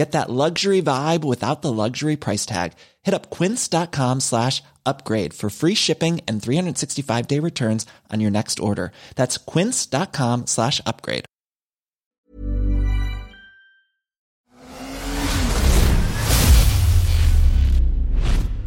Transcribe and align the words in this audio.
Get 0.00 0.12
that 0.12 0.30
luxury 0.30 0.80
vibe 0.80 1.24
without 1.24 1.60
the 1.60 1.72
luxury 1.72 2.16
price 2.16 2.46
tag. 2.46 2.72
Hit 3.02 3.12
up 3.12 3.28
quince.com 3.28 4.20
slash 4.20 4.62
upgrade 4.86 5.34
for 5.34 5.50
free 5.50 5.74
shipping 5.74 6.20
and 6.26 6.42
365 6.42 7.26
day 7.26 7.38
returns 7.38 7.86
on 8.10 8.20
your 8.20 8.30
next 8.30 8.60
order. 8.60 8.92
That's 9.16 9.36
quince.com 9.36 10.46
slash 10.46 10.80
upgrade. 10.86 11.26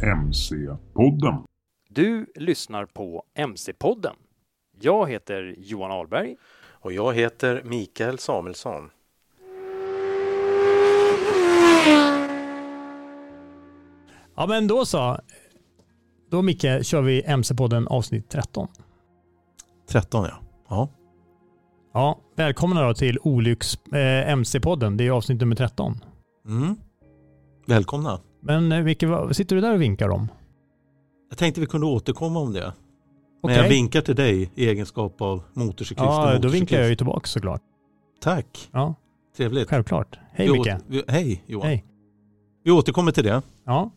MC-podden. 0.02 1.44
Du 1.88 2.26
lyssnar 2.34 2.86
på 2.86 3.24
MC-podden. 3.34 4.16
Jag 4.80 5.10
heter 5.10 5.54
Johan 5.58 5.90
Ahlberg. 5.90 6.36
Och 6.82 6.92
jag 6.92 7.14
heter 7.14 7.62
Mikael 7.64 8.18
Samuelsson. 8.18 8.90
Ja, 14.36 14.46
men 14.46 14.66
då 14.66 14.84
så. 14.86 15.18
Då 16.30 16.42
Micke 16.42 16.62
kör 16.82 17.02
vi 17.02 17.22
MC-podden 17.26 17.86
avsnitt 17.86 18.28
13. 18.30 18.68
13 19.88 20.24
ja. 20.24 20.34
Ja. 20.68 20.88
Ja, 21.94 22.20
välkomna 22.36 22.82
då 22.86 22.94
till 22.94 23.18
Olycks 23.22 23.74
eh, 23.92 24.28
MC-podden. 24.30 24.96
Det 24.96 25.06
är 25.06 25.10
avsnitt 25.10 25.40
nummer 25.40 25.56
13. 25.56 26.00
Mm. 26.48 26.76
Välkomna. 27.66 28.20
Men 28.42 28.72
eh, 28.72 28.82
Micke, 28.84 29.02
vad 29.02 29.36
sitter 29.36 29.56
du 29.56 29.62
där 29.62 29.74
och 29.74 29.82
vinkar 29.82 30.08
om? 30.08 30.28
Jag 31.30 31.38
tänkte 31.38 31.60
vi 31.60 31.66
kunde 31.66 31.86
återkomma 31.86 32.40
om 32.40 32.52
det. 32.52 32.60
Men 33.42 33.52
Okej. 33.52 33.56
jag 33.56 33.68
vinkar 33.68 34.00
till 34.00 34.16
dig 34.16 34.50
i 34.54 34.68
egenskap 34.68 35.20
av 35.22 35.42
motorcyklist 35.52 36.00
och 36.08 36.14
Ja, 36.14 36.16
då 36.18 36.24
motorcyklist. 36.26 36.54
vinkar 36.54 36.80
jag 36.80 36.88
ju 36.88 36.96
tillbaka 36.96 37.26
såklart. 37.26 37.62
Tack. 38.20 38.68
Ja, 38.72 38.94
Trevligt. 39.36 39.68
självklart. 39.68 40.18
Hej 40.32 40.46
vi 40.46 40.52
Micke. 40.52 40.66
åter- 40.66 40.80
vi, 40.86 41.02
hej 41.08 41.42
Johan. 41.46 41.66
Hej. 41.66 41.84
Vi 42.64 42.70
återkommer 42.70 43.12
till 43.12 43.24
det. 43.24 43.42
Ja. 43.64 43.90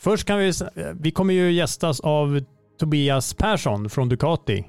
Först 0.00 0.24
kan 0.26 0.38
vi, 0.38 0.48
s- 0.48 0.62
vi 1.00 1.10
kommer 1.10 1.34
ju 1.34 1.52
gästas 1.52 2.00
av 2.00 2.40
Tobias 2.78 3.34
Persson 3.34 3.90
från 3.90 4.08
Ducati 4.08 4.64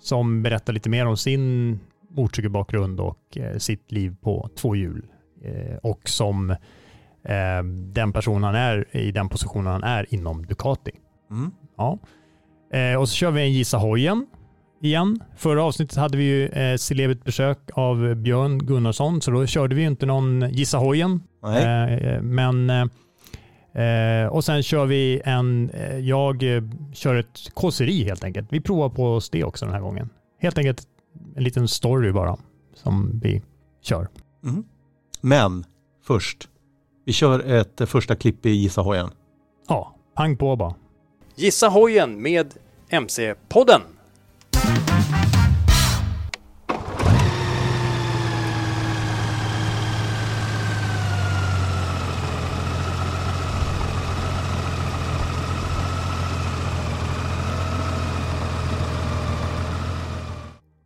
som 0.00 0.42
berättar 0.42 0.72
lite 0.72 0.88
mer 0.88 1.06
om 1.06 1.16
sin 1.16 1.78
motorcykelbakgrund 2.10 3.00
och 3.00 3.38
eh, 3.38 3.56
sitt 3.58 3.92
liv 3.92 4.16
på 4.22 4.48
två 4.56 4.76
hjul. 4.76 5.06
Eh, 5.44 5.76
och 5.82 6.08
som 6.08 6.50
eh, 6.50 7.62
den 7.92 8.12
person 8.12 8.42
han 8.42 8.54
är 8.54 8.96
i 8.96 9.10
den 9.12 9.28
positionen 9.28 9.66
han 9.72 9.82
är 9.82 10.14
inom 10.14 10.46
Ducati. 10.46 10.90
Mm. 11.30 11.50
Ja. 11.76 11.98
Eh, 12.72 13.00
och 13.00 13.08
så 13.08 13.14
kör 13.14 13.30
vi 13.30 13.40
en 13.42 13.52
Gissa 13.52 13.78
hojen 13.78 14.26
igen. 14.82 15.20
Förra 15.36 15.62
avsnittet 15.64 15.96
hade 15.96 16.16
vi 16.18 16.24
ju 16.24 16.46
eh, 16.48 16.76
celebert 16.76 17.24
besök 17.24 17.58
av 17.74 18.14
Björn 18.14 18.58
Gunnarsson, 18.58 19.20
så 19.20 19.30
då 19.30 19.46
körde 19.46 19.74
vi 19.74 19.82
inte 19.82 20.06
någon 20.06 20.48
Gissa 20.50 20.78
hojen. 20.78 21.22
Eh, 21.44 22.22
men 22.22 22.70
eh, 22.70 22.84
eh, 23.74 24.26
och 24.26 24.44
sen 24.44 24.62
kör 24.62 24.86
vi 24.86 25.22
en, 25.24 25.70
eh, 25.70 25.98
jag 25.98 26.56
eh, 26.56 26.62
kör 26.92 27.14
ett 27.14 27.50
kåseri 27.54 28.04
helt 28.04 28.24
enkelt. 28.24 28.48
Vi 28.50 28.60
provar 28.60 28.88
på 28.88 29.14
oss 29.14 29.30
det 29.30 29.44
också 29.44 29.64
den 29.64 29.74
här 29.74 29.80
gången. 29.80 30.10
Helt 30.40 30.58
enkelt 30.58 30.88
en 31.36 31.44
liten 31.44 31.68
story 31.68 32.12
bara 32.12 32.36
som 32.74 33.20
vi 33.22 33.42
kör. 33.82 34.08
Mm. 34.44 34.64
Men 35.20 35.64
först. 36.06 36.48
Vi 37.04 37.12
kör 37.12 37.40
ett 37.40 37.80
eh, 37.80 37.86
första 37.86 38.16
klipp 38.16 38.46
i 38.46 38.50
Gissa 38.50 38.80
hojen. 38.80 39.10
Ja, 39.68 39.94
pang 40.14 40.36
på 40.36 40.56
bara. 40.56 40.74
Gissa 41.34 41.68
hojen 41.68 42.22
med 42.22 42.54
MC-podden. 42.88 43.80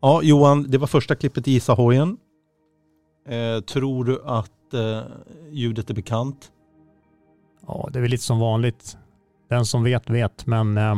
Ja, 0.00 0.22
Johan, 0.22 0.62
det 0.70 0.78
var 0.78 0.86
första 0.86 1.14
klippet 1.14 1.48
i 1.48 1.50
Gissa 1.52 1.72
hojen. 1.72 2.16
Eh, 3.28 3.60
tror 3.60 4.04
du 4.04 4.22
att 4.24 4.74
eh, 4.74 5.00
ljudet 5.50 5.90
är 5.90 5.94
bekant? 5.94 6.50
Ja, 7.66 7.88
det 7.92 7.98
är 7.98 8.00
väl 8.00 8.10
lite 8.10 8.24
som 8.24 8.38
vanligt. 8.38 8.96
Den 9.50 9.66
som 9.66 9.82
vet 9.84 10.10
vet, 10.10 10.46
men 10.46 10.78
eh, 10.78 10.96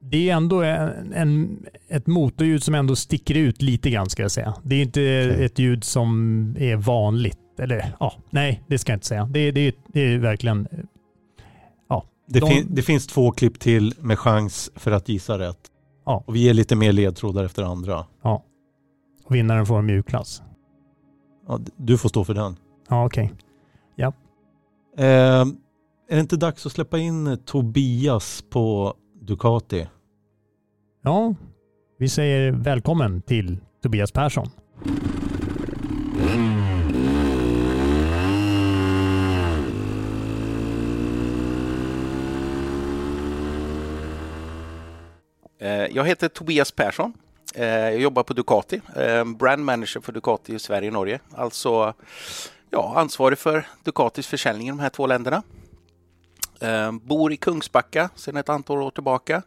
det 0.00 0.30
är 0.30 0.36
ändå 0.36 0.62
en, 0.62 1.12
en, 1.12 1.66
ett 1.88 2.06
motorljud 2.06 2.62
som 2.62 2.74
ändå 2.74 2.96
sticker 2.96 3.34
ut 3.34 3.62
lite 3.62 3.90
grann 3.90 4.10
ska 4.10 4.22
jag 4.22 4.30
säga. 4.30 4.54
Det 4.62 4.76
är 4.76 4.82
inte 4.82 5.00
Okej. 5.32 5.44
ett 5.44 5.58
ljud 5.58 5.84
som 5.84 6.56
är 6.58 6.76
vanligt. 6.76 7.38
Eller 7.58 7.94
ja, 8.00 8.14
nej, 8.30 8.62
det 8.66 8.78
ska 8.78 8.92
jag 8.92 8.96
inte 8.96 9.06
säga. 9.06 9.24
Det, 9.30 9.50
det, 9.50 9.76
det 9.86 10.00
är 10.00 10.18
verkligen 10.18 10.68
Det, 12.28 12.40
De- 12.40 12.46
fin- 12.50 12.66
det 12.70 12.82
finns 12.82 13.06
två 13.06 13.30
klipp 13.30 13.60
till 13.60 13.94
med 14.00 14.18
chans 14.18 14.70
för 14.74 14.90
att 14.90 15.08
gissa 15.08 15.38
rätt. 15.38 15.58
Ja. 16.04 16.24
Och 16.26 16.36
vi 16.36 16.40
ger 16.40 16.54
lite 16.54 16.76
mer 16.76 16.92
ledtrådar 16.92 17.44
efter 17.44 17.62
andra. 17.62 18.06
vinnaren 19.32 19.66
får 19.66 19.78
en 19.78 19.86
mjukglass. 19.86 20.42
Ja, 21.48 21.60
du 21.76 21.98
får 21.98 22.08
stå 22.08 22.24
för 22.24 22.34
den. 22.34 22.56
Ja, 22.88 23.06
okej. 23.06 23.32
Eh, 24.96 25.44
är 26.08 26.14
det 26.14 26.20
inte 26.20 26.36
dags 26.36 26.66
att 26.66 26.72
släppa 26.72 26.98
in 26.98 27.38
Tobias 27.44 28.44
på 28.50 28.94
Ducati? 29.20 29.88
Ja, 31.02 31.34
vi 31.98 32.08
säger 32.08 32.52
välkommen 32.52 33.22
till 33.22 33.58
Tobias 33.82 34.12
Persson. 34.12 34.48
Eh, 36.20 36.71
Eh, 45.62 45.86
jag 45.86 46.04
heter 46.04 46.28
Tobias 46.28 46.72
Persson. 46.72 47.12
Eh, 47.54 47.66
jag 47.66 48.00
jobbar 48.00 48.22
på 48.22 48.32
Ducati, 48.32 48.80
eh, 48.96 49.24
brand 49.24 49.64
manager 49.64 50.00
för 50.00 50.12
Ducati 50.12 50.54
i 50.54 50.58
Sverige 50.58 50.88
och 50.88 50.92
Norge. 50.92 51.20
Alltså 51.34 51.94
ja, 52.70 52.92
ansvarig 52.96 53.38
för 53.38 53.66
Ducatis 53.84 54.26
försäljning 54.26 54.66
i 54.66 54.70
de 54.70 54.78
här 54.78 54.90
två 54.90 55.06
länderna. 55.06 55.42
Bor 56.92 57.32
i 57.32 57.36
Kungsbacka 57.36 58.10
sedan 58.16 58.36
ett 58.36 58.48
antal 58.48 58.82
år 58.82 58.90
tillbaka. 58.90 59.42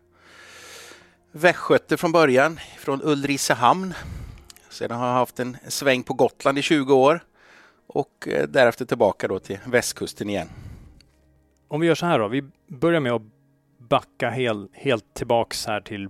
Västgöte 1.32 1.98
från 1.98 2.12
början, 2.12 2.60
från 2.80 3.02
Ulricehamn. 3.04 3.94
Sedan 4.70 4.98
har 4.98 5.08
jag 5.08 5.14
haft 5.14 5.40
en 5.40 5.58
sväng 5.68 6.04
på 6.04 6.14
Gotland 6.14 6.58
i 6.58 6.62
20 6.62 6.94
år 6.94 7.24
och 7.88 8.28
därefter 8.48 8.86
tillbaka 8.86 9.28
då 9.28 9.40
till 9.40 9.60
västkusten 9.66 10.30
igen. 10.30 10.50
Om 11.68 11.82
vi 11.82 11.88
gör 11.88 11.96
så 11.96 12.06
här 12.06 12.20
då. 12.20 12.28
Vi 12.28 12.44
börjar 12.68 13.00
med 13.00 13.12
att 13.12 13.35
backa 13.90 14.30
hel, 14.30 14.68
helt 14.74 15.14
tillbaks 15.14 15.66
här 15.66 15.82
till, 15.82 16.08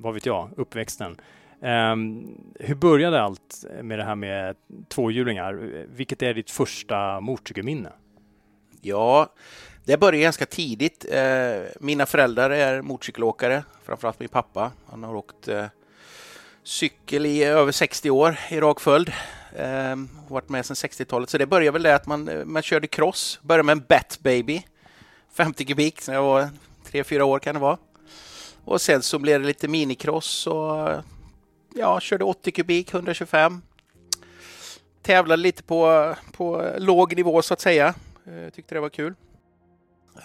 vad 0.00 0.14
vet 0.14 0.26
jag, 0.26 0.50
uppväxten. 0.56 1.20
Um, 1.60 2.40
hur 2.60 2.74
började 2.74 3.22
allt 3.22 3.64
med 3.82 3.98
det 3.98 4.04
här 4.04 4.14
med 4.14 4.56
tvåhjulingar? 4.88 5.52
Vilket 5.88 6.22
är 6.22 6.34
ditt 6.34 6.50
första 6.50 7.20
motorcykelminne? 7.20 7.92
Ja, 8.80 9.32
det 9.84 9.96
började 9.96 10.22
ganska 10.22 10.46
tidigt. 10.46 11.06
Eh, 11.12 11.62
mina 11.80 12.06
föräldrar 12.06 12.50
är 12.50 12.82
motorcykelåkare, 12.82 13.64
framförallt 13.84 14.20
min 14.20 14.28
pappa. 14.28 14.72
Han 14.90 15.02
har 15.02 15.14
åkt 15.14 15.48
eh, 15.48 15.66
cykel 16.62 17.26
i 17.26 17.44
över 17.44 17.72
60 17.72 18.10
år 18.10 18.38
i 18.50 18.60
rak 18.60 18.80
följd. 18.80 19.12
Eh, 19.56 19.96
varit 20.28 20.48
med 20.48 20.66
sedan 20.66 20.74
60-talet. 20.74 21.30
Så 21.30 21.38
det 21.38 21.46
började 21.46 21.70
väl 21.70 21.82
det 21.82 21.94
att 21.94 22.06
man, 22.06 22.28
eh, 22.28 22.44
man 22.44 22.62
körde 22.62 22.86
cross. 22.86 23.40
Började 23.42 23.62
med 23.62 23.72
en 23.72 23.84
Bat 23.88 24.18
Baby, 24.22 24.66
50 25.36 25.64
kubik, 25.64 26.06
när 26.08 26.14
jag 26.14 26.22
var 26.22 26.48
3-4 26.92 27.20
år 27.20 27.38
kan 27.38 27.54
det 27.54 27.60
vara. 27.60 27.78
Och 28.64 28.80
sen 28.80 29.02
så 29.02 29.18
blev 29.18 29.40
det 29.40 29.46
lite 29.46 29.68
minicross 29.68 30.46
och 30.46 30.88
ja, 31.74 32.00
körde 32.00 32.24
80 32.24 32.50
kubik, 32.50 32.94
125. 32.94 33.62
Tävlade 35.02 35.42
lite 35.42 35.62
på, 35.62 36.14
på 36.32 36.70
låg 36.78 37.16
nivå 37.16 37.42
så 37.42 37.54
att 37.54 37.60
säga. 37.60 37.94
Jag 38.24 38.52
tyckte 38.52 38.74
det 38.74 38.80
var 38.80 38.88
kul. 38.88 39.14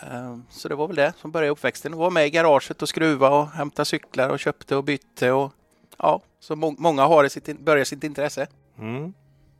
Eh, 0.03 0.37
så 0.49 0.67
det 0.67 0.75
var 0.75 0.87
väl 0.87 0.95
det 0.95 1.13
som 1.17 1.31
började 1.31 1.51
uppväxten. 1.51 1.97
Var 1.97 2.09
med 2.09 2.27
i 2.27 2.29
garaget 2.29 2.81
och 2.81 2.89
skruva 2.89 3.29
och 3.29 3.47
hämta 3.47 3.85
cyklar 3.85 4.29
och 4.29 4.39
köpte 4.39 4.75
och 4.75 4.83
bytte. 4.83 5.31
Och, 5.31 5.51
ja, 5.97 6.21
så 6.39 6.55
må 6.55 6.75
många 6.77 7.03
har 7.03 7.27
sitt, 7.27 7.59
börjat 7.59 7.87
sitt 7.87 8.03
intresse. 8.03 8.47
Mm. 8.79 9.13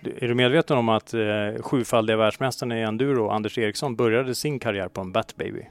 Är 0.04 0.28
du 0.28 0.36
medveten 0.36 0.78
om 0.78 0.90
att 0.90 1.14
eh, 1.14 1.62
sjufaldiga 1.62 2.18
världsmästaren 2.18 2.72
i 2.72 2.82
enduro, 2.82 3.30
Anders 3.30 3.58
Eriksson, 3.58 3.96
började 3.96 4.36
sin 4.36 4.60
karriär 4.60 4.88
på 4.88 5.02
en 5.02 5.12
Batbaby? 5.12 5.68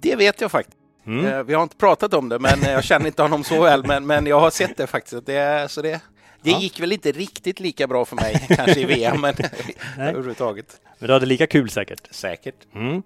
Det 0.00 0.16
vet 0.16 0.40
jag 0.40 0.50
faktiskt. 0.50 0.76
Mm. 1.06 1.26
Eh, 1.26 1.42
vi 1.42 1.54
har 1.54 1.62
inte 1.62 1.76
pratat 1.76 2.14
om 2.14 2.28
det, 2.28 2.38
men 2.38 2.62
jag 2.62 2.84
känner 2.84 3.06
inte 3.06 3.22
honom 3.22 3.44
så 3.44 3.62
väl. 3.62 3.86
Men, 3.86 4.06
men 4.06 4.26
jag 4.26 4.40
har 4.40 4.50
sett 4.50 4.76
det 4.76 4.86
faktiskt. 4.86 5.26
Det, 5.26 5.70
så 5.70 5.82
det, 5.82 6.00
det 6.42 6.50
ja. 6.50 6.58
gick 6.58 6.80
väl 6.80 6.92
inte 6.92 7.12
riktigt 7.12 7.60
lika 7.60 7.86
bra 7.86 8.04
för 8.04 8.16
mig, 8.16 8.46
kanske 8.48 8.80
i 8.80 8.84
VM, 8.84 9.20
men 9.20 9.34
överhuvudtaget. 9.98 10.80
Men 10.98 11.06
du 11.06 11.12
hade 11.12 11.26
lika 11.26 11.46
kul 11.46 11.70
säkert? 11.70 12.08
Säkert. 12.10 12.74
Mm. 12.74 13.02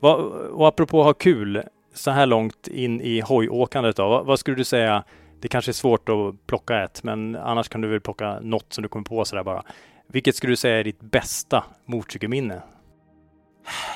Vad, 0.00 0.20
och 0.30 0.68
apropå 0.68 1.02
ha 1.02 1.12
kul 1.12 1.62
så 1.94 2.10
här 2.10 2.26
långt 2.26 2.68
in 2.68 3.00
i 3.00 3.20
hojåkandet 3.20 3.96
då, 3.96 4.08
vad, 4.08 4.26
vad, 4.26 4.38
skulle 4.38 4.56
du 4.56 4.64
säga? 4.64 5.04
Det 5.40 5.48
kanske 5.48 5.70
är 5.70 5.72
svårt 5.72 6.08
att 6.08 6.46
plocka 6.46 6.84
ett, 6.84 7.02
men 7.02 7.36
annars 7.36 7.68
kan 7.68 7.80
du 7.80 7.88
väl 7.88 8.00
plocka 8.00 8.40
något 8.40 8.72
som 8.72 8.82
du 8.82 8.88
kommer 8.88 9.04
på 9.04 9.24
sådär 9.24 9.44
bara. 9.44 9.62
Vilket 10.06 10.36
skulle 10.36 10.52
du 10.52 10.56
säga 10.56 10.78
är 10.78 10.84
ditt 10.84 11.00
bästa 11.00 11.64
motorcykelminne? 11.84 12.62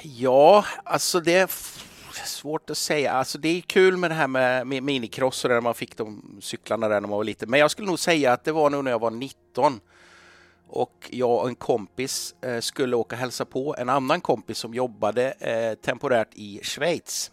Ja, 0.03 0.65
alltså 0.85 1.21
det 1.21 1.51
svårt 2.15 2.71
att 2.71 2.79
säga. 2.79 3.13
Alltså 3.13 3.39
det 3.39 3.49
är 3.49 3.61
kul 3.61 3.97
med 3.97 4.11
det 4.11 4.15
här 4.15 4.27
med, 4.29 4.83
minicross 4.83 5.45
och 5.45 5.51
där 5.51 5.61
man 5.61 5.75
fick 5.75 5.97
de 5.97 6.39
cyklarna 6.41 6.89
där 6.89 7.01
när 7.01 7.09
man 7.09 7.17
var 7.17 7.25
liten. 7.25 7.51
Men 7.51 7.61
jag 7.61 7.71
skulle 7.71 7.89
nog 7.89 7.99
säga 7.99 8.33
att 8.33 8.45
det 8.45 8.53
var 8.53 8.71
nog 8.71 8.85
när 8.85 8.91
jag 8.91 8.99
var 8.99 9.11
19 9.11 9.81
och 10.69 11.09
jag 11.11 11.41
och 11.41 11.49
en 11.49 11.55
kompis 11.55 12.35
eh, 12.41 12.61
skulle 12.61 12.97
åka 12.97 13.17
och 13.17 13.21
hälsa 13.21 13.45
på 13.45 13.75
en 13.79 13.89
annan 13.89 14.21
kompis 14.21 14.59
som 14.59 14.75
jobbade 14.75 15.33
eh, 15.33 15.75
temporärt 15.75 16.29
i 16.35 16.61
Schweiz. 16.63 17.31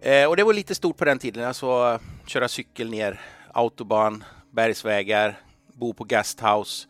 Eh, 0.00 0.28
och 0.28 0.36
det 0.36 0.44
var 0.44 0.52
lite 0.52 0.74
stort 0.74 0.96
på 0.96 1.04
den 1.04 1.18
tiden, 1.18 1.44
alltså 1.44 2.00
köra 2.26 2.48
cykel 2.48 2.90
ner 2.90 3.20
autobahn, 3.52 4.24
bergsvägar, 4.50 5.40
bo 5.72 5.94
på 5.94 6.04
Gasthouse. 6.04 6.86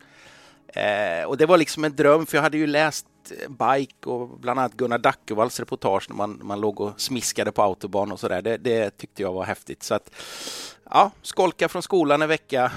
Eh, 0.67 1.25
och 1.25 1.37
det 1.37 1.45
var 1.45 1.57
liksom 1.57 1.83
en 1.83 1.95
dröm, 1.95 2.25
för 2.25 2.37
jag 2.37 2.43
hade 2.43 2.57
ju 2.57 2.67
läst 2.67 3.05
Eh, 3.31 3.49
bike 3.49 4.09
och 4.09 4.39
bland 4.39 4.59
annat 4.59 4.73
Gunnar 4.73 4.97
Dackevalls 4.97 5.59
reportage 5.59 6.09
när 6.09 6.15
man, 6.15 6.39
man 6.43 6.61
låg 6.61 6.81
och 6.81 7.01
smiskade 7.01 7.51
på 7.51 7.61
autobahn 7.61 8.11
och 8.11 8.19
sådär. 8.19 8.41
Det, 8.41 8.57
det 8.57 8.97
tyckte 8.97 9.21
jag 9.21 9.33
var 9.33 9.43
häftigt. 9.43 9.83
Så 9.83 9.95
att, 9.95 10.11
ja, 10.89 11.11
skolka 11.21 11.69
från 11.69 11.81
skolan 11.81 12.21
en 12.21 12.29
vecka, 12.29 12.71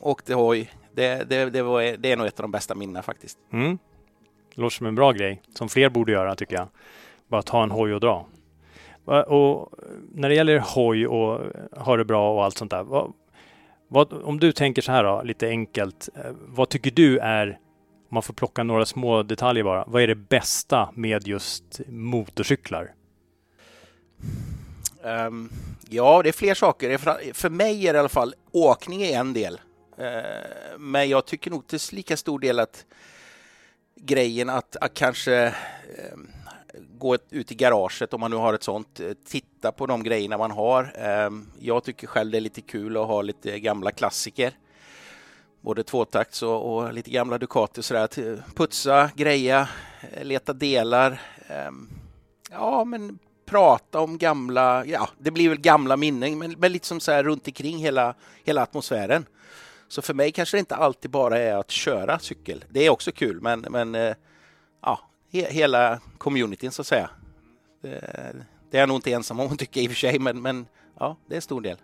åkte 0.00 0.34
hoj, 0.34 0.70
det, 0.92 1.28
det, 1.28 1.50
det, 1.50 1.62
var, 1.62 1.96
det 1.96 2.12
är 2.12 2.16
nog 2.16 2.26
ett 2.26 2.40
av 2.40 2.44
de 2.44 2.50
bästa 2.50 2.74
minnena 2.74 3.02
faktiskt. 3.02 3.38
Mm. 3.52 3.78
Det 4.54 4.60
låter 4.60 4.76
som 4.76 4.86
en 4.86 4.94
bra 4.94 5.12
grej 5.12 5.42
som 5.54 5.68
fler 5.68 5.88
borde 5.88 6.12
göra 6.12 6.34
tycker 6.34 6.56
jag. 6.56 6.68
Bara 7.28 7.42
ta 7.42 7.62
en 7.62 7.70
hoj 7.70 7.94
och 7.94 8.00
dra. 8.00 8.26
Och 9.04 9.78
eh, 9.78 9.88
när 10.14 10.28
det 10.28 10.34
gäller 10.34 10.58
hoj 10.58 11.06
och 11.06 11.40
eh, 11.40 11.82
ha 11.82 11.96
det 11.96 12.04
bra 12.04 12.34
och 12.34 12.44
allt 12.44 12.58
sånt 12.58 12.70
där. 12.70 12.82
Vad, 12.82 13.12
vad, 13.88 14.12
om 14.12 14.40
du 14.40 14.52
tänker 14.52 14.82
så 14.82 14.92
här 14.92 15.04
då, 15.04 15.22
lite 15.22 15.48
enkelt. 15.48 16.08
Vad 16.46 16.68
tycker 16.68 16.90
du 16.90 17.18
är, 17.18 17.58
man 18.12 18.22
får 18.22 18.34
plocka 18.34 18.62
några 18.62 18.86
små 18.86 19.22
detaljer 19.22 19.64
bara. 19.64 19.84
Vad 19.86 20.02
är 20.02 20.06
det 20.06 20.14
bästa 20.14 20.90
med 20.94 21.26
just 21.26 21.80
motorcyklar? 21.88 22.94
Um, 25.02 25.50
ja, 25.88 26.22
det 26.22 26.28
är 26.28 26.32
fler 26.32 26.54
saker. 26.54 26.98
För 27.34 27.50
mig 27.50 27.88
är 27.88 27.92
det 27.92 27.96
i 27.96 28.00
alla 28.00 28.08
fall 28.08 28.34
åkning 28.52 29.02
är 29.02 29.18
en 29.18 29.32
del. 29.32 29.60
Uh, 29.98 30.78
men 30.78 31.08
jag 31.08 31.26
tycker 31.26 31.50
nog 31.50 31.66
till 31.66 31.80
lika 31.92 32.16
stor 32.16 32.38
del 32.38 32.60
att 32.60 32.86
grejen 34.04 34.50
att, 34.50 34.76
att 34.76 34.94
kanske 34.94 35.46
eh, 35.46 36.18
gå 36.98 37.16
ut 37.30 37.52
i 37.52 37.54
garaget 37.54 38.14
om 38.14 38.20
man 38.20 38.30
nu 38.30 38.36
har 38.36 38.54
ett 38.54 38.62
sånt, 38.62 39.00
eh, 39.00 39.12
titta 39.24 39.72
på 39.72 39.86
de 39.86 40.02
grejerna 40.02 40.38
man 40.38 40.50
har. 40.50 40.92
Ehm, 40.98 41.46
jag 41.58 41.84
tycker 41.84 42.06
själv 42.06 42.30
det 42.30 42.38
är 42.38 42.40
lite 42.40 42.60
kul 42.60 42.96
att 42.96 43.06
ha 43.06 43.22
lite 43.22 43.58
gamla 43.58 43.90
klassiker. 43.90 44.52
Både 45.62 45.82
tvåtakts 45.82 46.42
och, 46.42 46.74
och 46.74 46.92
lite 46.92 47.10
gamla 47.10 47.38
Ducati 47.38 47.80
och 47.80 47.84
sådär. 47.84 48.42
Putsa, 48.54 49.10
greja, 49.16 49.68
eh, 50.12 50.24
leta 50.24 50.52
delar. 50.52 51.20
Ehm, 51.48 51.88
ja, 52.50 52.84
men 52.84 53.18
prata 53.46 54.00
om 54.00 54.18
gamla, 54.18 54.86
ja, 54.86 55.08
det 55.18 55.30
blir 55.30 55.48
väl 55.48 55.60
gamla 55.60 55.96
minnen, 55.96 56.38
men, 56.38 56.54
men 56.58 56.72
lite 56.72 56.86
som 56.86 57.00
så 57.00 57.12
här 57.12 57.24
runt 57.24 57.46
omkring 57.46 57.78
hela, 57.78 58.14
hela 58.44 58.62
atmosfären. 58.62 59.26
Så 59.88 60.02
för 60.02 60.14
mig 60.14 60.32
kanske 60.32 60.56
det 60.56 60.58
inte 60.58 60.76
alltid 60.76 61.10
bara 61.10 61.38
är 61.38 61.54
att 61.54 61.70
köra 61.70 62.18
cykel. 62.18 62.64
Det 62.68 62.86
är 62.86 62.90
också 62.90 63.12
kul, 63.12 63.40
men, 63.40 63.60
men 63.60 63.94
eh, 63.94 64.14
ja, 64.82 65.00
he, 65.32 65.50
hela 65.50 66.00
communityn 66.18 66.70
så 66.70 66.82
att 66.82 66.86
säga. 66.86 67.10
Det, 67.82 67.90
det, 68.70 68.76
är 68.76 68.80
jag 68.80 68.88
nog 68.88 68.96
inte 68.96 69.12
ensam 69.12 69.40
om 69.40 69.52
att 69.52 69.58
tycka 69.58 69.80
i 69.80 69.86
och 69.86 69.90
för 69.90 69.98
sig, 69.98 70.18
men, 70.18 70.42
men 70.42 70.66
ja, 70.98 71.16
det 71.26 71.34
är 71.34 71.36
en 71.36 71.42
stor 71.42 71.60
del. 71.60 71.76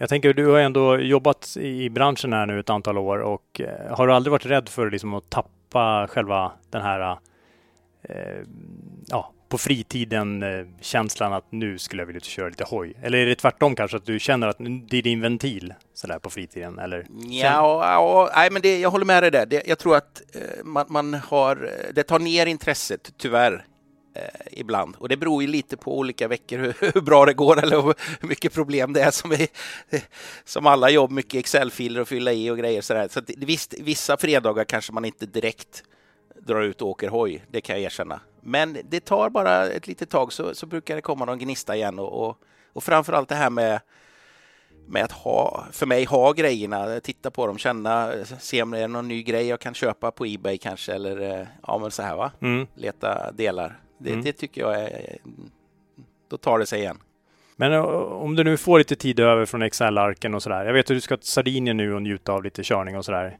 Jag 0.00 0.08
tänker, 0.08 0.32
du 0.32 0.46
har 0.46 0.58
ändå 0.58 0.98
jobbat 0.98 1.56
i 1.56 1.90
branschen 1.90 2.32
här 2.32 2.46
nu 2.46 2.60
ett 2.60 2.70
antal 2.70 2.98
år 2.98 3.18
och 3.18 3.60
eh, 3.60 3.96
har 3.96 4.06
du 4.06 4.12
aldrig 4.12 4.30
varit 4.30 4.46
rädd 4.46 4.68
för 4.68 4.90
liksom, 4.90 5.14
att 5.14 5.30
tappa 5.30 6.06
själva 6.10 6.52
den 6.70 6.82
här 6.82 7.18
eh, 8.02 8.16
ja, 9.06 9.32
på 9.48 9.58
fritiden 9.58 10.42
eh, 10.42 10.66
känslan 10.80 11.32
att 11.32 11.52
nu 11.52 11.78
skulle 11.78 12.02
jag 12.02 12.06
vilja 12.06 12.20
köra 12.20 12.48
lite 12.48 12.64
hoj? 12.64 12.94
Eller 13.02 13.18
är 13.18 13.26
det 13.26 13.34
tvärtom 13.34 13.74
kanske 13.74 13.96
att 13.96 14.06
du 14.06 14.18
känner 14.18 14.48
att 14.48 14.56
det 14.88 14.98
är 14.98 15.02
din 15.02 15.20
ventil 15.20 15.74
sådär 15.94 16.18
på 16.18 16.30
fritiden? 16.30 16.78
Eller? 16.78 17.06
Ja, 17.28 17.92
ja 17.92 18.30
nej, 18.34 18.50
men 18.50 18.62
det, 18.62 18.80
jag 18.80 18.90
håller 18.90 19.06
med 19.06 19.22
dig 19.22 19.30
där. 19.30 19.46
Det, 19.46 19.62
jag 19.66 19.78
tror 19.78 19.96
att 19.96 20.22
eh, 20.34 20.64
man, 20.64 20.86
man, 20.88 21.14
har, 21.14 21.70
det 21.94 22.02
tar 22.02 22.18
ner 22.18 22.46
intresset 22.46 23.12
tyvärr 23.16 23.64
ibland 24.50 24.96
och 24.96 25.08
det 25.08 25.16
beror 25.16 25.42
ju 25.42 25.48
lite 25.48 25.76
på 25.76 25.98
olika 25.98 26.28
veckor 26.28 26.58
hur, 26.58 26.74
hur, 26.94 27.00
bra 27.00 27.24
det 27.24 27.34
går 27.34 27.62
eller 27.62 27.82
hur 27.82 28.28
mycket 28.28 28.52
problem 28.52 28.92
det 28.92 29.02
är 29.02 29.10
som, 29.10 29.32
är, 29.32 29.48
som 30.44 30.66
alla 30.66 30.90
jobb, 30.90 31.10
mycket 31.10 31.38
Excel-filer 31.38 32.00
att 32.00 32.08
fylla 32.08 32.32
i 32.32 32.50
och 32.50 32.58
grejer 32.58 32.80
sådär. 32.80 33.08
Så 33.08 33.18
att, 33.18 33.30
visst, 33.36 33.74
vissa 33.80 34.16
fredagar 34.16 34.64
kanske 34.64 34.92
man 34.92 35.04
inte 35.04 35.26
direkt 35.26 35.82
drar 36.46 36.62
ut 36.62 36.82
och 36.82 36.88
åker 36.88 37.08
hoj, 37.08 37.44
det 37.50 37.60
kan 37.60 37.76
jag 37.76 37.82
erkänna. 37.84 38.20
Men 38.40 38.78
det 38.84 39.00
tar 39.00 39.30
bara 39.30 39.66
ett 39.66 39.86
litet 39.86 40.10
tag 40.10 40.32
så, 40.32 40.54
så 40.54 40.66
brukar 40.66 40.96
det 40.96 41.02
komma 41.02 41.24
någon 41.24 41.38
gnista 41.38 41.76
igen 41.76 41.98
och, 41.98 42.28
och, 42.28 42.36
och 42.72 42.84
framförallt 42.84 43.28
det 43.28 43.34
här 43.34 43.50
med 43.50 43.80
med 44.86 45.04
att 45.04 45.12
ha, 45.12 45.64
för 45.72 45.86
mig, 45.86 46.04
ha 46.04 46.32
grejerna, 46.32 47.00
titta 47.00 47.30
på 47.30 47.46
dem, 47.46 47.58
känna, 47.58 48.12
se 48.24 48.62
om 48.62 48.70
det 48.70 48.78
är 48.78 48.88
någon 48.88 49.08
ny 49.08 49.22
grej 49.22 49.46
jag 49.46 49.60
kan 49.60 49.74
köpa 49.74 50.10
på 50.10 50.26
Ebay 50.26 50.58
kanske 50.58 50.92
eller 50.92 51.48
ja 51.66 51.78
men 51.78 51.90
så 51.90 52.02
här 52.02 52.16
va, 52.16 52.32
mm. 52.40 52.66
leta 52.74 53.32
delar. 53.32 53.80
Det, 54.00 54.10
mm. 54.10 54.24
det, 54.24 54.32
tycker 54.32 54.60
jag 54.60 54.80
är, 54.80 55.18
då 56.28 56.36
tar 56.36 56.58
det 56.58 56.66
sig 56.66 56.80
igen. 56.80 56.98
Men 57.56 57.72
om 57.74 58.36
du 58.36 58.44
nu 58.44 58.56
får 58.56 58.78
lite 58.78 58.96
tid 58.96 59.20
över 59.20 59.46
från 59.46 59.62
Excel-arken 59.62 60.34
och 60.34 60.42
sådär. 60.42 60.64
Jag 60.64 60.72
vet 60.72 60.90
att 60.90 60.96
du 60.96 61.00
ska 61.00 61.16
till 61.16 61.28
Sardinien 61.28 61.76
nu 61.76 61.94
och 61.94 62.02
njuta 62.02 62.32
av 62.32 62.44
lite 62.44 62.62
körning 62.62 62.96
och 62.96 63.04
sådär. 63.04 63.38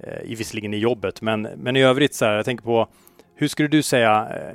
Eh, 0.00 0.36
visserligen 0.36 0.74
i 0.74 0.78
jobbet, 0.78 1.22
men, 1.22 1.42
men 1.42 1.76
i 1.76 1.82
övrigt 1.82 2.14
så 2.14 2.24
här, 2.24 2.32
jag 2.32 2.44
tänker 2.44 2.64
på 2.64 2.88
hur 3.34 3.48
skulle 3.48 3.68
du 3.68 3.82
säga 3.82 4.28
eh, 4.30 4.54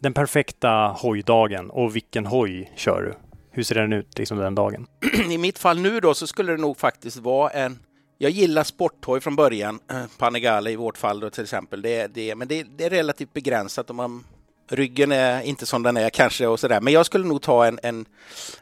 den 0.00 0.14
perfekta 0.14 0.96
hojdagen 0.98 1.70
och 1.70 1.96
vilken 1.96 2.26
hoj 2.26 2.72
kör 2.76 3.02
du? 3.02 3.14
Hur 3.50 3.62
ser 3.62 3.74
den 3.74 3.92
ut 3.92 4.18
liksom 4.18 4.38
den 4.38 4.54
dagen? 4.54 4.86
I 5.30 5.38
mitt 5.38 5.58
fall 5.58 5.78
nu 5.78 6.00
då 6.00 6.14
så 6.14 6.26
skulle 6.26 6.52
det 6.52 6.60
nog 6.60 6.76
faktiskt 6.76 7.16
vara 7.16 7.50
en 7.50 7.78
jag 8.18 8.30
gillar 8.30 8.64
sporthoj 8.64 9.20
från 9.20 9.36
början, 9.36 9.80
eh, 9.90 10.04
Panigale 10.18 10.70
i 10.70 10.76
vårt 10.76 10.98
fall 10.98 11.20
då 11.20 11.30
till 11.30 11.42
exempel. 11.42 11.82
Det, 11.82 12.06
det, 12.06 12.34
men 12.34 12.48
det, 12.48 12.62
det, 12.62 12.84
är 12.84 12.90
relativt 12.90 13.32
begränsat 13.32 13.90
om 13.90 13.96
man 13.96 14.24
Ryggen 14.72 15.12
är 15.12 15.42
inte 15.42 15.66
som 15.66 15.82
den 15.82 15.96
är 15.96 16.10
kanske 16.10 16.46
och 16.46 16.60
sådär. 16.60 16.80
Men 16.80 16.92
jag 16.92 17.06
skulle 17.06 17.26
nog 17.26 17.42
ta 17.42 17.66
en, 17.66 17.78
en, 17.82 18.06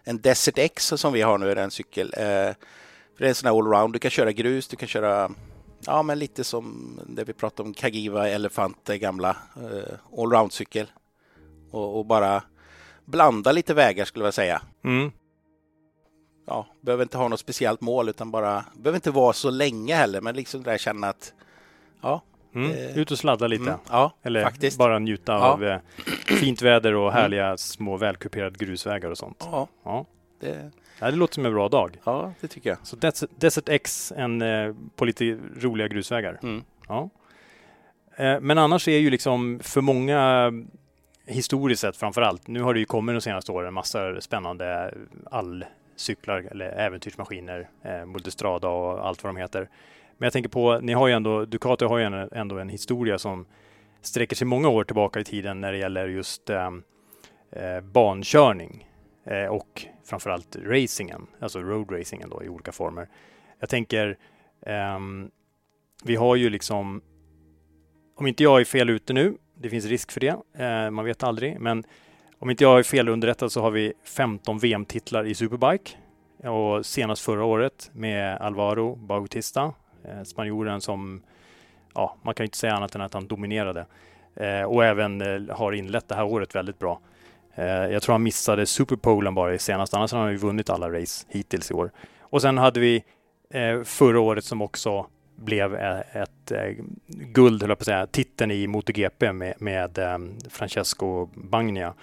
en 0.05 0.21
Desert 0.21 0.59
X 0.59 0.87
som 0.97 1.13
vi 1.13 1.23
har 1.23 1.39
nu, 1.39 1.53
en 1.53 1.71
cykel. 1.71 2.13
Eh, 2.17 2.23
för 2.23 3.19
det 3.19 3.25
är 3.25 3.29
en 3.29 3.35
sån 3.35 3.47
här 3.47 3.59
allround. 3.59 3.93
Du 3.93 3.99
kan 3.99 4.11
köra 4.11 4.33
grus, 4.33 4.69
du 4.69 4.77
kan 4.77 4.89
köra 4.89 5.31
Ja, 5.87 6.03
men 6.03 6.19
lite 6.19 6.45
som 6.45 6.99
det 7.07 7.25
vi 7.25 7.33
pratade 7.33 7.69
om, 7.69 7.75
Kagiva 7.75 8.29
Elefant, 8.29 8.89
gamla 8.89 9.37
eh, 9.57 10.19
allround-cykel. 10.19 10.87
Och, 11.71 11.99
och, 11.99 12.07
bara 12.07 12.43
blanda 13.05 13.53
lite 13.53 13.75
vägar 13.75 14.05
skulle 14.05 14.25
jag 14.25 14.35
säga. 14.35 14.63
Mm. 14.85 15.13
ja, 16.47 16.67
behöver 16.81 17.03
inte 17.03 17.19
ha 17.19 17.29
något 17.29 17.41
speciellt 17.41 17.81
mål 17.81 18.09
utan 18.09 18.31
bara, 18.31 18.65
behöver 18.75 18.97
inte 18.97 19.11
vara 19.11 19.33
så 19.33 19.51
länge 19.51 19.95
heller, 19.95 20.21
men 20.21 20.37
liksom 20.37 20.63
där 20.63 20.79
känna 20.79 21.09
att 21.09 21.33
ja. 22.01 22.23
Mm. 22.55 22.71
eh, 22.71 22.99
Ut 22.99 23.11
och 23.11 23.19
sladda 23.19 23.47
lite. 23.47 23.63
mm, 23.63 23.79
ja, 23.91 24.13
Eller 24.23 24.43
faktiskt. 24.45 24.79
bara 24.79 24.99
njuta 24.99 25.33
Ja. 25.33 25.39
av 25.53 25.65
eh, 25.65 25.79
fint 26.41 26.63
väder 26.63 26.95
och 26.95 27.13
härliga 27.13 27.57
små 27.57 27.97
välkuperade 27.97 28.65
grusvägar 28.65 29.11
och 29.11 29.19
sånt. 29.19 29.49
Ja, 29.53 29.69
Ja. 29.85 30.07
det, 30.41 30.71
Ja, 31.03 31.11
det 31.11 31.17
låter 31.17 31.35
som 31.35 31.47
en 31.47 31.53
bra 31.53 31.69
dag. 31.69 31.99
ja, 32.05 32.33
det 32.41 32.49
tycker 32.49 32.71
jag. 32.71 32.79
Så 32.83 32.97
Desert, 32.97 33.31
Desert 33.37 33.69
X 33.69 34.13
en, 34.17 34.43
eh, 34.43 34.75
på 34.97 35.05
lite 35.05 35.39
roliga 35.61 35.89
grusvägar. 35.89 36.39
Mm. 36.43 36.63
Ja. 36.89 37.09
Eh, 38.17 38.41
Men 38.41 38.59
annars 38.59 38.89
är 38.89 38.99
ju 38.99 39.11
liksom 39.11 39.61
för 39.63 39.81
många 39.81 40.53
historiskt 41.27 41.81
sett 41.81 41.97
framför 41.97 42.23
allt. 42.23 42.49
Nu 42.49 42.63
har 42.63 42.75
det 42.75 42.81
ju 42.81 42.87
kommit 42.87 43.15
de 43.15 43.21
senaste 43.21 43.53
åren 43.53 43.75
massor 43.75 44.21
spännande 44.21 44.95
allcyklar 45.31 46.49
eller 46.51 46.67
äventyrsmaskiner, 46.67 47.69
eh, 47.83 48.07
Multistrada 48.07 48.69
och 48.69 49.07
allt 49.07 49.25
vad 49.25 49.35
de 49.35 49.41
heter. 49.41 49.69
Men 50.21 50.27
jag 50.27 50.33
tänker 50.33 50.51
på, 50.51 50.79
ni 50.83 50.93
har 50.93 51.09
ju 51.09 51.15
ändå, 51.15 51.45
Ducati 51.45 51.85
har 51.85 51.99
ju 51.99 52.29
ändå 52.33 52.59
en 52.59 52.69
historia 52.69 53.19
som 53.19 53.47
sträcker 54.01 54.37
sig 54.37 54.47
många 54.47 54.69
år 54.69 54.85
tillbaka 54.85 55.21
i 55.21 55.25
tiden 55.25 55.61
när 55.61 55.73
det 55.73 55.79
gäller 55.79 56.09
just 56.09 56.51
ehm, 56.51 56.83
eh, 57.53 57.81
bankörning 57.81 58.89
eh, 59.25 59.47
och 59.47 59.87
framförallt 60.05 60.57
racingen, 60.57 61.27
alltså 61.41 61.61
road 61.61 61.93
racingen 61.93 62.31
då 62.31 62.45
i 62.45 62.49
olika 62.49 62.73
former. 62.73 63.09
Jag 63.61 63.69
tänker, 63.69 64.19
eh, 64.67 64.99
vi 66.05 66.17
har 66.17 66.37
ju 66.37 66.51
liksom, 66.51 67.03
om 68.17 68.27
inte 68.27 68.43
jag 68.43 68.61
är 68.61 68.65
fel 68.65 68.91
ute 68.91 69.13
nu, 69.13 69.35
det 69.55 69.71
finns 69.71 69.85
risk 69.85 70.13
för 70.13 70.21
det, 70.21 70.37
eh, 70.65 70.91
man 70.91 71.05
vet 71.05 71.23
aldrig, 71.23 71.61
men 71.61 71.85
om 72.39 72.51
inte 72.51 72.65
jag 72.65 72.79
är 72.79 72.83
fel 72.83 73.09
underrättad 73.09 73.53
så 73.53 73.61
har 73.61 73.71
vi 73.71 73.93
15 74.05 74.59
VM-titlar 74.59 75.25
i 75.25 75.35
Superbike 75.35 75.91
och 76.49 76.87
senast 76.87 77.23
förra 77.23 77.45
året 77.45 77.91
med 77.95 78.37
Alvaro 78.37 78.97
Bautista, 78.97 79.73
Eh, 80.05 80.23
spanjoren 80.23 80.81
som, 80.81 81.23
ja, 81.95 82.17
man 82.23 82.35
kan 82.35 82.45
ju 82.45 82.47
inte 82.47 82.59
säga 82.59 82.75
annat 82.75 82.95
än 82.95 83.01
att 83.01 83.15
han 83.15 83.27
dominerade 83.27 83.87
eh, 84.35 84.63
och 84.63 84.85
även 84.85 85.21
eh, 85.21 85.57
har 85.57 85.73
inlett 85.73 86.09
det 86.09 86.15
här 86.15 86.25
året 86.25 86.55
väldigt 86.55 86.79
bra. 86.79 87.01
Eh, 87.55 87.65
jag 87.67 88.03
tror 88.03 88.13
han 88.13 88.23
missade 88.23 88.67
Superpolen 88.67 89.35
bara 89.35 89.55
i 89.55 89.59
senaste, 89.59 89.97
annars 89.97 90.13
har 90.13 90.21
han 90.21 90.31
ju 90.31 90.37
vunnit 90.37 90.71
alla 90.71 90.91
race 91.01 91.27
hittills 91.29 91.71
i 91.71 91.75
år. 91.75 91.91
Och 92.21 92.43
sen 92.43 92.59
hade 92.59 92.81
vi 92.81 93.05
eh, 93.51 93.83
förra 93.83 94.21
året 94.21 94.45
som 94.45 94.63
också 94.63 95.07
blev 95.37 95.75
eh, 95.75 96.01
ett 96.17 96.53
eh, 96.53 96.85
guld, 97.07 97.63
höll 97.63 97.71
jag 97.71 97.79
på 97.79 97.83
att 97.83 97.87
säga, 97.87 98.07
titeln 98.07 98.51
i 98.51 98.67
MotoGP 98.67 99.33
med, 99.33 99.55
med 99.59 99.99
eh, 99.99 100.19
Francesco 100.51 101.27
Bagnia. 101.35 101.95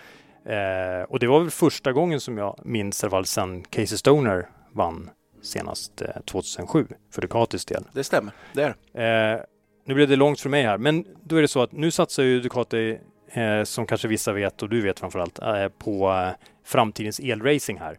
Eh, 0.46 1.04
och 1.10 1.20
det 1.20 1.28
var 1.28 1.40
väl 1.40 1.50
första 1.50 1.92
gången 1.92 2.20
som 2.20 2.38
jag 2.38 2.60
minns 2.64 3.04
i 3.04 3.06
alla 3.06 3.12
fall 3.12 3.26
sedan 3.26 3.64
Casey 3.64 3.98
Stoner 3.98 4.48
vann 4.72 5.10
senast 5.48 6.02
eh, 6.02 6.22
2007 6.26 6.88
för 7.12 7.22
Ducatis 7.22 7.66
del. 7.66 7.84
Det 7.94 8.04
stämmer. 8.04 8.34
Det 8.54 8.64
är 8.94 9.34
Eh, 9.34 9.42
nu 9.86 9.94
blev 9.94 10.08
det 10.08 10.16
långt 10.16 10.40
för 10.40 10.50
mig 10.50 10.64
här, 10.64 10.78
men 10.78 11.06
då 11.24 11.36
är 11.36 11.42
det 11.42 11.48
så 11.48 11.62
att 11.62 11.72
nu 11.72 11.92
satsar 11.92 12.24
ju 12.24 12.40
Ducati, 12.40 12.98
eh, 13.32 13.64
som 13.64 13.86
kanske 13.86 14.08
vissa 14.08 14.34
vet 14.34 14.62
och 14.64 14.70
du 14.70 14.82
vet 14.82 15.00
framförallt, 15.00 15.40
eh, 15.40 15.68
på 15.68 16.12
eh, 16.12 16.30
framtidens 16.66 17.20
elracing 17.20 17.80
här. 17.80 17.98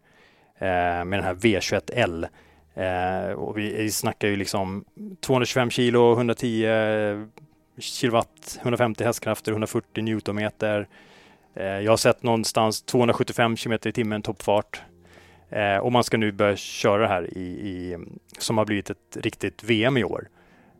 Eh, 0.58 1.04
med 1.04 1.18
den 1.18 1.24
här 1.24 1.34
V21L. 1.34 2.26
Eh, 2.74 3.32
och 3.32 3.58
vi, 3.58 3.74
vi 3.74 3.90
snackar 3.90 4.28
ju 4.28 4.36
liksom 4.36 4.84
225 5.20 5.70
kilo, 5.70 6.12
110 6.12 6.66
kilowatt, 7.78 8.58
150 8.62 9.04
hästkrafter, 9.04 9.52
140 9.52 10.04
newtonmeter. 10.04 10.88
Eh, 11.54 11.64
jag 11.64 11.92
har 11.92 11.96
sett 11.96 12.22
någonstans 12.22 12.82
275 12.82 13.56
kilometer 13.56 13.90
i 13.90 13.92
timmen 13.92 14.22
toppfart. 14.22 14.82
Eh, 15.50 15.76
och 15.76 15.92
man 15.92 16.04
ska 16.04 16.16
nu 16.16 16.32
börja 16.32 16.56
köra 16.56 17.02
det 17.02 17.08
här 17.08 17.38
i, 17.38 17.40
i, 17.40 17.98
som 18.38 18.58
har 18.58 18.64
blivit 18.64 18.90
ett 18.90 19.16
riktigt 19.16 19.64
VM 19.64 19.96
i 19.96 20.04
år. 20.04 20.28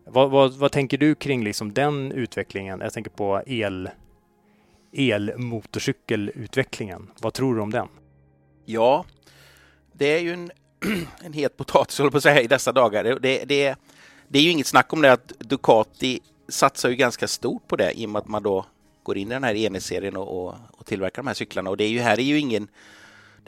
Vad, 0.04 0.30
vad, 0.30 0.54
vad 0.54 0.72
tänker 0.72 0.98
du 0.98 1.14
kring 1.14 1.44
liksom 1.44 1.72
den 1.72 2.12
utvecklingen? 2.12 2.80
Jag 2.80 2.92
tänker 2.92 3.10
på 3.10 3.42
el, 3.46 3.90
elmotorcykelutvecklingen. 4.92 7.10
Vad 7.20 7.34
tror 7.34 7.54
du 7.54 7.60
om 7.60 7.70
den? 7.70 7.88
Ja, 8.64 9.04
det 9.92 10.06
är 10.06 10.20
ju 10.20 10.32
en, 10.32 10.50
en 11.24 11.32
het 11.32 11.56
potatis 11.56 11.98
håller 11.98 12.10
på 12.10 12.16
att 12.16 12.22
säga 12.22 12.40
i 12.40 12.46
dessa 12.46 12.72
dagar. 12.72 13.04
Det, 13.04 13.44
det, 13.44 13.76
det, 14.28 14.38
är 14.38 14.42
ju 14.42 14.50
inget 14.50 14.66
snack 14.66 14.92
om 14.92 15.02
det 15.02 15.12
att 15.12 15.32
Ducati 15.38 16.20
satsar 16.48 16.88
ju 16.88 16.96
ganska 16.96 17.28
stort 17.28 17.68
på 17.68 17.76
det 17.76 18.00
i 18.00 18.06
och 18.06 18.10
med 18.10 18.20
att 18.20 18.28
man 18.28 18.42
då 18.42 18.66
går 19.02 19.18
in 19.18 19.28
i 19.28 19.34
den 19.34 19.44
här 19.44 19.54
enhetsserien 19.54 20.16
och, 20.16 20.42
och, 20.42 20.54
och 20.72 20.86
tillverkar 20.86 21.22
de 21.22 21.26
här 21.26 21.34
cyklarna. 21.34 21.70
Och 21.70 21.76
det 21.76 21.84
är 21.84 21.88
ju 21.88 22.00
här 22.00 22.18
är 22.18 22.22
ju 22.22 22.38
ingen 22.38 22.68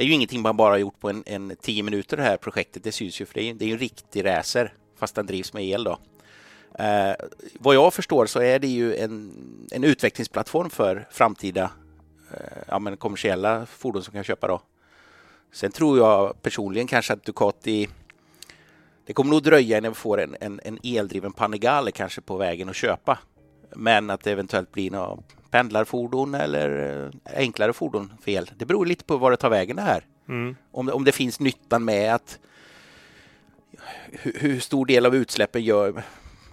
det 0.01 0.05
är 0.05 0.09
ju 0.09 0.15
ingenting 0.15 0.43
man 0.43 0.57
bara 0.57 0.71
har 0.73 0.79
gjort 0.79 1.01
på 1.01 1.11
en, 1.11 1.23
en 1.27 1.57
tio 1.61 1.83
minuter 1.83 2.17
det 2.17 2.23
här 2.23 2.37
projektet. 2.37 2.85
Det 2.85 2.93
syns 2.93 3.21
ju 3.21 3.27
för 3.27 3.35
det 3.35 3.41
är, 3.41 3.45
ju- 3.45 3.53
det 3.55 3.65
är 3.65 3.67
ju 3.67 3.73
en 3.73 3.79
riktig 3.79 4.25
racer 4.25 4.75
fast 4.99 5.15
den 5.15 5.27
drivs 5.27 5.53
med 5.53 5.65
el 5.65 5.85
då. 5.85 5.99
Eh, 6.79 7.15
vad 7.59 7.75
jag 7.75 7.95
förstår 7.95 8.27
så 8.27 8.41
är 8.41 8.59
det 8.59 8.67
ju 8.67 8.97
en, 8.97 9.33
en 9.71 9.85
utvecklingsplattform 9.85 10.71
för 10.71 11.09
framtida 11.11 11.71
eh, 12.31 12.63
ja, 12.69 12.79
men 12.79 12.97
kommersiella 12.97 13.67
fordon 13.67 14.03
som 14.03 14.13
kan 14.13 14.25
köpa 14.25 14.47
då. 14.49 14.63
Sen 15.53 15.73
tror 15.73 15.99
jag 15.99 16.43
personligen 16.43 16.87
kanske 16.87 17.13
att 17.13 17.25
Ducati 17.25 17.89
det 19.07 19.13
kommer 19.13 19.31
nog 19.31 19.43
dröja 19.43 19.79
innan 19.79 19.91
vi 19.93 19.97
får 19.97 20.21
en, 20.21 20.37
en, 20.41 20.61
en 20.65 20.79
eldriven 20.85 21.33
Panigale 21.33 21.91
kanske 21.93 22.21
på 22.21 22.37
vägen 22.37 22.69
att 22.69 22.77
köpa. 22.77 23.19
Men 23.77 24.11
att 24.11 24.21
det 24.25 24.31
eventuellt 24.33 24.73
blir 24.73 24.91
några 24.91 25.19
pendlarfordon 25.51 26.35
eller 26.35 27.11
eh, 27.27 27.39
enklare 27.39 27.73
fordon 27.73 28.13
för 28.23 28.31
el. 28.31 28.51
Det 28.57 28.65
beror 28.65 28.87
lite 28.87 29.05
på 29.05 29.17
var 29.17 29.31
det 29.31 29.37
tar 29.37 29.51
vägen 29.51 29.77
det 29.77 29.83
här. 29.83 30.05
Mm. 30.29 30.57
Om, 30.73 30.89
om 30.89 31.05
det 31.05 31.13
finns 31.13 31.41
nyttan 31.41 31.85
med 31.85 32.15
att 32.15 32.39
hur, 34.13 34.33
hur 34.41 34.61
stor 34.61 34.87
del 34.87 35.07
av 35.07 35.15
utsläppen 35.17 35.63
gör, 35.63 36.03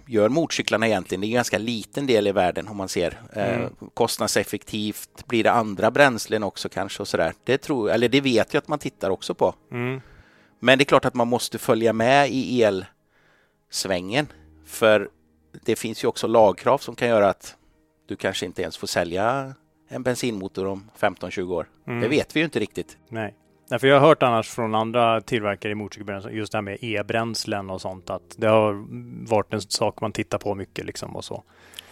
gör 0.06 0.28
motorcyklarna 0.28 0.86
egentligen? 0.86 1.20
Det 1.20 1.26
är 1.26 1.28
en 1.28 1.34
ganska 1.34 1.58
liten 1.58 2.06
del 2.06 2.26
i 2.26 2.32
världen 2.32 2.68
om 2.68 2.76
man 2.76 2.88
ser. 2.88 3.20
Eh, 3.32 3.54
Mm. 3.58 3.70
kostnadseffektivt, 3.94 5.26
blir 5.26 5.44
det 5.44 5.52
andra 5.52 5.90
bränslen 5.90 6.42
också 6.42 6.68
kanske 6.68 7.02
och 7.02 7.08
sådär. 7.08 7.32
Det 7.44 7.58
tror, 7.58 7.90
eller 7.90 8.08
det 8.08 8.20
vet 8.20 8.54
jag 8.54 8.60
att 8.60 8.68
man 8.68 8.78
tittar 8.78 9.10
också 9.10 9.34
på. 9.34 9.54
Mm. 9.70 10.00
Men 10.60 10.78
det 10.78 10.82
är 10.82 10.86
klart 10.86 11.04
att 11.04 11.14
man 11.14 11.28
måste 11.28 11.58
följa 11.58 11.92
med 11.92 12.30
i 12.30 12.62
elsvängen. 12.62 14.26
För 14.66 15.08
det 15.64 15.76
finns 15.76 16.04
ju 16.04 16.08
också 16.08 16.26
lagkrav 16.26 16.78
som 16.78 16.94
kan 16.96 17.08
göra 17.08 17.28
att 17.28 17.56
du 18.08 18.16
kanske 18.16 18.46
inte 18.46 18.62
ens 18.62 18.76
får 18.76 18.86
sälja 18.86 19.54
en 19.88 20.02
bensinmotor 20.02 20.66
om 20.66 20.90
15-20 20.98 21.52
år. 21.52 21.68
Mm. 21.86 22.00
Det 22.00 22.08
vet 22.08 22.36
vi 22.36 22.40
ju 22.40 22.44
inte 22.44 22.60
riktigt. 22.60 22.98
Nej. 23.08 23.34
Nej, 23.70 23.80
för 23.80 23.86
jag 23.86 24.00
har 24.00 24.08
hört 24.08 24.22
annars 24.22 24.48
från 24.48 24.74
andra 24.74 25.20
tillverkare 25.20 25.72
i 25.72 25.74
motorcykelbränslen, 25.74 26.34
just 26.34 26.52
det 26.52 26.58
här 26.58 26.62
med 26.62 26.78
e-bränslen 26.80 27.70
och 27.70 27.80
sånt, 27.80 28.10
att 28.10 28.34
det 28.36 28.46
har 28.46 28.86
varit 29.28 29.52
en 29.52 29.60
sak 29.60 30.00
man 30.00 30.12
tittar 30.12 30.38
på 30.38 30.54
mycket 30.54 30.86
liksom 30.86 31.16
och 31.16 31.24
så. 31.24 31.42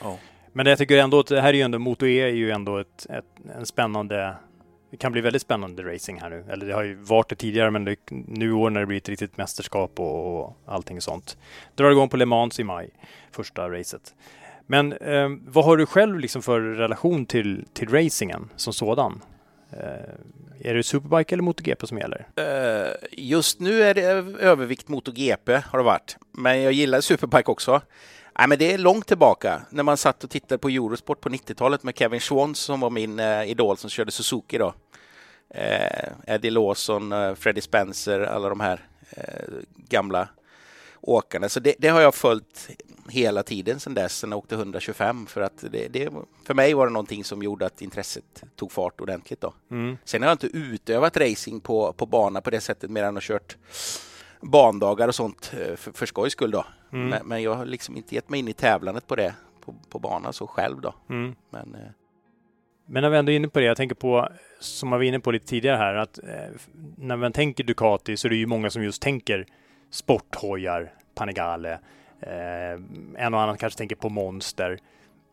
Ja. 0.02 0.18
Men 0.52 0.66
jag 0.66 0.78
tycker 0.78 0.99
ändå 0.99 1.20
att 1.20 1.26
det 1.26 1.40
här 1.40 1.49
är 1.49 1.52
ju 1.52 1.62
ändå, 1.62 1.78
Moto 1.78 2.06
E 2.06 2.20
är 2.20 2.28
ju 2.28 2.50
ändå 2.50 2.78
ett, 2.78 3.06
ett, 3.11 3.56
en 3.58 3.66
spännande, 3.66 4.37
det 4.90 4.96
kan 4.96 5.12
bli 5.12 5.20
väldigt 5.20 5.42
spännande 5.42 5.94
racing 5.94 6.20
här 6.20 6.30
nu. 6.30 6.44
Eller 6.49 6.66
det 6.66 6.75
har 6.75 6.82
ju 6.82 6.94
varit 6.94 7.28
det 7.28 7.37
tidigare, 7.37 7.70
men 7.70 7.85
det, 7.85 7.96
nu 8.11 8.52
år 8.52 8.70
när 8.70 8.80
det 8.80 8.87
blir 8.87 8.96
ett 8.96 9.08
riktigt 9.08 9.37
mästerskap 9.37 10.00
och, 10.00 10.40
och 10.40 10.56
allting 10.66 11.00
sånt. 11.00 11.38
Drar 11.75 11.90
igång 11.90 12.08
på 12.08 12.16
Le 12.16 12.26
Mans 12.26 12.61
i 12.61 12.64
maj, 12.64 12.90
första 13.30 13.70
racet. 13.70 14.14
Men 14.66 14.92
eh, 14.92 15.28
vad 15.46 15.64
har 15.64 15.76
du 15.76 15.87
själv 15.87 16.18
liksom 16.18 16.42
för 16.42 16.61
relation 16.61 17.26
till, 17.26 17.64
till 17.73 17.88
racingen 17.88 18.49
som 18.56 18.73
sådan? 18.73 19.23
Eh, 19.73 20.68
är 20.70 20.75
det 20.75 20.82
Superbike 20.82 21.35
eller 21.35 21.42
MotoGP 21.42 21.87
som 21.87 21.99
gäller? 21.99 22.26
Eh, 22.37 22.92
Just 23.12 23.61
nu 23.61 23.82
är 23.82 23.94
det 23.94 24.02
övervikt 24.40 24.88
MotoGP 24.88 25.56
har 25.56 25.78
det 25.78 25.85
varit. 25.85 26.16
Men 26.32 26.62
jag 26.62 26.73
gillar 26.73 27.00
Superbike 27.00 27.50
också. 27.50 27.80
Nej, 28.38 28.49
men 28.49 28.58
det 28.58 28.73
är 28.73 28.78
långt 28.78 29.06
tillbaka 29.06 29.62
när 29.70 29.82
man 29.82 29.96
satt 29.96 30.25
och 30.25 30.30
tittade 30.30 30.58
på 30.58 30.68
Eurosport 30.68 31.20
på 31.20 31.28
90-talet 31.28 31.82
med 31.82 31.99
Kevin 31.99 32.20
Schwantz 32.20 32.61
som 32.61 32.80
var 32.80 32.90
min 32.90 33.20
eh, 33.20 33.50
idol 33.50 33.76
som 33.76 33.90
körde 33.90 34.11
Suzuki 34.11 34.58
då. 34.58 34.75
Eh, 35.50 36.08
Eddie 36.26 36.50
Lawson, 36.50 37.12
eh, 37.12 37.35
Freddie 37.35 37.61
Spencer, 37.61 38.20
alla 38.20 38.49
de 38.49 38.61
här 38.61 38.80
eh, 39.11 39.44
gamla 39.88 40.28
åkarna. 41.00 41.49
Så 41.49 41.61
det, 41.61 41.75
det 41.78 41.88
har 41.88 42.00
jag 42.00 42.14
följt 42.14 42.68
hela 43.08 43.42
tiden 43.42 43.80
sedan 43.80 43.94
dess, 43.94 44.18
sen 44.18 44.30
jag 44.30 44.38
åkte 44.38 44.54
125 44.54 45.26
för 45.26 45.40
att 45.40 45.64
det, 45.70 45.88
det, 45.88 46.12
för 46.44 46.54
mig 46.54 46.75
var 46.75 46.86
det 46.86 46.92
någonting 46.92 47.25
som 47.25 47.42
gjorde 47.42 47.66
att 47.66 47.82
intresset 47.82 48.44
tog 48.56 48.72
fart 48.72 49.00
ordentligt 49.00 49.40
då. 49.40 49.54
Mm. 49.70 49.98
Sen 50.04 50.22
har 50.22 50.28
jag 50.28 50.34
inte 50.34 50.46
utövat 50.46 51.16
racing 51.16 51.60
på, 51.62 51.92
på 51.92 52.06
bana 52.06 52.40
på 52.40 52.50
det 52.50 52.60
sättet 52.60 52.90
mer 52.90 53.04
än 53.04 53.16
att 53.16 53.22
kört 53.22 53.56
bandagar 54.40 55.08
och 55.08 55.14
sånt 55.14 55.52
eh, 55.60 55.76
för, 55.76 55.92
för 55.92 56.06
skojs 56.06 56.32
skull 56.32 56.50
då. 56.50 56.64
Mm. 56.92 57.08
Men, 57.08 57.26
men 57.26 57.42
jag 57.42 57.54
har 57.54 57.66
liksom 57.66 57.96
inte 57.96 58.14
gett 58.14 58.28
mig 58.28 58.40
in 58.40 58.48
i 58.48 58.52
tävlandet 58.52 59.06
på 59.06 59.16
det 59.16 59.34
på, 59.64 59.75
på 59.90 59.98
bana 59.98 60.32
så 60.32 60.46
själv 60.46 60.80
då. 60.80 60.94
Mm. 61.10 61.34
Men 61.50 61.75
eh, 61.75 61.90
Men 62.86 63.02
när 63.02 63.10
vi 63.10 63.16
ändå 63.16 63.32
är 63.32 63.36
inne 63.36 63.48
på 63.48 63.58
det, 63.58 63.66
jag 63.66 63.76
tänker 63.76 63.94
på, 63.94 64.28
som 64.60 64.92
jag 64.92 64.98
var 64.98 65.04
inne 65.04 65.20
på 65.20 65.30
lite 65.30 65.46
tidigare 65.46 65.76
här, 65.76 65.94
att 65.94 66.18
eh, 66.18 66.25
när 66.96 67.16
man 67.16 67.32
tänker 67.32 67.64
Ducati 67.64 68.16
så 68.16 68.28
är 68.28 68.30
det 68.30 68.36
ju 68.36 68.46
många 68.46 68.70
som 68.70 68.82
just 68.82 69.02
tänker 69.02 69.46
sporthojar, 69.90 70.92
Panigale, 71.14 71.78
Eh, 72.20 72.73
en 73.16 73.35
och 73.35 73.40
annan 73.40 73.56
kanske 73.56 73.78
tänker 73.78 73.96
på 73.96 74.08
Monster. 74.08 74.78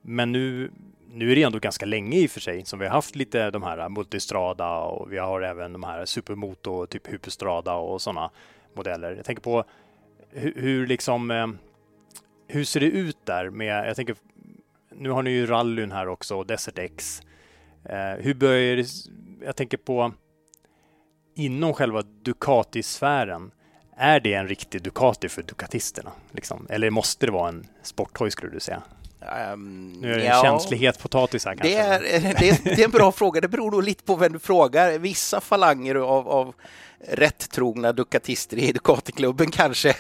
Men 0.01 0.31
nu 0.31 0.71
nu 1.15 1.31
är 1.31 1.35
det 1.35 1.43
ändå 1.43 1.59
ganska 1.59 1.85
länge 1.85 2.17
i 2.17 2.27
och 2.27 2.31
för 2.31 2.39
sig 2.39 2.65
som 2.65 2.79
vi 2.79 2.85
har 2.85 2.93
haft 2.93 3.15
lite 3.15 3.51
de 3.51 3.63
här 3.63 3.89
Multistrada 3.89 4.77
och 4.77 5.13
vi 5.13 5.17
har 5.17 5.41
även 5.41 5.73
de 5.73 5.83
här 5.83 6.05
Supermoto, 6.05 6.85
typ 6.85 7.07
Hyperstrada 7.07 7.73
och 7.73 8.01
sådana 8.01 8.31
modeller. 8.73 9.15
Jag 9.15 9.25
tänker 9.25 9.43
på 9.43 9.63
hur, 10.29 10.53
hur 10.55 10.87
liksom 10.87 11.31
eh, 11.31 11.47
hur 12.47 12.63
ser 12.63 12.79
det 12.79 12.85
ut 12.85 13.17
där 13.25 13.49
med, 13.49 13.87
jag 13.87 13.95
tänker, 13.95 14.15
nu 14.89 15.09
har 15.09 15.23
ni 15.23 15.31
ju 15.31 15.45
rallyn 15.45 15.91
här 15.91 16.07
också 16.07 16.37
och 16.37 16.45
Desert 16.45 16.77
X. 16.77 17.21
Eh, 17.83 18.13
hur 18.19 18.33
börjar 18.33 18.75
det, 18.75 18.87
jag 19.45 19.55
tänker 19.55 19.77
på 19.77 20.11
inom 21.35 21.73
själva 21.73 22.01
Ducati-sfären. 22.01 23.51
Är 23.97 24.19
det 24.19 24.33
en 24.33 24.47
riktig 24.47 24.81
Ducati 24.81 25.29
för 25.29 25.43
Ducatisterna? 25.43 26.12
Liksom? 26.31 26.67
Eller 26.69 26.89
måste 26.89 27.25
det 27.25 27.31
vara 27.31 27.50
en 27.50 27.67
sporthoj 27.83 28.31
skulle 28.31 28.51
du 28.51 28.59
säga? 28.59 28.81
Um, 29.53 29.93
nu 29.93 30.13
är 30.13 30.17
det 30.17 30.27
en 30.27 30.35
ja, 30.35 30.41
känslighet 30.43 31.00
potatis 31.00 31.45
här 31.45 31.55
kanske. 31.55 31.69
Det 31.69 31.77
är, 31.77 32.00
det, 32.39 32.50
är, 32.50 32.75
det 32.75 32.81
är 32.81 32.85
en 32.85 32.91
bra 32.91 33.12
fråga. 33.21 33.41
Det 33.41 33.47
beror 33.47 33.71
nog 33.71 33.83
lite 33.83 34.03
på 34.03 34.15
vem 34.15 34.33
du 34.33 34.39
frågar. 34.39 35.00
Vissa 35.00 35.41
falanger 35.41 35.95
av, 35.95 36.29
av 36.29 36.55
rätt 37.07 37.50
trogna 37.50 37.91
Ducatister 37.91 38.57
i 38.57 38.71
Ducati-klubben 38.71 39.51
kanske 39.51 39.95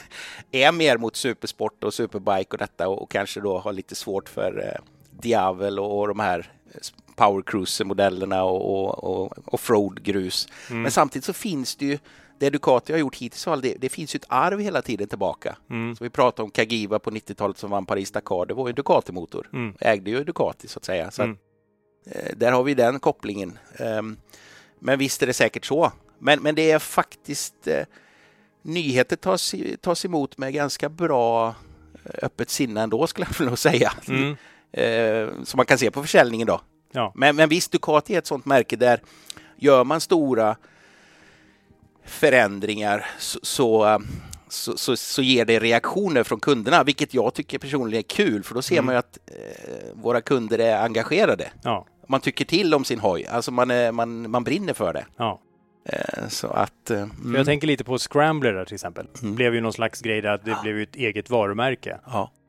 är 0.51 0.71
mer 0.71 0.97
mot 0.97 1.15
supersport 1.15 1.83
och 1.83 1.93
superbike 1.93 2.51
och 2.51 2.57
detta 2.57 2.87
och, 2.87 3.01
och 3.01 3.11
kanske 3.11 3.39
då 3.41 3.59
har 3.59 3.73
lite 3.73 3.95
svårt 3.95 4.29
för 4.29 4.59
eh, 4.59 4.81
Diavel 5.21 5.79
och, 5.79 5.99
och 5.99 6.07
de 6.07 6.19
här 6.19 6.51
Power 7.15 7.41
Cruiser-modellerna 7.41 8.43
och, 8.43 8.89
och, 8.89 9.23
och 9.23 9.53
offroad-grus. 9.53 10.47
Mm. 10.69 10.81
Men 10.81 10.91
samtidigt 10.91 11.25
så 11.25 11.33
finns 11.33 11.75
det 11.75 11.85
ju 11.85 11.97
det 12.43 12.49
Ducati 12.49 12.93
har 12.93 12.99
gjort 12.99 13.15
hittills, 13.15 13.61
det, 13.61 13.75
det 13.79 13.89
finns 13.89 14.15
ju 14.15 14.17
ett 14.17 14.25
arv 14.29 14.59
hela 14.59 14.81
tiden 14.81 15.07
tillbaka. 15.07 15.57
Mm. 15.69 15.95
Så 15.95 16.03
vi 16.03 16.09
pratade 16.09 16.43
om 16.43 16.51
Kagiva 16.51 16.99
på 16.99 17.11
90-talet 17.11 17.57
som 17.57 17.69
vann 17.71 17.85
Paris-Dakar, 17.85 18.45
det 18.45 18.53
var 18.53 18.67
ju 18.67 18.69
en 18.69 18.75
Ducati-motor. 18.75 19.49
Mm. 19.53 19.75
Ägde 19.79 20.11
ju 20.11 20.23
Ducati 20.23 20.67
så 20.67 20.79
att 20.79 20.85
säga. 20.85 21.11
Så 21.11 21.23
mm. 21.23 21.37
att, 22.05 22.15
eh, 22.15 22.37
där 22.37 22.51
har 22.51 22.63
vi 22.63 22.73
den 22.73 22.99
kopplingen. 22.99 23.59
Um, 23.79 24.17
men 24.79 24.99
visst 24.99 25.21
är 25.21 25.27
det 25.27 25.33
säkert 25.33 25.65
så. 25.65 25.91
Men, 26.19 26.41
men 26.41 26.55
det 26.55 26.71
är 26.71 26.79
faktiskt 26.79 27.67
eh, 27.67 27.83
nyheter 28.61 29.15
tas, 29.15 29.55
tas 29.81 30.05
emot 30.05 30.37
med 30.37 30.53
ganska 30.53 30.89
bra 30.89 31.47
eh, 31.47 32.11
öppet 32.23 32.49
sinne 32.49 32.81
ändå 32.81 33.07
skulle 33.07 33.27
jag 33.39 33.47
nog 33.47 33.59
säga. 33.59 33.93
Mm. 34.07 34.35
Eh, 34.71 35.43
som 35.43 35.57
man 35.57 35.65
kan 35.65 35.77
se 35.77 35.91
på 35.91 36.01
försäljningen 36.01 36.47
då. 36.47 36.61
Ja. 36.91 37.11
Men, 37.15 37.35
men 37.35 37.49
visst, 37.49 37.71
Ducati 37.71 38.15
är 38.15 38.17
ett 38.17 38.27
sånt 38.27 38.45
märke 38.45 38.75
där 38.75 39.01
gör 39.57 39.83
man 39.83 40.01
stora 40.01 40.55
förändringar 42.05 43.05
så, 43.19 43.39
så, 43.43 44.01
så, 44.47 44.77
så, 44.77 44.97
så 44.97 45.21
ger 45.21 45.45
det 45.45 45.59
reaktioner 45.59 46.23
från 46.23 46.39
kunderna, 46.39 46.83
vilket 46.83 47.13
jag 47.13 47.33
tycker 47.33 47.59
personligen 47.59 47.99
är 47.99 48.03
kul, 48.03 48.43
för 48.43 48.55
då 48.55 48.61
ser 48.61 48.75
mm. 48.75 48.85
man 48.85 48.95
ju 48.95 48.99
att 48.99 49.17
eh, 49.27 49.93
våra 49.93 50.21
kunder 50.21 50.59
är 50.59 50.83
engagerade. 50.83 51.51
Ja. 51.63 51.85
Man 52.07 52.21
tycker 52.21 52.45
till 52.45 52.73
om 52.73 52.85
sin 52.85 52.99
hoj, 52.99 53.25
alltså 53.25 53.51
man, 53.51 53.71
är, 53.71 53.91
man, 53.91 54.31
man 54.31 54.43
brinner 54.43 54.73
för 54.73 54.93
det. 54.93 55.05
Ja. 55.17 55.39
Eh, 55.85 56.27
så 56.27 56.47
att, 56.47 56.91
eh, 56.91 57.01
mm. 57.01 57.35
Jag 57.35 57.45
tänker 57.45 57.67
lite 57.67 57.83
på 57.83 57.97
Scrambler 57.97 58.53
där 58.53 58.65
till 58.65 58.73
exempel. 58.73 59.07
Det 59.13 59.21
mm. 59.23 59.35
blev 59.35 59.55
ju 59.55 59.61
någon 59.61 59.73
slags 59.73 60.01
grej 60.01 60.21
där 60.21 60.33
att 60.33 60.45
det 60.45 60.51
ja. 60.51 60.59
blev 60.63 60.79
ett 60.79 60.95
eget 60.95 61.29
varumärke. 61.29 61.99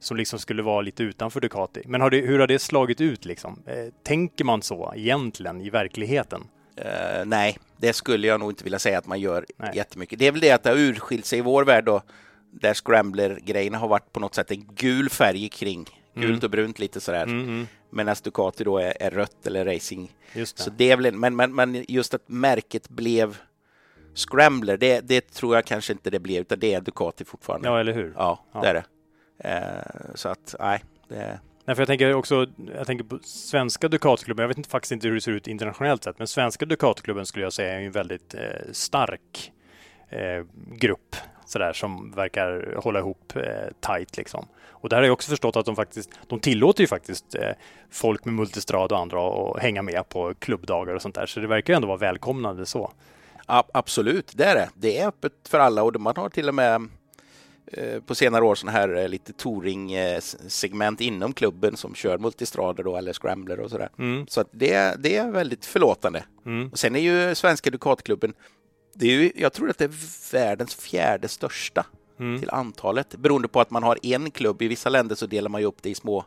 Som 0.01 0.17
liksom 0.17 0.39
skulle 0.39 0.63
vara 0.63 0.81
lite 0.81 1.03
utanför 1.03 1.41
Ducati. 1.41 1.83
Men 1.87 2.01
har 2.01 2.11
det, 2.11 2.21
hur 2.21 2.39
har 2.39 2.47
det 2.47 2.59
slagit 2.59 3.01
ut 3.01 3.25
liksom? 3.25 3.63
Eh, 3.67 3.75
tänker 4.03 4.45
man 4.45 4.63
så 4.63 4.93
egentligen 4.97 5.61
i 5.61 5.71
verkligheten? 5.71 6.43
Uh, 6.79 7.25
nej, 7.27 7.59
det 7.77 7.93
skulle 7.93 8.27
jag 8.27 8.41
nog 8.41 8.51
inte 8.51 8.65
vilja 8.65 8.79
säga 8.79 8.99
att 8.99 9.07
man 9.07 9.21
gör 9.21 9.47
nej. 9.57 9.71
jättemycket. 9.75 10.19
Det 10.19 10.27
är 10.27 10.33
väl 10.33 10.41
det 10.41 10.51
att 10.51 10.63
det 10.63 10.71
har 10.71 10.77
urskilt 10.77 11.27
sig 11.27 11.39
i 11.39 11.43
vår 11.43 11.65
värld 11.65 11.85
då, 11.85 12.03
där 12.51 12.75
Scrambler-grejerna 12.75 13.79
har 13.79 13.89
varit 13.89 14.13
på 14.13 14.21
något 14.21 14.35
sätt 14.35 14.51
en 14.51 14.65
gul 14.75 15.11
färg 15.11 15.49
kring. 15.49 15.85
Gult 16.15 16.29
mm. 16.29 16.41
och 16.43 16.51
brunt 16.51 16.79
lite 16.79 17.01
sådär. 17.01 17.23
Mm, 17.23 17.41
mm 17.41 17.67
medan 17.95 18.17
Ducati 18.23 18.65
då 18.65 18.79
är, 18.79 19.03
är 19.03 19.11
rött 19.11 19.47
eller 19.47 19.65
racing. 19.65 20.13
Just 20.33 20.57
det. 20.57 20.63
Så 20.63 20.71
det 20.71 20.91
är 20.91 20.97
väl, 20.97 21.15
men, 21.15 21.37
men, 21.37 21.55
men 21.55 21.85
just 21.89 22.15
att 22.15 22.29
märket 22.29 22.89
blev 22.89 23.39
Scrambler, 24.15 24.77
det, 24.77 25.01
det 25.01 25.21
tror 25.21 25.55
jag 25.55 25.65
kanske 25.65 25.93
inte 25.93 26.11
det 26.11 26.19
blev, 26.19 26.41
utan 26.41 26.59
det 26.59 26.75
är 26.75 26.81
Ducati 26.81 27.25
fortfarande. 27.25 27.69
Ja, 27.69 27.81
eller 27.81 27.93
hur? 27.93 28.13
Ja, 28.17 28.45
ja. 28.53 28.61
det 28.61 28.69
är 28.69 28.75
det. 28.75 28.85
Eh, 29.39 30.15
så 30.15 30.29
att, 30.29 30.55
nej. 30.61 30.85
Det... 31.09 31.41
Nej, 31.65 31.77
för 31.77 31.81
jag 31.81 31.89
tänker 31.89 32.15
också, 32.15 32.47
jag 32.77 32.87
tänker 32.87 33.05
på 33.05 33.19
svenska 33.23 33.89
Ducatklubben, 33.89 34.43
jag 34.43 34.49
vet 34.49 34.57
inte, 34.57 34.71
faktiskt 34.71 34.93
inte 34.93 35.07
hur 35.07 35.15
det 35.15 35.21
ser 35.21 35.33
ut 35.33 35.47
internationellt 35.47 36.05
sett, 36.05 36.19
men 36.19 36.27
svenska 36.27 36.67
Ducatklubben 36.67 37.27
skulle 37.27 37.45
jag 37.45 37.53
säga 37.53 37.81
är 37.81 37.81
en 37.81 37.93
väldigt 37.93 38.35
eh, 38.35 38.73
stark 38.73 39.53
eh, 40.09 40.45
grupp 40.77 41.17
sådär 41.47 41.73
som 41.73 42.11
verkar 42.11 42.77
hålla 42.83 42.99
ihop 42.99 43.33
eh, 43.37 43.43
tight 43.81 44.17
liksom. 44.17 44.47
Och 44.69 44.89
där 44.89 44.97
har 44.97 45.05
jag 45.05 45.13
också 45.13 45.31
förstått 45.31 45.57
att 45.57 45.67
de 45.67 45.77
faktiskt, 45.77 46.11
de 46.27 46.41
tillåter 46.41 46.81
ju 46.81 46.87
faktiskt 46.87 47.35
eh, 47.35 47.51
folk 47.91 48.25
med 48.25 48.35
multistrad 48.35 48.93
och 48.93 48.99
andra 48.99 49.21
att 49.29 49.63
hänga 49.63 49.83
med 49.83 50.09
på 50.09 50.35
klubbdagar 50.35 50.95
och 50.95 51.03
sånt 51.03 51.15
där. 51.15 51.27
Så 51.27 51.41
det 51.41 51.47
verkar 51.47 51.73
ju 51.73 51.77
ändå 51.77 51.89
vara 51.89 51.99
välkomnande 51.99 52.67
så. 52.67 52.93
Absolut, 53.47 54.33
det 54.35 54.45
är 54.45 54.55
det. 54.55 54.69
Det 54.75 54.99
är 54.99 55.09
öppet 55.09 55.33
för 55.49 55.59
alla 55.59 55.83
och 55.83 56.01
man 56.01 56.17
har 56.17 56.29
till 56.29 56.49
och 56.49 56.55
med 56.55 56.89
på 58.07 58.15
senare 58.15 58.45
år 58.45 58.55
sådana 58.55 58.79
här 58.79 58.97
eh, 58.97 59.09
lite 59.09 59.33
touring-segment 59.33 61.01
inom 61.01 61.33
klubben 61.33 61.77
som 61.77 61.95
kör 61.95 62.19
multistrader 62.19 62.85
då, 62.85 62.97
eller 62.97 63.13
scrambler 63.13 63.61
och 63.61 63.71
sådär. 63.71 63.89
Mm. 63.99 64.27
Så 64.29 64.41
att 64.41 64.49
det, 64.51 65.03
det 65.03 65.17
är 65.17 65.31
väldigt 65.31 65.67
förlåtande. 65.67 66.25
Mm. 66.47 66.69
Och 66.73 66.79
sen 66.79 66.97
är 66.97 67.01
ju 67.01 67.35
svenska 67.35 67.71
Ducatklubben, 67.71 68.35
det 68.95 69.07
är 69.07 69.11
ju, 69.11 69.33
jag 69.37 69.53
tror 69.53 69.71
att 69.71 69.79
det 69.79 69.85
är 69.85 70.33
världens 70.33 70.75
fjärde 70.75 71.29
största 71.29 71.87
mm. 72.21 72.41
till 72.41 72.51
antalet. 72.51 73.17
Beroende 73.17 73.49
på 73.49 73.61
att 73.61 73.71
man 73.71 73.83
har 73.83 73.99
en 74.03 74.31
klubb. 74.31 74.63
I 74.63 74.69
vissa 74.69 74.89
länder 74.89 75.15
så 75.15 75.27
delar 75.27 75.51
man 75.51 75.61
ju 75.61 75.67
upp 75.67 75.83
det 75.83 75.91
i 75.91 75.95
små 75.95 76.25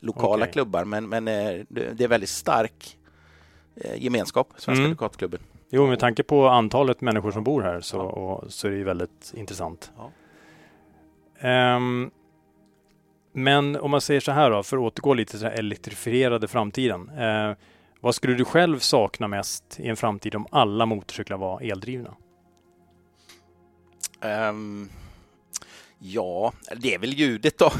lokala 0.00 0.42
okay. 0.42 0.52
klubbar. 0.52 0.84
Men, 0.84 1.08
men 1.08 1.28
eh, 1.28 1.64
det 1.68 2.04
är 2.04 2.08
väldigt 2.08 2.30
stark 2.30 2.98
eh, 3.76 4.02
gemenskap, 4.02 4.48
Svenska 4.56 4.80
mm. 4.80 4.90
Ducatklubben. 4.90 5.40
Jo, 5.70 5.86
med 5.86 5.98
tanke 5.98 6.22
på 6.22 6.48
antalet 6.48 7.00
människor 7.00 7.30
som 7.30 7.44
bor 7.44 7.62
här 7.62 7.80
så, 7.80 8.00
och, 8.00 8.52
så 8.52 8.66
är 8.66 8.70
det 8.70 8.84
väldigt 8.84 9.32
intressant. 9.34 9.92
Ja. 9.96 10.10
Um, 11.42 12.10
men 13.32 13.76
om 13.76 13.90
man 13.90 14.00
säger 14.00 14.20
så 14.20 14.32
här 14.32 14.50
då, 14.50 14.62
för 14.62 14.76
att 14.76 14.82
återgå 14.82 15.14
lite 15.14 15.30
till 15.30 15.40
den 15.40 15.52
elektrifierade 15.52 16.48
framtiden. 16.48 17.10
Uh, 17.10 17.56
vad 18.00 18.14
skulle 18.14 18.34
du 18.34 18.44
själv 18.44 18.78
sakna 18.78 19.28
mest 19.28 19.80
i 19.80 19.88
en 19.88 19.96
framtid 19.96 20.34
om 20.34 20.46
alla 20.50 20.86
motorcyklar 20.86 21.38
var 21.38 21.62
eldrivna? 21.62 22.14
Um, 24.20 24.90
Ja, 26.02 26.52
det 26.76 26.94
är 26.94 26.98
väl 26.98 27.12
ljudet 27.12 27.58
då. 27.58 27.72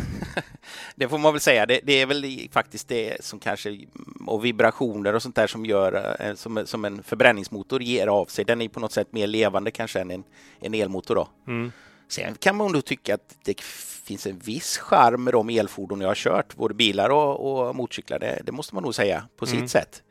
det 0.94 1.08
får 1.08 1.18
man 1.18 1.32
väl 1.32 1.40
säga. 1.40 1.66
Det, 1.66 1.80
det, 1.82 1.92
är 1.92 2.06
väl 2.06 2.48
faktiskt 2.52 2.88
det 2.88 3.24
som 3.24 3.38
kanske 3.38 3.78
och 4.26 4.44
vibrationer 4.44 5.14
och 5.14 5.22
sånt 5.22 5.36
där 5.36 5.46
som 5.46 5.66
gör 5.66 6.16
eh, 6.20 6.34
som, 6.34 6.66
som 6.66 6.84
en 6.84 7.02
förbränningsmotor 7.02 7.82
ger 7.82 8.06
av 8.06 8.26
sig. 8.26 8.44
Den 8.44 8.60
är 8.60 8.68
på 8.68 8.80
något 8.80 8.92
sätt 8.92 9.12
mer 9.12 9.26
levande 9.26 9.70
kanske 9.70 10.00
än 10.00 10.10
en, 10.10 10.24
en 10.60 10.74
elmotor 10.74 11.14
då. 11.14 11.28
Mm. 11.46 11.72
Sen 12.10 12.34
kan 12.34 12.56
man 12.56 12.72
nog 12.72 12.84
tycka 12.84 13.14
att 13.14 13.36
det 13.44 13.60
finns 14.04 14.26
en 14.26 14.38
viss 14.38 14.78
charm 14.78 15.24
med 15.24 15.34
de 15.34 15.50
elfordon 15.50 16.00
jag 16.00 16.08
har 16.08 16.14
kört, 16.14 16.56
både 16.56 16.74
bilar 16.74 17.10
och, 17.10 17.68
och 17.68 17.76
motorcyklar. 17.76 18.18
Det, 18.18 18.42
det, 18.44 18.52
måste 18.52 18.74
man 18.74 18.84
nog 18.84 18.94
säga 18.94 19.28
på 19.36 19.46
mm. 19.46 19.60
sitt 19.60 19.70
sätt. 19.70 20.02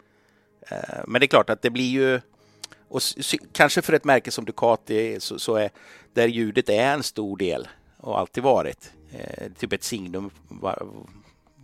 Eh, 0.62 0.78
men 1.08 1.20
det 1.20 1.26
är 1.26 1.28
klart 1.28 1.50
att 1.50 1.62
det 1.62 1.70
blir 1.70 1.90
ju 1.90 2.22
och 2.90 3.02
kanske 3.52 3.82
för 3.82 3.94
ett 3.94 4.04
märke 4.04 4.32
som 4.32 4.46
Ducati 4.46 5.20
så, 5.20 5.40
så 5.40 5.56
är 5.56 5.70
där 6.14 6.28
ljudet 6.28 6.70
är 6.70 6.94
en 6.94 7.04
stor 7.04 7.38
del 7.38 7.68
och 7.98 8.20
alltid 8.20 8.44
varit. 8.44 8.94
Eh, 9.12 9.52
typ 9.52 9.74
ett 9.74 9.84
signum, 9.84 10.30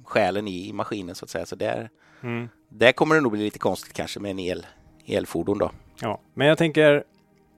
själen 0.03 0.47
i 0.47 0.73
maskinen 0.73 1.15
så 1.15 1.25
att 1.25 1.29
säga. 1.29 1.45
Så 1.45 1.55
där, 1.55 1.89
mm. 2.21 2.49
där 2.69 2.91
kommer 2.91 3.15
det 3.15 3.21
nog 3.21 3.31
bli 3.31 3.43
lite 3.43 3.59
konstigt 3.59 3.93
kanske 3.93 4.19
med 4.19 4.31
en 4.31 4.39
el, 4.39 4.65
elfordon 5.05 5.57
då. 5.57 5.71
Ja, 6.01 6.21
men 6.33 6.47
jag 6.47 6.57
tänker 6.57 7.03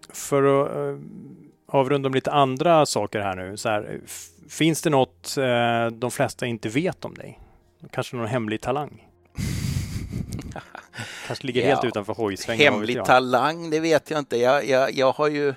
för 0.09 0.43
att 0.43 0.77
uh, 0.77 0.99
avrunda 1.67 2.07
om 2.07 2.13
lite 2.13 2.31
andra 2.31 2.85
saker 2.85 3.19
här 3.19 3.35
nu. 3.35 3.57
Så 3.57 3.69
här, 3.69 3.99
finns 4.49 4.81
det 4.81 4.89
något 4.89 5.35
uh, 5.37 5.87
de 5.87 6.11
flesta 6.11 6.45
inte 6.45 6.69
vet 6.69 7.05
om 7.05 7.13
dig? 7.13 7.39
Kanske 7.91 8.15
någon 8.15 8.27
hemlig 8.27 8.61
talang? 8.61 9.07
Kanske 11.27 11.47
ligger 11.47 11.61
ja, 11.61 11.67
helt 11.67 11.83
utanför 11.83 12.13
hojsvängen. 12.13 12.73
Hemlig 12.73 13.05
talang, 13.05 13.69
det 13.69 13.79
vet 13.79 14.11
jag 14.11 14.19
inte. 14.19 14.37
Jag, 14.37 14.65
jag, 14.65 14.93
jag 14.93 15.11
har 15.11 15.27
ju 15.27 15.53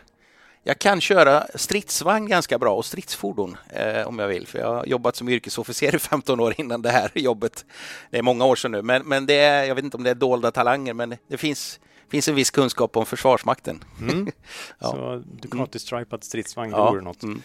jag 0.63 0.79
kan 0.79 1.01
köra 1.01 1.47
stridsvagn 1.55 2.29
ganska 2.29 2.59
bra 2.59 2.75
och 2.77 2.85
stridsfordon 2.85 3.57
eh, 3.71 4.09
om 4.09 4.19
jag 4.19 4.29
vill, 4.29 4.47
för 4.47 4.59
jag 4.59 4.75
har 4.75 4.87
jobbat 4.87 5.17
som 5.17 5.29
yrkesofficer 5.29 5.95
i 5.95 5.99
15 5.99 6.41
år 6.41 6.55
innan 6.59 6.83
det 6.83 6.91
här 6.91 7.11
jobbet. 7.15 7.65
Det 8.11 8.19
är 8.19 8.23
många 8.23 8.45
år 8.45 8.57
sedan 8.57 8.71
nu, 8.71 8.83
men, 8.83 9.03
men 9.03 9.27
det 9.27 9.35
är, 9.35 9.65
jag 9.65 9.75
vet 9.75 9.85
inte 9.85 9.97
om 9.97 10.03
det 10.03 10.11
är 10.11 10.15
dolda 10.15 10.51
talanger, 10.51 10.95
men 10.95 11.17
det 11.29 11.37
finns, 11.37 11.81
finns 12.11 12.29
en 12.29 12.35
viss 12.35 12.51
kunskap 12.51 12.97
om 12.97 13.07
Försvarsmakten. 13.07 13.85
Mm. 14.01 14.27
ja. 14.79 14.91
Så 14.91 15.23
Ducati-stripad 15.27 16.25
stridsvagn, 16.25 16.73
det 16.73 16.79
ja. 16.79 16.91
vore 16.91 17.01
något. 17.03 17.23
Mm. 17.23 17.43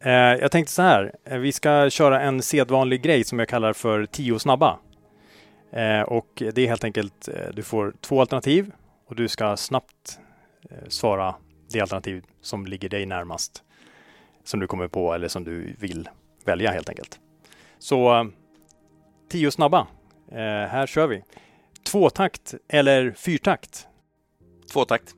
Eh, 0.00 0.12
jag 0.12 0.52
tänkte 0.52 0.72
så 0.72 0.82
här, 0.82 1.12
eh, 1.24 1.38
vi 1.38 1.52
ska 1.52 1.90
köra 1.90 2.20
en 2.20 2.42
sedvanlig 2.42 3.02
grej 3.02 3.24
som 3.24 3.38
jag 3.38 3.48
kallar 3.48 3.72
för 3.72 4.06
tio 4.06 4.38
snabba. 4.38 4.78
Eh, 5.72 6.00
och 6.00 6.42
det 6.54 6.58
är 6.58 6.66
helt 6.66 6.84
enkelt, 6.84 7.28
eh, 7.28 7.34
du 7.54 7.62
får 7.62 7.94
två 8.00 8.20
alternativ 8.20 8.72
och 9.08 9.16
du 9.16 9.28
ska 9.28 9.56
snabbt 9.56 10.18
eh, 10.70 10.88
svara 10.88 11.34
det 11.72 11.80
alternativ 11.80 12.24
som 12.40 12.66
ligger 12.66 12.88
dig 12.88 13.06
närmast. 13.06 13.62
Som 14.44 14.60
du 14.60 14.66
kommer 14.66 14.88
på 14.88 15.14
eller 15.14 15.28
som 15.28 15.44
du 15.44 15.76
vill 15.78 16.08
välja 16.44 16.70
helt 16.70 16.88
enkelt. 16.88 17.18
Så 17.78 18.30
tio 19.28 19.50
snabba. 19.50 19.86
Eh, 20.32 20.68
här 20.68 20.86
kör 20.86 21.06
vi. 21.06 21.22
Tvåtakt 21.90 22.54
eller 22.68 23.12
fyrtakt? 23.12 23.88
Tvåtakt. 24.72 25.14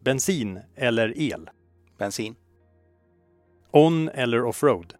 Bensin 0.00 0.60
eller 0.76 1.32
el? 1.32 1.50
Bensin. 1.98 2.36
On 3.70 4.08
eller 4.08 4.44
offroad? 4.44 4.94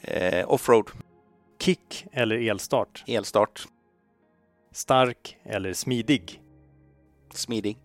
Eh, 0.00 0.48
offroad. 0.50 0.90
Kick 1.60 2.06
eller 2.12 2.36
elstart? 2.36 3.04
Elstart. 3.06 3.66
Stark 4.72 5.38
eller 5.42 5.72
smidig? 5.72 6.42
Smidig. 7.30 7.78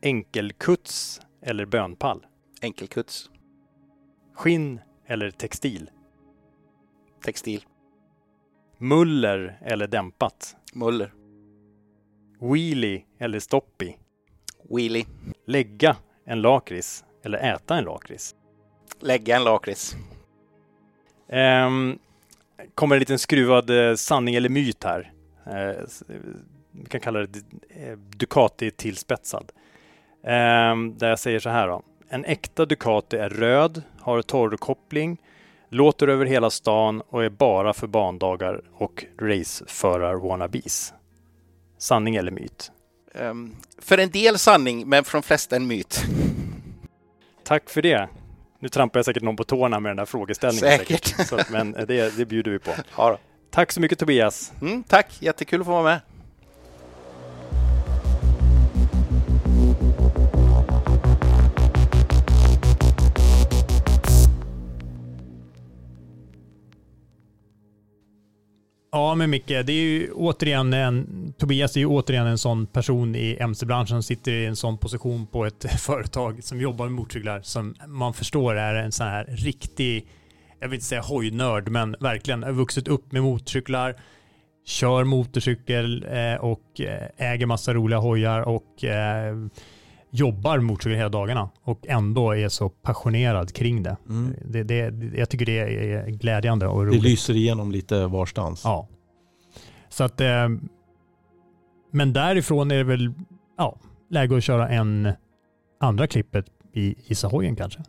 Enkelkuts 0.00 1.20
eller 1.42 1.64
bönpall? 1.64 2.26
Enkelkuts. 2.60 3.30
Skinn 4.34 4.80
eller 5.06 5.30
textil? 5.30 5.90
Textil. 7.24 7.64
Muller 8.78 9.58
eller 9.62 9.86
dämpat? 9.86 10.56
Muller. 10.72 11.12
Wheelie 12.40 13.04
eller 13.18 13.40
stoppie? 13.40 13.96
Wheelie. 14.70 15.06
Lägga 15.46 15.96
en 16.24 16.40
lakrits 16.40 17.04
eller 17.22 17.38
äta 17.38 17.78
en 17.78 17.84
lakrits? 17.84 18.34
Lägga 19.00 19.36
en 19.36 19.44
lakrits. 19.44 19.96
Um, 21.28 21.98
kommer 22.74 22.96
en 22.96 23.00
liten 23.00 23.18
skruvad 23.18 23.70
eh, 23.70 23.94
sanning 23.94 24.34
eller 24.34 24.48
myt 24.48 24.84
här. 24.84 25.12
Eh, 25.46 25.84
vi 26.70 26.84
kan 26.88 27.00
kalla 27.00 27.20
det 27.20 27.38
eh, 27.68 27.98
Ducati 27.98 28.70
tillspetsad. 28.70 29.52
Um, 30.22 30.98
där 30.98 31.08
jag 31.08 31.18
säger 31.18 31.38
så 31.38 31.50
här 31.50 31.68
då. 31.68 31.82
En 32.08 32.24
äkta 32.24 32.66
Ducati 32.66 33.16
är 33.16 33.28
röd, 33.28 33.82
har 34.00 34.22
torrkoppling, 34.22 35.18
låter 35.70 36.08
över 36.08 36.26
hela 36.26 36.50
stan 36.50 37.00
och 37.08 37.24
är 37.24 37.28
bara 37.30 37.72
för 37.72 37.86
bandagar 37.86 38.60
och 38.74 39.04
raceførar-wannabes. 39.18 40.92
Sanning 41.78 42.16
eller 42.16 42.30
myt? 42.32 42.72
Ehm, 43.14 43.56
för 43.78 43.98
en 43.98 44.10
del 44.10 44.38
sanning, 44.38 44.88
men 44.88 45.04
för 45.04 45.18
de 45.18 45.22
flesta 45.22 45.56
en 45.56 45.66
myt. 45.66 46.04
Tack 47.44 47.70
för 47.70 47.82
det. 47.82 48.08
Nu 48.58 48.68
trampar 48.68 48.98
jag 48.98 49.04
säkert 49.04 49.22
någon 49.22 49.36
på 49.36 49.44
tårna 49.44 49.80
med 49.80 49.90
den 49.90 49.98
här 49.98 50.06
frågeställningen. 50.06 50.78
Säkert. 50.78 51.26
Så, 51.28 51.36
att- 51.36 51.50
men 51.50 51.72
det, 51.72 52.16
det 52.16 52.26
bjuder 52.26 52.50
vi 52.50 52.58
på. 52.58 52.70
Ja 52.96 53.10
då. 53.10 53.18
Tack 53.50 53.72
så 53.72 53.80
mycket 53.80 53.98
Tobias. 53.98 54.52
Mm, 54.60 54.82
tack, 54.82 55.22
jättekul 55.22 55.60
att 55.60 55.66
få 55.66 55.72
vara 55.72 55.82
med. 55.82 56.00
Ja, 68.96 69.14
men 69.14 69.30
Micke, 69.30 69.46
det 69.48 69.72
är 69.72 69.82
ju 69.82 70.12
återigen 70.12 70.72
en, 70.72 71.32
Tobias 71.38 71.76
är 71.76 71.80
ju 71.80 71.86
återigen 71.86 72.26
en 72.26 72.38
sån 72.38 72.66
person 72.66 73.14
i 73.14 73.36
mc-branschen 73.40 73.86
som 73.86 74.02
sitter 74.02 74.32
i 74.32 74.46
en 74.46 74.56
sån 74.56 74.78
position 74.78 75.26
på 75.26 75.46
ett 75.46 75.66
företag 75.80 76.44
som 76.44 76.60
jobbar 76.60 76.84
med 76.84 76.94
motorcyklar 76.94 77.40
som 77.42 77.74
man 77.86 78.14
förstår 78.14 78.54
är 78.54 78.74
en 78.74 78.92
sån 78.92 79.06
här 79.06 79.24
riktig, 79.28 80.06
jag 80.60 80.68
vill 80.68 80.74
inte 80.74 80.86
säga 80.86 81.00
hojnörd, 81.00 81.68
men 81.68 81.96
verkligen 82.00 82.42
har 82.42 82.52
vuxit 82.52 82.88
upp 82.88 83.12
med 83.12 83.22
motorcyklar, 83.22 83.94
kör 84.66 85.04
motorcykel 85.04 86.06
eh, 86.10 86.34
och 86.34 86.80
eh, 86.80 87.32
äger 87.32 87.46
massa 87.46 87.74
roliga 87.74 87.98
hojar 87.98 88.40
och 88.40 88.84
eh, 88.84 89.36
jobbar 90.16 90.58
motorcykel 90.58 90.96
hela 90.96 91.08
dagarna 91.08 91.50
och 91.62 91.86
ändå 91.86 92.32
är 92.36 92.48
så 92.48 92.68
passionerad 92.68 93.52
kring 93.52 93.82
det. 93.82 93.96
Mm. 94.08 94.34
det, 94.44 94.62
det 94.62 94.94
jag 95.18 95.28
tycker 95.28 95.46
det 95.46 95.58
är 95.58 96.06
glädjande 96.10 96.66
och 96.66 96.84
Det 96.84 96.90
roligt. 96.90 97.02
lyser 97.02 97.34
igenom 97.36 97.72
lite 97.72 98.06
varstans. 98.06 98.60
Ja. 98.64 98.88
Så 99.88 100.04
att, 100.04 100.20
eh, 100.20 100.48
men 101.92 102.12
därifrån 102.12 102.70
är 102.70 102.76
det 102.76 102.84
väl 102.84 103.12
ja, 103.58 103.78
läge 104.10 104.36
att 104.36 104.44
köra 104.44 104.68
en 104.68 105.12
andra 105.80 106.06
klippet 106.06 106.46
i 106.72 106.94
Isahojen 107.06 107.56
kanske. 107.56 107.80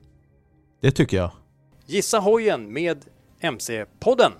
Det 0.81 0.91
tycker 0.91 1.17
jag. 1.17 1.31
Gissa 1.85 2.19
hojen 2.19 2.73
med 2.73 3.05
MC-podden. 3.41 4.31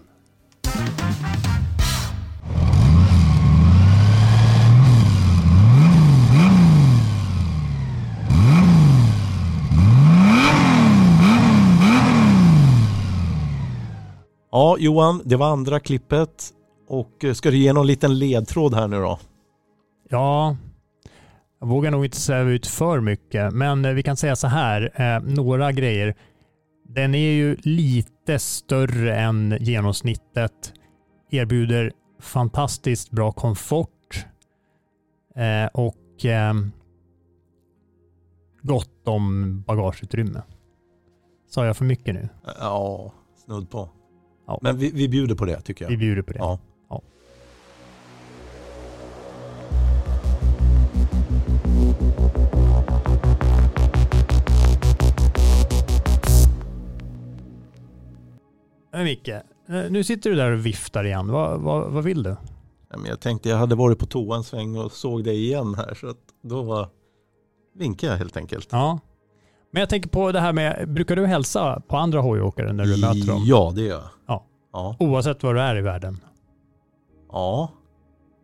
Ja, 14.52 14.78
Johan, 14.80 15.22
det 15.26 15.36
var 15.36 15.48
andra 15.48 15.80
klippet. 15.80 16.54
Och 16.88 17.24
eh, 17.24 17.34
ska 17.34 17.52
du 17.52 17.58
ge 17.58 17.74
någon 17.74 17.88
liten 17.88 18.20
ledtråd 18.20 18.74
här 18.74 18.88
nu 18.88 18.98
då? 18.98 19.20
Ja, 20.10 20.58
jag 21.60 21.68
vågar 21.68 21.92
nog 21.92 22.06
inte 22.06 22.18
säga 22.18 22.42
ut 22.42 22.68
för 22.68 23.00
mycket, 23.00 23.54
men 23.54 23.86
eh, 23.86 23.94
vi 23.94 24.04
kan 24.04 24.18
säga 24.18 24.36
så 24.36 24.48
här, 24.48 24.92
eh, 24.96 25.24
några 25.24 25.72
grejer. 25.72 26.16
Den 26.90 27.16
är 27.16 27.32
ju 27.32 27.56
lite 27.62 28.40
större 28.40 29.16
än 29.16 29.58
genomsnittet, 29.60 30.74
erbjuder 31.32 31.92
fantastiskt 32.20 33.12
bra 33.12 33.32
komfort 33.32 34.26
eh, 35.36 35.66
och 35.74 36.26
eh, 36.26 36.54
gott 38.62 39.08
om 39.08 39.62
bagageutrymme. 39.62 40.42
Sa 41.50 41.66
jag 41.66 41.78
för 41.78 41.86
mycket 41.86 42.14
nu? 42.16 42.30
Ja, 42.60 43.14
snudd 43.46 43.70
på. 43.70 43.90
Ja. 44.48 44.60
Men 44.62 44.78
vi, 44.78 44.92
vi 44.92 45.10
bjuder 45.10 45.36
på 45.36 45.46
det 45.46 45.62
tycker 45.62 45.86
jag. 45.86 45.90
Vi 45.90 45.98
bjuder 45.98 46.22
på 46.22 46.34
det. 46.34 46.40
Ja. 46.40 46.60
Ja. 46.90 47.02
Men 58.92 59.04
Micke, 59.04 59.28
eh, 59.28 59.44
nu 59.90 60.04
sitter 60.04 60.30
du 60.30 60.36
där 60.36 60.52
och 60.52 60.66
viftar 60.66 61.04
igen. 61.04 61.28
Vad, 61.28 61.62
vad, 61.62 61.92
vad 61.92 62.04
vill 62.04 62.24
du? 62.24 62.36
Jag 63.08 63.20
tänkte 63.20 63.50
jag 63.50 63.58
hade 63.58 63.76
varit 63.76 64.00
på 64.00 64.06
toa 64.06 64.38
en 64.38 64.44
sväng 64.44 64.78
och 64.78 64.92
såg 64.92 65.24
dig 65.24 65.46
igen 65.46 65.76
här. 65.76 65.94
Så 65.94 66.08
att 66.08 66.18
då 66.42 66.64
var, 66.64 66.90
vinkade 67.76 68.14
jag 68.14 68.18
helt 68.18 68.38
enkelt. 68.38 68.68
Ja. 68.72 69.00
Men 69.72 69.80
jag 69.80 69.90
tänker 69.90 70.10
på 70.10 70.32
det 70.32 70.40
här 70.40 70.54
med, 70.54 70.90
brukar 70.90 71.16
du 71.16 71.26
hälsa 71.26 71.82
på 71.88 71.98
andra 71.98 72.20
hojåkare 72.22 72.74
när 72.74 72.86
du 72.86 73.02
möter 73.02 73.28
dem? 73.28 73.44
Ja, 73.46 73.72
det 73.76 73.82
gör 73.82 73.90
jag. 73.90 74.04
Ja. 74.28 74.46
Ja. 74.74 74.96
Oavsett 75.00 75.44
var 75.44 75.54
du 75.54 75.62
är 75.62 75.76
i 75.76 75.82
världen. 75.82 76.18
ja. 77.32 77.72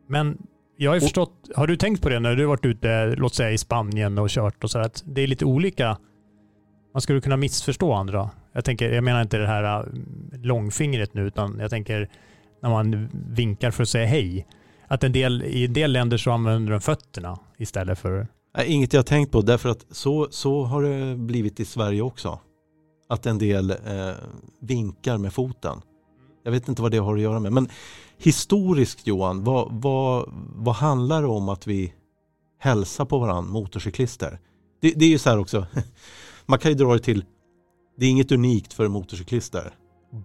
Men 0.08 0.38
jag 0.78 0.92
har 0.92 0.96
ju 0.96 1.02
förstått, 1.02 1.50
har 1.56 1.68
du 1.68 1.78
tänkt 1.78 2.02
på 2.02 2.10
det 2.10 2.20
när 2.20 2.36
du 2.36 2.46
varit 2.46 2.66
ute, 2.66 3.16
låt 3.18 3.34
säga 3.36 3.52
i 3.52 3.58
Spanien 3.58 4.18
och 4.18 4.30
kört 4.30 4.64
och 4.64 4.72
så 4.72 4.80
att 4.80 5.04
det 5.06 5.22
är 5.22 5.28
lite 5.28 5.46
olika. 5.46 5.98
Man 6.94 7.02
skulle 7.02 7.22
kunna 7.22 7.38
missförstå 7.38 7.94
andra. 7.94 8.30
Jag 8.54 8.66
tänker, 8.66 8.92
jag 8.92 9.04
menar 9.04 9.22
inte 9.22 9.38
det 9.38 9.48
här 9.48 9.80
äh, 9.80 9.86
långfingret 10.42 11.14
nu, 11.14 11.28
utan 11.28 11.58
jag 11.60 11.70
tänker 11.70 12.10
när 12.62 12.70
man 12.70 13.10
vinkar 13.30 13.72
för 13.72 13.84
att 13.84 13.90
säga 13.90 14.06
hej. 14.06 14.48
Att 14.88 15.04
en 15.04 15.12
del, 15.12 15.44
i 15.44 15.66
en 15.66 15.74
del 15.74 15.92
länder 15.92 16.18
så 16.18 16.32
använder 16.32 16.72
de 16.72 16.82
fötterna 16.82 17.40
istället 17.58 18.00
för... 18.00 18.28
Nej, 18.58 18.72
inget 18.72 18.94
jag 18.94 19.00
har 19.00 19.04
tänkt 19.04 19.32
på 19.32 19.42
därför 19.42 19.70
att 19.70 19.86
så, 19.92 20.28
så 20.32 20.64
har 20.64 20.84
det 20.84 21.16
blivit 21.16 21.60
i 21.60 21.66
Sverige 21.66 22.02
också. 22.02 22.40
Att 23.10 23.26
en 23.26 23.38
del 23.38 23.72
eh, 23.72 24.12
vinkar 24.60 25.18
med 25.18 25.34
foten. 25.34 25.82
Jag 26.44 26.52
vet 26.52 26.68
inte 26.68 26.82
vad 26.82 26.92
det 26.92 26.98
har 26.98 27.16
att 27.16 27.22
göra 27.22 27.40
med. 27.40 27.54
Men 27.54 27.70
historiskt 28.18 29.08
Johan, 29.08 29.44
vad, 29.44 29.68
vad, 29.72 30.30
vad 30.56 30.76
handlar 30.76 31.22
det 31.22 31.28
om 31.28 31.50
att 31.50 31.68
vi 31.68 31.94
hälsar 32.60 33.06
på 33.06 33.20
varandra, 33.20 33.52
motorcyklister? 33.52 34.40
Det, 34.82 34.92
det 34.92 35.06
är 35.06 35.10
ju 35.10 35.18
så 35.18 35.30
här 35.30 35.40
också, 35.40 35.66
man 36.46 36.60
kan 36.60 36.72
ju 36.72 36.78
dra 36.78 36.94
det 36.94 37.00
till, 37.00 37.26
det 37.98 38.06
är 38.06 38.10
inget 38.10 38.32
unikt 38.32 38.74
för 38.74 38.88
motorcyklister. 38.88 39.74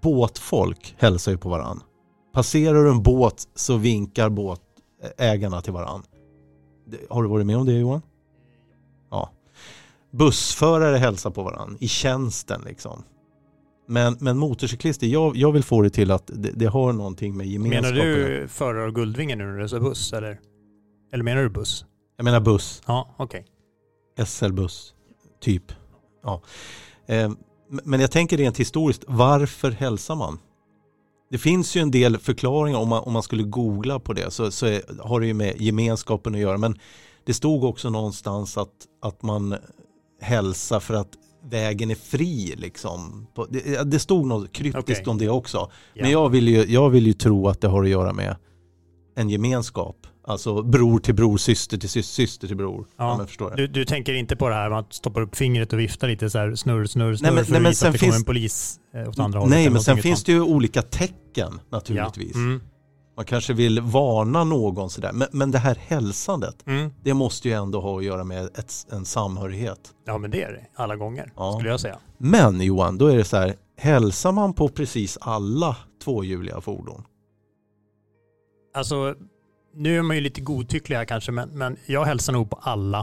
Båtfolk 0.03 0.95
hälsar 0.99 1.33
ju 1.33 1.39
på 1.39 1.49
varandra. 1.49 1.85
Passerar 2.35 2.85
du 2.85 2.91
en 2.91 3.03
båt 3.03 3.49
så 3.55 3.77
vinkar 3.77 4.29
båtägarna 4.29 5.61
till 5.61 5.73
varandra. 5.73 6.09
Har 7.11 7.23
du 7.23 7.29
varit 7.29 7.47
med 7.47 7.57
om 7.57 7.67
det 7.67 7.73
Johan? 7.73 8.03
Bussförare 10.11 10.97
hälsar 10.97 11.31
på 11.31 11.43
varandra 11.43 11.77
i 11.81 11.89
tjänsten 11.89 12.63
liksom. 12.67 13.05
Men, 13.89 14.17
men 14.21 14.39
motorcyklister, 14.39 15.07
jag, 15.07 15.37
jag 15.37 15.53
vill 15.53 15.63
få 15.63 15.83
det 15.83 15.91
till 15.91 16.11
att 16.11 16.31
det, 16.35 16.51
det 16.55 16.67
har 16.67 16.93
någonting 16.93 17.37
med 17.37 17.47
gemenskap 17.47 17.83
Menar 17.83 18.07
du 18.07 18.49
förare 18.49 18.85
av 18.85 18.93
Guldvingen 18.93 19.39
nu 19.39 19.45
när 19.45 19.59
du 19.59 19.69
sa 19.69 19.81
buss 19.81 20.13
eller? 20.13 20.41
Eller 21.13 21.25
menar 21.25 21.43
du 21.43 21.49
buss? 21.49 21.85
Jag 22.17 22.25
menar 22.25 22.41
buss, 22.41 22.83
Ja, 22.87 23.15
okej. 23.17 23.47
SL-buss, 24.27 24.95
typ. 25.41 25.73
Ja. 26.23 26.43
Eh, 27.07 27.31
men 27.69 28.01
jag 28.01 28.11
tänker 28.11 28.37
rent 28.37 28.61
historiskt, 28.61 29.05
varför 29.07 29.71
hälsar 29.71 30.15
man? 30.15 30.39
Det 31.31 31.39
finns 31.39 31.77
ju 31.77 31.81
en 31.81 31.91
del 31.91 32.19
förklaringar 32.19 32.79
om 32.79 32.89
man, 32.89 33.03
om 33.03 33.13
man 33.13 33.23
skulle 33.23 33.43
googla 33.43 34.01
på 34.01 34.13
det 34.13 34.31
så, 34.31 34.51
så 34.51 34.67
är, 34.67 34.83
har 35.03 35.21
det 35.21 35.27
ju 35.27 35.35
med 35.35 35.61
gemenskapen 35.61 36.35
att 36.35 36.41
göra. 36.41 36.59
Men 36.59 36.79
det 37.25 37.35
stod 37.35 37.65
också 37.65 37.91
någonstans 37.91 38.59
att, 38.59 38.73
att 39.03 39.23
man 39.23 39.57
hälsar 40.21 40.81
för 40.81 40.95
att 40.95 41.09
vägen 41.51 41.91
är 41.91 41.95
fri 41.95 42.55
liksom. 42.57 43.27
Det, 43.51 43.91
det 43.91 43.99
stod 43.99 44.27
något 44.27 44.53
kryptiskt 44.53 45.01
Okej. 45.01 45.11
om 45.11 45.19
det 45.19 45.29
också. 45.29 45.71
Men 46.01 46.11
jag 46.11 46.29
vill, 46.29 46.49
ju, 46.49 46.65
jag 46.65 46.91
vill 46.91 47.07
ju 47.07 47.13
tro 47.13 47.49
att 47.49 47.61
det 47.61 47.69
har 47.69 47.83
att 47.85 47.89
göra 47.91 48.13
med 48.13 48.37
en 49.17 49.31
gemenskap. 49.31 49.97
Alltså 50.25 50.63
bror 50.63 50.99
till 50.99 51.15
bror, 51.15 51.37
syster 51.37 51.79
till 51.79 51.89
syster, 51.89 52.15
syster 52.23 52.47
till 52.49 52.57
bror. 52.57 52.87
Ja. 52.99 53.27
Ja. 53.39 53.51
Du, 53.57 53.67
du 53.67 53.85
tänker 53.85 54.13
inte 54.15 54.37
på 54.37 54.49
det 54.49 54.55
här 54.55 54.71
med 54.71 54.79
att 54.79 54.93
stoppa 54.93 55.21
upp 55.21 55.37
fingret 55.37 55.73
och 55.73 55.79
vifta 55.79 56.07
lite 56.07 56.31
så 56.31 56.39
här 56.39 56.55
snurr, 56.55 56.85
snurr, 56.87 57.15
snurr 57.15 57.33
men- 57.33 57.45
för 57.45 57.53
nej, 57.53 57.61
men 57.61 57.67
att 57.67 57.73
visa 57.73 57.87
att 57.89 57.93
det 57.93 57.99
kommer 57.99 58.13
finns- 58.13 58.23
en 58.23 58.25
polis 58.27 58.81
eh, 58.95 59.09
åt 59.09 59.19
andra 59.19 59.39
hållet. 59.39 59.51
Nej, 59.51 59.71
men 59.71 59.83
sen 59.83 59.99
finns 59.99 60.25
det 60.25 60.33
ju 60.33 60.41
olika 60.41 60.83
tecken 60.83 61.61
naturligtvis. 61.71 62.33
Ja. 62.35 62.41
Mm. 62.41 62.61
Man 63.19 63.25
kanske 63.25 63.53
vill 63.53 63.81
varna 63.81 64.45
någon 64.45 64.91
sådär. 64.91 65.13
Men, 65.13 65.29
men 65.33 65.51
det 65.51 65.59
här 65.59 65.75
hälsandet, 65.87 66.67
Mm. 66.67 66.91
det 67.03 67.15
måste 67.15 67.49
ju 67.49 67.55
ändå 67.55 67.81
ha 67.81 67.99
att 67.99 68.05
göra 68.05 68.25
med 68.25 68.45
ett, 68.45 68.87
en 68.93 69.05
samhörighet. 69.05 69.81
Ja, 70.07 70.19
men 70.19 70.31
det 70.31 70.43
är 70.43 70.53
det. 70.53 70.67
Alla 70.83 70.97
gånger, 70.97 71.33
Ja. 71.37 71.53
skulle 71.53 71.69
jag 71.71 71.81
säga. 71.81 71.99
Men 72.19 72.61
Johan, 72.61 72.99
då 72.99 73.07
är 73.07 73.17
det 73.17 73.25
så 73.25 73.37
här, 73.37 73.55
hälsar 73.77 74.33
man 74.33 74.53
på 74.55 74.69
precis 74.69 75.19
alla 75.21 75.77
tvåhjuliga 76.05 76.61
fordon? 76.61 77.05
Alltså, 78.75 79.15
nu 79.75 79.99
är 79.99 80.03
man 80.03 80.17
ju 80.17 80.23
lite 80.23 80.41
godtycklig 80.41 80.97
här 80.97 81.05
kanske, 81.05 81.33
men, 81.33 81.49
men 81.49 81.77
jag 81.87 82.05
hälsar 82.05 82.33
nog 82.33 82.51
på 82.51 82.57
alla. 82.63 82.99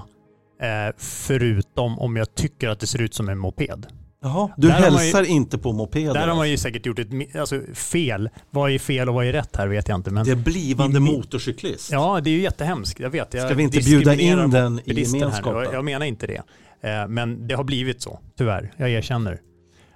Eh, 0.62 0.95
förutom 0.97 1.99
om 1.99 2.15
jag 2.15 2.36
tycker 2.36 2.69
att 2.69 2.80
det 2.80 2.88
ser 2.88 3.01
ut 3.01 3.13
som 3.13 3.30
en 3.30 3.38
moped. 3.38 3.88
Jaha, 4.26 4.52
du 4.58 4.68
Där 4.68 4.80
man 4.80 4.92
ju- 4.92 4.98
hälsar 4.98 5.24
inte 5.24 5.58
på 5.58 5.72
mopeder? 5.74 6.14
Där 6.14 6.28
har 6.28 6.36
man 6.36 6.50
ju 6.50 6.58
säkert 6.58 6.86
gjort 6.86 7.00
ett 7.00 7.36
alltså, 7.36 7.62
fel. 7.74 8.30
Vad 8.50 8.72
är 8.72 8.80
fel 8.80 9.10
och 9.10 9.16
vad 9.16 9.26
är 9.26 9.34
rätt 9.34 9.56
här 9.56 9.68
vet 9.68 9.88
jag 9.88 9.96
inte. 9.96 10.12
Men 10.12 10.26
Det 10.26 10.32
är 10.32 10.36
blivande 10.36 10.98
i 10.98 11.02
mi- 11.02 11.18
motorcyklist. 11.18 11.92
Ja, 11.92 12.22
det 12.24 12.30
är 12.30 12.32
ju 12.32 12.42
jättehemskt. 12.42 13.00
Jag 13.00 13.10
vet. 13.10 13.34
Jag 13.34 13.46
Ska 13.46 13.54
vi 13.56 13.64
inte 13.64 13.78
bjuda 13.78 14.14
in 14.16 14.50
den 14.50 14.80
i 14.86 15.02
gemenskapen? 15.04 15.64
Jag, 15.64 15.74
jag 15.74 15.86
menar 15.86 16.06
inte 16.06 16.28
det. 16.28 16.42
Eh, 16.82 17.08
men 17.08 17.48
det 17.48 17.56
har 17.56 17.64
blivit 17.64 18.02
så, 18.02 18.20
tyvärr. 18.38 18.74
Jag 18.78 18.90
erkänner. 18.90 19.42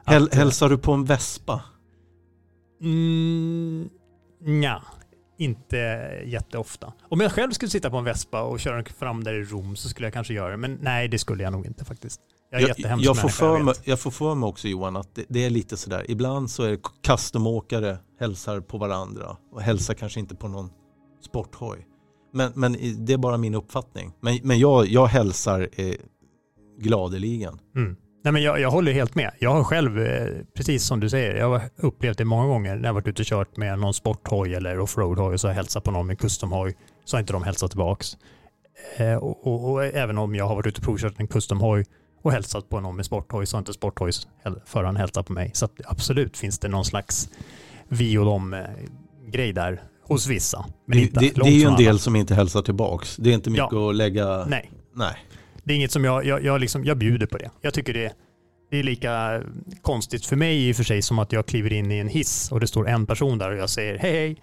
Häl, 0.06 0.24
Att, 0.24 0.34
eh, 0.34 0.38
hälsar 0.40 0.70
du 0.70 0.78
på 0.78 0.92
en 0.94 1.06
vespa? 1.06 1.62
Mm, 2.82 3.90
nja, 4.46 4.82
inte 5.38 5.78
jätteofta. 6.26 6.94
Om 7.10 7.20
jag 7.20 7.32
själv 7.32 7.52
skulle 7.52 7.70
sitta 7.70 7.90
på 7.90 7.98
en 7.98 8.04
Vespa 8.04 8.42
och 8.42 8.60
köra 8.60 8.84
fram 9.00 9.24
där 9.24 9.34
i 9.34 9.44
Rom 9.44 9.76
så 9.76 9.90
skulle 9.90 10.06
jag 10.06 10.14
kanske 10.14 10.34
göra 10.34 10.52
det. 10.52 10.58
Men 10.58 10.78
nej, 10.82 11.08
det 11.08 11.20
skulle 11.20 11.44
jag 11.44 11.52
nog 11.52 11.66
inte 11.66 11.86
faktiskt. 11.86 12.22
Jag 12.52 12.62
är 12.62 12.76
Jag, 12.78 13.00
jag, 13.00 13.18
får 13.18 13.30
för 13.30 13.60
mig, 13.60 13.74
jag 13.84 14.00
får 14.00 14.12
för 14.12 14.36
mig 14.36 14.48
också 14.48 14.68
Johan 14.68 14.96
att 14.96 15.16
det, 15.16 15.26
det 15.30 15.46
är 15.46 15.50
lite 15.50 15.78
sådär. 15.78 16.06
Ibland 16.12 16.52
så 16.52 16.64
är 16.64 16.70
det 16.70 16.80
customåkare 17.04 17.98
hälsar 18.20 18.60
på 18.60 18.78
varandra 18.78 19.38
och 19.52 19.62
hälsar 19.62 19.94
kanske 19.94 20.20
inte 20.20 20.36
på 20.36 20.48
någon 20.48 20.70
sporthoj. 21.26 21.86
Men, 22.34 22.52
men 22.56 22.78
det 23.06 23.14
är 23.14 23.18
bara 23.18 23.38
min 23.38 23.56
uppfattning. 23.56 24.12
Men, 24.22 24.40
men 24.44 24.60
jag, 24.60 24.88
jag 24.88 25.06
hälsar 25.06 25.70
eh, 25.72 25.94
gladeligen. 26.80 27.60
Mm. 27.76 27.96
Nej, 28.24 28.34
men 28.34 28.42
jag, 28.44 28.60
jag 28.60 28.72
håller 28.72 28.92
helt 28.92 29.16
med. 29.16 29.32
Jag 29.40 29.54
har 29.54 29.64
själv, 29.64 30.00
eh, 30.00 30.28
precis 30.56 30.84
som 30.84 31.00
du 31.00 31.10
säger, 31.10 31.36
jag 31.36 31.50
har 31.50 31.62
upplevt 31.76 32.18
det 32.18 32.26
många 32.26 32.48
gånger 32.48 32.76
när 32.76 32.90
jag 32.90 32.94
varit 32.94 33.08
ute 33.08 33.22
och 33.22 33.26
kört 33.26 33.58
med 33.58 33.80
någon 33.80 33.94
sporthoj 33.94 34.54
eller 34.54 34.80
offroadhoj 34.80 35.34
och 35.34 35.40
så 35.40 35.48
har 35.48 35.52
jag 35.52 35.56
hälsat 35.56 35.84
på 35.84 35.92
någon 35.92 36.08
med 36.08 36.20
customhoj 36.20 36.78
så 37.06 37.18
har 37.18 37.20
inte 37.20 37.34
de 37.34 37.44
hälsat 37.44 37.72
tillbaks. 37.72 38.18
Eh, 38.98 39.16
och, 39.16 39.48
och, 39.48 39.72
och 39.72 39.86
även 39.86 40.18
om 40.18 40.36
jag 40.36 40.48
har 40.48 40.56
varit 40.56 40.68
ute 40.68 40.80
och 40.80 40.84
provkört 40.84 41.20
en 41.20 41.28
customhoj 41.28 41.86
och 42.22 42.32
hälsat 42.32 42.70
på 42.70 42.80
någon 42.80 42.96
med 42.96 43.06
sporthoj 43.06 43.46
så 43.46 43.58
har 43.58 43.60
inte 43.60 43.74
sporthojsföraren 43.74 44.96
hälsat 44.96 45.26
på 45.26 45.34
mig. 45.34 45.52
Så 45.54 45.66
att 45.66 45.72
absolut 45.86 46.38
finns 46.38 46.60
det 46.60 46.68
någon 46.68 46.86
slags 46.86 47.30
vi 47.88 48.18
och 48.18 48.26
dem 48.26 48.66
grej 49.28 49.54
där 49.54 49.84
hos 50.08 50.28
vissa. 50.28 50.66
Men 50.86 50.98
Det, 50.98 51.04
inte 51.04 51.20
det, 51.20 51.32
det 51.36 51.50
är 51.50 51.52
ju 51.52 51.64
en 51.64 51.76
del 51.76 51.90
alla. 51.90 52.00
som 52.00 52.16
inte 52.16 52.36
hälsar 52.36 52.62
tillbaks. 52.62 53.16
Det 53.16 53.30
är 53.30 53.34
inte 53.34 53.50
mycket 53.50 53.74
att 53.74 53.96
lägga... 53.96 54.46
Nej. 54.46 54.72
Nej. 54.96 55.16
Det 55.64 55.74
är 55.74 55.76
inget 55.76 55.92
som 55.92 56.04
jag, 56.04 56.26
jag, 56.26 56.44
jag, 56.44 56.62
liksom, 56.62 56.86
jag 56.86 56.98
bjuder 56.98 57.26
på 57.26 57.38
det. 57.38 57.50
Jag 57.62 57.74
tycker 57.74 57.94
det, 57.94 58.14
det 58.72 58.78
är 58.80 58.84
lika 58.84 59.44
konstigt 59.82 60.26
för 60.26 60.36
mig 60.36 60.70
i 60.70 60.72
och 60.72 60.76
för 60.76 60.84
sig 60.84 61.02
som 61.02 61.20
att 61.20 61.32
jag 61.32 61.46
kliver 61.46 61.74
in 61.74 61.92
i 61.92 61.98
en 61.98 62.08
hiss 62.08 62.52
och 62.52 62.60
det 62.60 62.68
står 62.68 62.88
en 62.88 63.06
person 63.06 63.38
där 63.38 63.52
och 63.52 63.58
jag 63.58 63.70
säger 63.70 63.98
hej 64.00 64.12
hej 64.12 64.42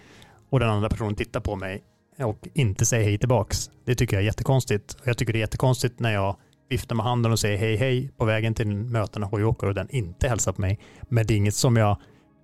och 0.50 0.60
den 0.60 0.68
andra 0.68 0.88
personen 0.88 1.14
tittar 1.14 1.40
på 1.40 1.56
mig 1.56 1.82
och 2.18 2.48
inte 2.54 2.86
säger 2.86 3.04
hej 3.04 3.18
tillbaks. 3.18 3.70
Det 3.84 3.94
tycker 3.94 4.16
jag 4.16 4.22
är 4.22 4.26
jättekonstigt. 4.26 4.94
Och 4.94 5.06
jag 5.06 5.18
tycker 5.18 5.32
det 5.32 5.38
är 5.38 5.40
jättekonstigt 5.40 6.00
när 6.00 6.12
jag 6.12 6.36
viftar 6.68 6.96
med 6.96 7.06
handen 7.06 7.32
och 7.32 7.38
säger 7.38 7.58
hej 7.58 7.76
hej 7.76 8.10
på 8.16 8.24
vägen 8.24 8.54
till 8.54 8.66
möten 8.66 9.22
och 9.24 9.30
hojåkare 9.30 9.70
och 9.70 9.74
den 9.74 9.90
inte 9.90 10.28
hälsar 10.28 10.52
på 10.52 10.60
mig. 10.60 10.78
Men 11.08 11.26
det 11.26 11.34
är 11.34 11.36
inget 11.36 11.54
som 11.54 11.76
jag 11.76 11.96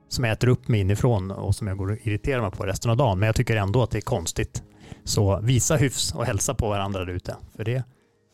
som 0.08 0.24
äter 0.24 0.48
upp 0.48 0.68
mig 0.68 0.80
inifrån 0.80 1.30
och 1.30 1.54
som 1.54 1.66
jag 1.66 1.76
går 1.76 1.90
och 1.90 1.98
irriterar 2.02 2.42
mig 2.42 2.50
på 2.50 2.66
resten 2.66 2.90
av 2.90 2.96
dagen. 2.96 3.18
Men 3.18 3.26
jag 3.26 3.36
tycker 3.36 3.56
ändå 3.56 3.82
att 3.82 3.90
det 3.90 3.98
är 3.98 4.02
konstigt. 4.02 4.62
Så 5.04 5.40
visa 5.40 5.76
hyfs 5.76 6.14
och 6.14 6.24
hälsa 6.24 6.54
på 6.54 6.68
varandra 6.68 7.04
där 7.04 7.12
ute. 7.12 7.36
För 7.56 7.64
det, 7.64 7.84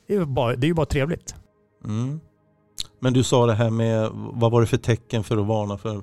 det 0.09 0.15
är 0.15 0.19
ju 0.19 0.25
bara, 0.25 0.57
det 0.57 0.69
är 0.69 0.75
bara 0.75 0.87
trevligt. 0.87 1.35
Mm. 1.85 2.21
Men 3.01 3.13
du 3.13 3.23
sa 3.23 3.47
det 3.47 3.55
här 3.55 3.71
med, 3.71 4.11
vad 4.13 4.53
var 4.53 4.61
det 4.61 4.67
för 4.67 4.77
tecken 4.77 5.25
för 5.25 5.37
att 5.37 5.47
varna 5.47 5.79
för 5.79 6.03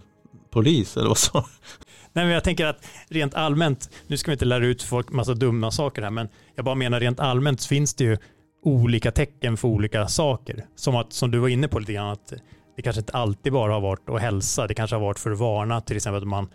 polis? 0.52 0.98
Eller 0.98 1.08
vad 1.08 1.17
sa? 1.17 1.45
Nej, 2.13 2.26
men 2.26 2.34
jag 2.34 2.43
tänker 2.43 2.65
att 2.65 2.88
rent 3.10 3.34
allmänt, 3.34 3.89
nu 4.08 4.17
ska 4.17 4.32
vi 4.32 4.34
inte 4.34 4.45
lära 4.45 4.65
ut 4.65 4.84
folk 4.84 5.12
massa 5.12 5.34
dumma 5.34 5.71
saker 5.71 6.02
här, 6.02 6.12
men 6.12 6.28
jag 6.56 6.65
bara 6.65 6.76
menar 6.76 7.00
rent 7.00 7.19
allmänt 7.19 7.65
finns 7.65 7.93
det 7.93 8.04
ju 8.04 8.17
olika 8.65 9.12
tecken 9.12 9.58
för 9.58 9.67
olika 9.67 10.08
saker. 10.08 10.65
Som, 10.75 10.95
att, 10.95 11.13
som 11.13 11.32
du 11.32 11.38
var 11.38 11.47
inne 11.47 11.67
på 11.67 11.80
lite 11.80 11.93
grann, 11.93 12.12
att 12.12 12.34
det 12.75 12.82
kanske 12.82 12.99
inte 12.99 13.13
alltid 13.13 13.54
bara 13.54 13.73
har 13.73 13.82
varit 13.82 14.10
att 14.10 14.21
hälsa, 14.21 14.67
det 14.67 14.73
kanske 14.73 14.95
har 14.95 15.01
varit 15.01 15.19
för 15.19 15.32
att 15.32 15.39
varna, 15.39 15.82
till 15.82 15.95
exempel 15.95 16.21
att 16.21 16.28
man, 16.28 16.49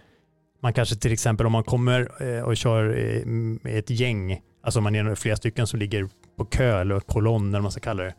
man 0.62 0.72
kanske 0.72 0.96
till 0.96 1.12
exempel 1.12 1.46
om 1.46 1.52
man 1.52 1.64
kommer 1.64 2.22
eh, 2.22 2.42
och 2.42 2.56
kör 2.56 2.98
eh, 2.98 3.26
med 3.26 3.78
ett 3.78 3.90
gäng, 3.90 4.40
alltså 4.64 4.80
om 4.80 4.84
man 4.84 4.94
är 4.94 5.14
flera 5.14 5.36
stycken 5.36 5.66
som 5.66 5.78
ligger 5.78 6.08
på 6.36 6.44
kö 6.44 6.80
eller 6.80 7.00
kolonn 7.00 7.48
eller 7.48 7.58
vad 7.58 7.62
man 7.62 7.72
ska 7.72 7.80
kalla 7.80 8.02
det, 8.02 8.14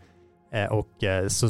eh, 0.54 0.66
och 0.66 1.04
eh, 1.04 1.28
så 1.28 1.50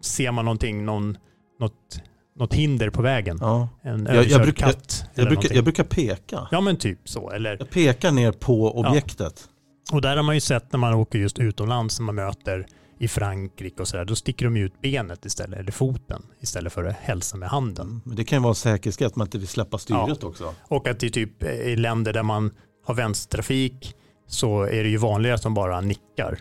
ser 0.00 0.32
man 0.32 0.44
någonting, 0.44 0.84
någon, 0.84 1.18
något, 1.60 2.02
något 2.38 2.54
hinder 2.54 2.90
på 2.90 3.02
vägen. 3.02 3.38
Ja. 3.40 3.68
En 3.82 4.08
Jag, 4.12 4.24
jag, 4.24 4.56
katt. 4.56 5.04
jag, 5.14 5.22
eller 5.22 5.36
brukar, 5.36 5.54
jag 5.54 5.64
brukar 5.64 5.84
peka. 5.84 6.48
Ja 6.50 6.60
men 6.60 6.76
typ 6.76 7.08
så. 7.08 7.30
Eller, 7.30 7.56
Jag 7.58 7.70
pekar 7.70 8.12
ner 8.12 8.32
på 8.32 8.78
objektet. 8.78 9.48
Och 9.92 10.00
där 10.00 10.16
har 10.16 10.22
man 10.22 10.34
ju 10.34 10.40
sett 10.40 10.72
när 10.72 10.78
man 10.78 10.94
åker 10.94 11.18
just 11.18 11.38
utomlands, 11.38 12.00
när 12.00 12.04
man 12.04 12.14
möter 12.14 12.66
i 12.98 13.08
Frankrike 13.08 13.82
och 13.82 13.88
sådär, 13.88 14.04
då 14.04 14.14
sticker 14.16 14.44
de 14.44 14.56
ut 14.56 14.80
benet 14.80 15.24
istället, 15.24 15.60
eller 15.60 15.72
foten, 15.72 16.22
istället 16.40 16.72
för 16.72 16.84
att 16.84 16.96
hälsa 16.96 17.36
med 17.36 17.48
handen. 17.48 17.86
Mm. 17.86 18.00
Men 18.04 18.16
det 18.16 18.24
kan 18.24 18.38
ju 18.38 18.42
vara 18.42 18.50
en 18.50 18.54
säkerhetsgrej 18.54 19.06
att 19.06 19.16
man 19.16 19.26
inte 19.26 19.38
vill 19.38 19.48
släppa 19.48 19.78
styret 19.78 20.24
också. 20.24 20.54
Och 20.68 20.88
att 20.88 21.02
i 21.02 21.10
typ 21.10 21.42
eh, 21.42 21.50
i 21.50 21.76
länder 21.76 22.12
där 22.12 22.22
man 22.22 22.50
har 22.86 22.94
vänstertrafik 22.94 23.94
så 24.26 24.62
är 24.62 24.82
det 24.82 24.88
ju 24.88 24.96
vanligare 24.96 25.34
att 25.34 25.42
de 25.42 25.54
bara 25.54 25.80
nickar 25.80 26.38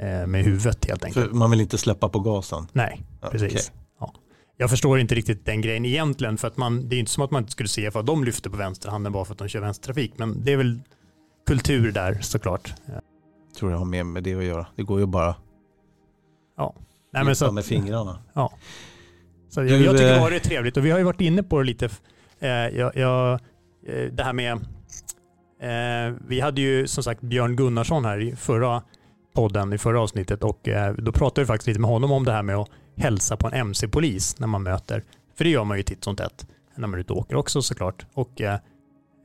eh, 0.00 0.26
med 0.26 0.44
huvudet 0.44 0.84
helt 0.84 1.04
enkelt. 1.04 1.26
För 1.26 1.34
man 1.34 1.50
vill 1.50 1.60
inte 1.60 1.78
släppa 1.78 2.08
på 2.08 2.20
gasen. 2.20 2.66
Nej, 2.72 3.02
Ja, 3.20 3.28
precis. 3.28 3.72
Ja. 4.00 4.14
Jag 4.56 4.70
förstår 4.70 4.98
inte 4.98 5.14
riktigt 5.14 5.46
den 5.46 5.60
grejen 5.60 5.84
egentligen, 5.84 6.38
för 6.38 6.48
att 6.48 6.56
man, 6.56 6.88
det 6.88 6.96
är 6.96 7.00
inte 7.00 7.10
som 7.10 7.24
att 7.24 7.30
man 7.30 7.42
inte 7.42 7.52
skulle 7.52 7.68
se 7.68 7.90
för 7.90 8.00
att 8.00 8.06
de 8.06 8.24
lyfter 8.24 8.50
på 8.50 8.56
vänsterhanden 8.56 9.12
bara 9.12 9.24
för 9.24 9.32
att 9.32 9.38
de 9.38 9.48
kör 9.48 9.60
vänstertrafik, 9.60 10.12
men 10.16 10.44
det 10.44 10.52
är 10.52 10.56
väl 10.56 10.80
kultur 11.50 11.92
där 11.92 12.18
såklart. 12.20 12.74
Tror 13.58 13.70
jag 13.70 13.78
har 13.78 13.84
mer 13.84 14.04
med 14.04 14.22
det 14.22 14.34
att 14.34 14.44
göra. 14.44 14.66
Det 14.76 14.82
går 14.82 15.00
ju 15.00 15.06
bara 15.06 15.34
Ja. 16.56 16.74
Nej, 17.12 17.24
men 17.24 17.36
så 17.36 17.46
att, 17.46 17.54
med 17.54 17.64
fingrarna. 17.64 18.18
Ja. 18.32 18.52
Så 19.48 19.60
Du, 19.60 19.68
jag, 19.68 19.80
jag 19.80 19.96
tycker 19.96 20.14
eh, 20.14 20.20
bara 20.20 20.30
det 20.30 20.36
är 20.36 20.40
trevligt 20.40 20.76
och 20.76 20.86
vi 20.86 20.90
har 20.90 20.98
ju 20.98 21.04
varit 21.04 21.20
inne 21.20 21.42
på 21.42 21.58
det 21.58 21.64
lite. 21.64 21.88
Eh, 22.40 22.48
jag, 22.50 22.96
jag, 22.96 23.32
eh, 23.86 24.04
det 24.12 24.22
här 24.24 24.32
med, 24.32 24.52
eh, 25.60 26.16
vi 26.28 26.40
hade 26.40 26.60
ju 26.60 26.86
som 26.86 27.04
sagt 27.04 27.20
Björn 27.20 27.56
Gunnarsson 27.56 28.04
här 28.04 28.20
i 28.20 28.36
förra 28.36 28.82
podden, 29.34 29.72
i 29.72 29.78
förra 29.78 30.00
avsnittet 30.00 30.44
och 30.44 30.68
eh, 30.68 30.94
då 30.94 31.12
pratade 31.12 31.40
vi 31.40 31.46
faktiskt 31.46 31.66
lite 31.66 31.80
med 31.80 31.90
honom 31.90 32.12
om 32.12 32.24
det 32.24 32.32
här 32.32 32.42
med 32.42 32.56
att 32.56 32.68
hälsa 32.96 33.36
på 33.36 33.46
en 33.46 33.52
MC-polis 33.52 34.38
när 34.38 34.46
man 34.46 34.62
möter, 34.62 35.04
för 35.36 35.44
det 35.44 35.50
gör 35.50 35.64
man 35.64 35.76
ju 35.76 35.82
titt 35.82 36.04
som 36.04 36.16
tätt 36.16 36.46
när 36.74 36.88
man 36.88 36.94
är 36.94 37.00
ute 37.00 37.12
och 37.12 37.18
åker 37.18 37.36
också 37.36 37.62
såklart. 37.62 38.06
Och 38.14 38.40
eh, 38.40 38.54
eh, 38.54 38.60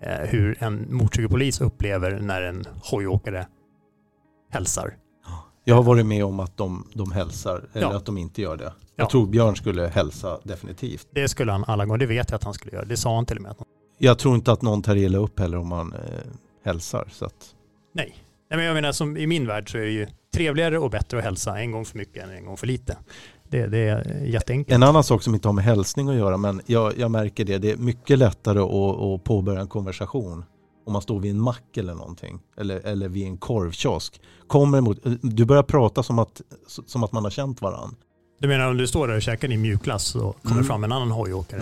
hur 0.09 0.63
en 0.63 0.95
motorcykelpolis 0.95 1.61
upplever 1.61 2.19
när 2.19 2.41
en 2.41 2.65
hojåkare 2.91 3.47
hälsar. 4.51 4.93
Jag 5.63 5.75
har 5.75 5.83
varit 5.83 6.05
med 6.05 6.25
om 6.25 6.39
att 6.39 6.57
de, 6.57 6.87
de 6.93 7.11
hälsar, 7.11 7.69
eller 7.73 7.87
Ja. 7.87 7.97
att 7.97 8.05
de 8.05 8.17
inte 8.17 8.41
gör 8.41 8.57
det. 8.57 8.63
Ja. 8.63 8.71
Jag 8.95 9.09
tror 9.09 9.27
Björn 9.27 9.55
skulle 9.55 9.87
hälsa 9.87 10.39
definitivt. 10.43 11.07
Det 11.11 11.27
skulle 11.27 11.51
han 11.51 11.63
alla 11.67 11.85
gånger, 11.85 11.97
det 11.99 12.05
vet 12.05 12.29
jag 12.29 12.35
att 12.37 12.43
han 12.43 12.53
skulle 12.53 12.73
göra. 12.75 12.85
Det 12.85 12.97
sa 12.97 13.15
han 13.15 13.25
till 13.25 13.37
och 13.37 13.43
med. 13.43 13.55
Jag 13.97 14.19
tror 14.19 14.35
inte 14.35 14.51
att 14.51 14.61
någon 14.61 14.81
tar 14.81 14.95
illa 14.95 15.17
upp 15.17 15.39
heller 15.39 15.57
om 15.57 15.67
man 15.67 15.93
eh, 15.93 15.99
hälsar. 16.65 17.07
Så 17.11 17.25
att, 17.25 17.55
Nej. 17.93 18.15
Nej, 18.49 18.57
men 18.57 18.65
jag 18.65 18.73
menar 18.73 18.91
som 18.91 19.17
i 19.17 19.27
min 19.27 19.47
värld 19.47 19.71
så 19.71 19.77
är 19.77 19.81
det 19.81 19.91
ju 19.91 20.07
trevligare 20.33 20.79
och 20.79 20.89
bättre 20.89 21.17
att 21.17 21.23
hälsa 21.23 21.59
en 21.59 21.71
gång 21.71 21.85
för 21.85 21.97
mycket 21.97 22.23
än 22.23 22.29
en 22.29 22.45
gång 22.45 22.57
för 22.57 22.67
lite. 22.67 22.97
Det, 23.55 23.67
det 23.67 23.77
är 23.77 24.21
jätteenkelt. 24.25 24.75
en 24.75 24.83
annan 24.83 25.03
sak 25.03 25.23
som 25.23 25.33
inte 25.35 25.47
har 25.47 25.53
med 25.53 25.63
hälsning 25.63 26.09
att 26.09 26.15
göra, 26.15 26.37
men 26.37 26.61
jag, 26.65 26.97
jag 26.97 27.11
märker 27.11 27.45
det. 27.45 27.57
Det 27.57 27.71
är 27.71 27.77
mycket 27.77 28.19
lättare 28.19 28.59
att, 28.59 29.01
att 29.01 29.23
påbörja 29.23 29.61
en 29.61 29.67
konversation 29.67 30.45
om 30.85 30.93
man 30.93 31.01
står 31.01 31.19
vid 31.19 31.31
en 31.31 31.41
mack 31.41 31.77
eller 31.77 31.93
någonting. 31.93 32.39
Eller, 32.57 32.79
eller 32.87 33.07
vid 33.09 33.23
en 33.27 33.37
korvkiosk. 33.37 34.21
Kommer 34.47 34.77
emot, 34.77 34.97
du 35.21 35.45
börjar 35.45 35.63
prata 35.63 36.03
som 36.03 36.19
att, 36.19 36.41
som 36.87 37.03
att 37.03 37.11
man 37.11 37.23
har 37.23 37.31
känt 37.31 37.61
varandra. 37.61 37.95
Du 38.39 38.47
menar 38.47 38.69
om 38.69 38.77
du 38.77 38.87
står 38.87 39.07
där 39.07 39.15
och 39.15 39.21
käkar 39.21 39.47
din 39.47 39.61
mjukglass 39.61 40.15
och 40.15 40.41
kommer 40.41 40.55
Mm. 40.55 40.65
fram 40.65 40.83
en 40.83 40.91
annan 40.91 41.11
hojåkare? 41.11 41.61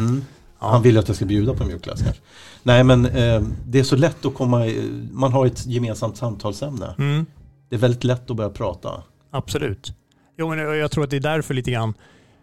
Ja. 0.59 0.69
Han 0.69 0.81
vill 0.81 0.97
att 0.97 1.07
jag 1.07 1.15
ska 1.15 1.25
bjuda 1.25 1.53
på 1.53 1.65
mjukglass 1.65 2.01
kanske. 2.01 2.21
Nej 2.63 2.83
men 2.83 3.05
eh, 3.05 3.41
det 3.67 3.79
är 3.79 3.83
så 3.83 3.95
lätt 3.95 4.25
att 4.25 4.33
komma, 4.33 4.65
man 5.11 5.31
har 5.33 5.45
ett 5.45 5.65
gemensamt 5.65 6.17
samtalsämne. 6.17 6.95
Mm, 6.97 7.25
Det 7.69 7.75
är 7.75 7.79
väldigt 7.79 8.03
lätt 8.03 8.29
att 8.31 8.37
börja 8.37 8.49
prata. 8.49 9.03
absolut. 9.31 9.93
Jo, 10.37 10.49
men 10.49 10.59
jag 10.59 10.91
tror 10.91 11.03
att 11.03 11.09
det 11.09 11.15
är 11.15 11.21
därför 11.21 11.53
lite 11.53 11.71
grann 11.71 11.93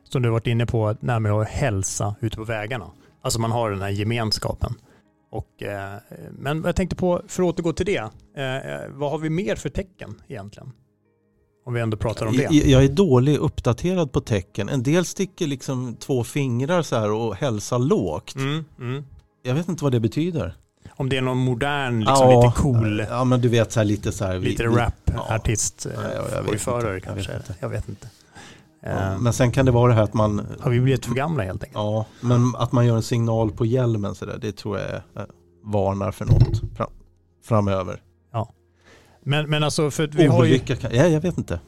som 0.04 0.22
du 0.22 0.28
har 0.28 0.32
varit 0.32 0.46
inne 0.46 0.66
på, 0.66 0.96
här 1.02 1.20
med 1.20 1.32
att 1.32 1.48
hälsa 1.48 2.14
ute 2.20 2.36
på 2.36 2.44
vägarna. 2.44 2.90
Alltså 3.22 3.40
man 3.40 3.50
har 3.50 3.70
den 3.70 3.82
här 3.82 3.88
gemenskapen. 3.88 4.74
Och, 5.30 5.62
eh, 5.62 5.94
men 6.30 6.62
jag 6.64 6.76
tänkte 6.76 6.96
på, 6.96 7.22
för 7.28 7.42
att 7.42 7.48
återgå 7.48 7.72
till 7.72 7.86
det, 7.86 7.98
eh, 8.36 8.90
vad 8.90 9.10
har 9.10 9.18
vi 9.18 9.30
mer 9.30 9.56
för 9.56 9.68
tecken 9.68 10.22
egentligen? 10.28 10.72
Om 11.64 11.74
vi 11.74 11.80
ändå 11.80 11.96
pratar 11.96 12.26
om 12.26 12.36
det. 12.36 12.42
Jag, 12.42 12.52
jag 12.52 12.84
är 12.84 12.88
dålig 12.88 13.36
uppdaterad 13.36 14.12
på 14.12 14.20
tecken. 14.20 14.68
En 14.68 14.82
del 14.82 15.04
sticker 15.04 15.46
liksom 15.46 15.96
två 15.96 16.24
fingrar 16.24 16.82
så 16.82 16.96
här 16.96 17.12
och 17.12 17.36
hälsar 17.36 17.78
lågt. 17.78 18.34
Mm, 18.34 18.64
mm. 18.78 19.04
Jag 19.42 19.54
vet 19.54 19.68
inte 19.68 19.84
vad 19.84 19.92
det 19.92 20.00
betyder. 20.00 20.56
Om 21.00 21.08
det 21.08 21.16
är 21.16 21.20
någon 21.20 21.38
modern, 21.38 22.00
liksom 22.00 22.28
lite 22.28 22.52
cool, 22.56 23.04
Ja 23.08 23.24
men 23.24 23.40
du 23.40 23.48
vet 23.48 23.72
så 23.72 23.80
här 23.80 23.84
lite 23.84 24.12
så 24.12 24.24
här. 24.24 24.38
lite 24.38 24.64
rap-artist, 24.66 25.86
Ja. 25.94 26.02
Jag 26.02 27.02
kanske. 27.02 27.32
vet. 27.32 27.50
Jag 27.60 27.68
vet 27.68 27.88
inte. 27.88 28.08
Ja, 28.82 28.88
Eh, 28.88 29.18
men 29.20 29.32
sen 29.32 29.52
kan 29.52 29.66
det 29.66 29.72
vara 29.72 29.88
det 29.88 29.94
här 29.94 30.02
att 30.02 30.14
man, 30.14 30.46
har 30.60 30.70
vi 30.70 30.80
blivit 30.80 31.06
för 31.06 31.14
gamla 31.14 31.42
helt 31.42 31.64
enkelt? 31.64 31.74
ja, 31.74 32.06
men 32.20 32.56
att 32.56 32.72
man 32.72 32.86
gör 32.86 32.96
en 32.96 33.02
signal 33.02 33.50
på 33.52 33.66
hjälmen 33.66 34.14
så 34.14 34.26
där, 34.26 34.38
det 34.38 34.52
tror 34.52 34.78
jag 34.78 34.88
är, 34.88 34.94
eh, 35.16 35.22
varnar 35.64 36.10
för 36.10 36.24
något 36.24 36.76
fram, 36.76 36.90
framöver. 37.44 38.00
Men, 39.24 39.50
men 39.50 39.62
alltså, 39.62 39.90
för 39.90 40.04
att 40.04 40.14
vi 40.14 40.26
har 40.26 40.44
ju... 40.44 40.50
Olycka 40.50 40.76
ja, 40.80 41.06
jag 41.06 41.20
vet 41.20 41.38
inte. 41.38 41.60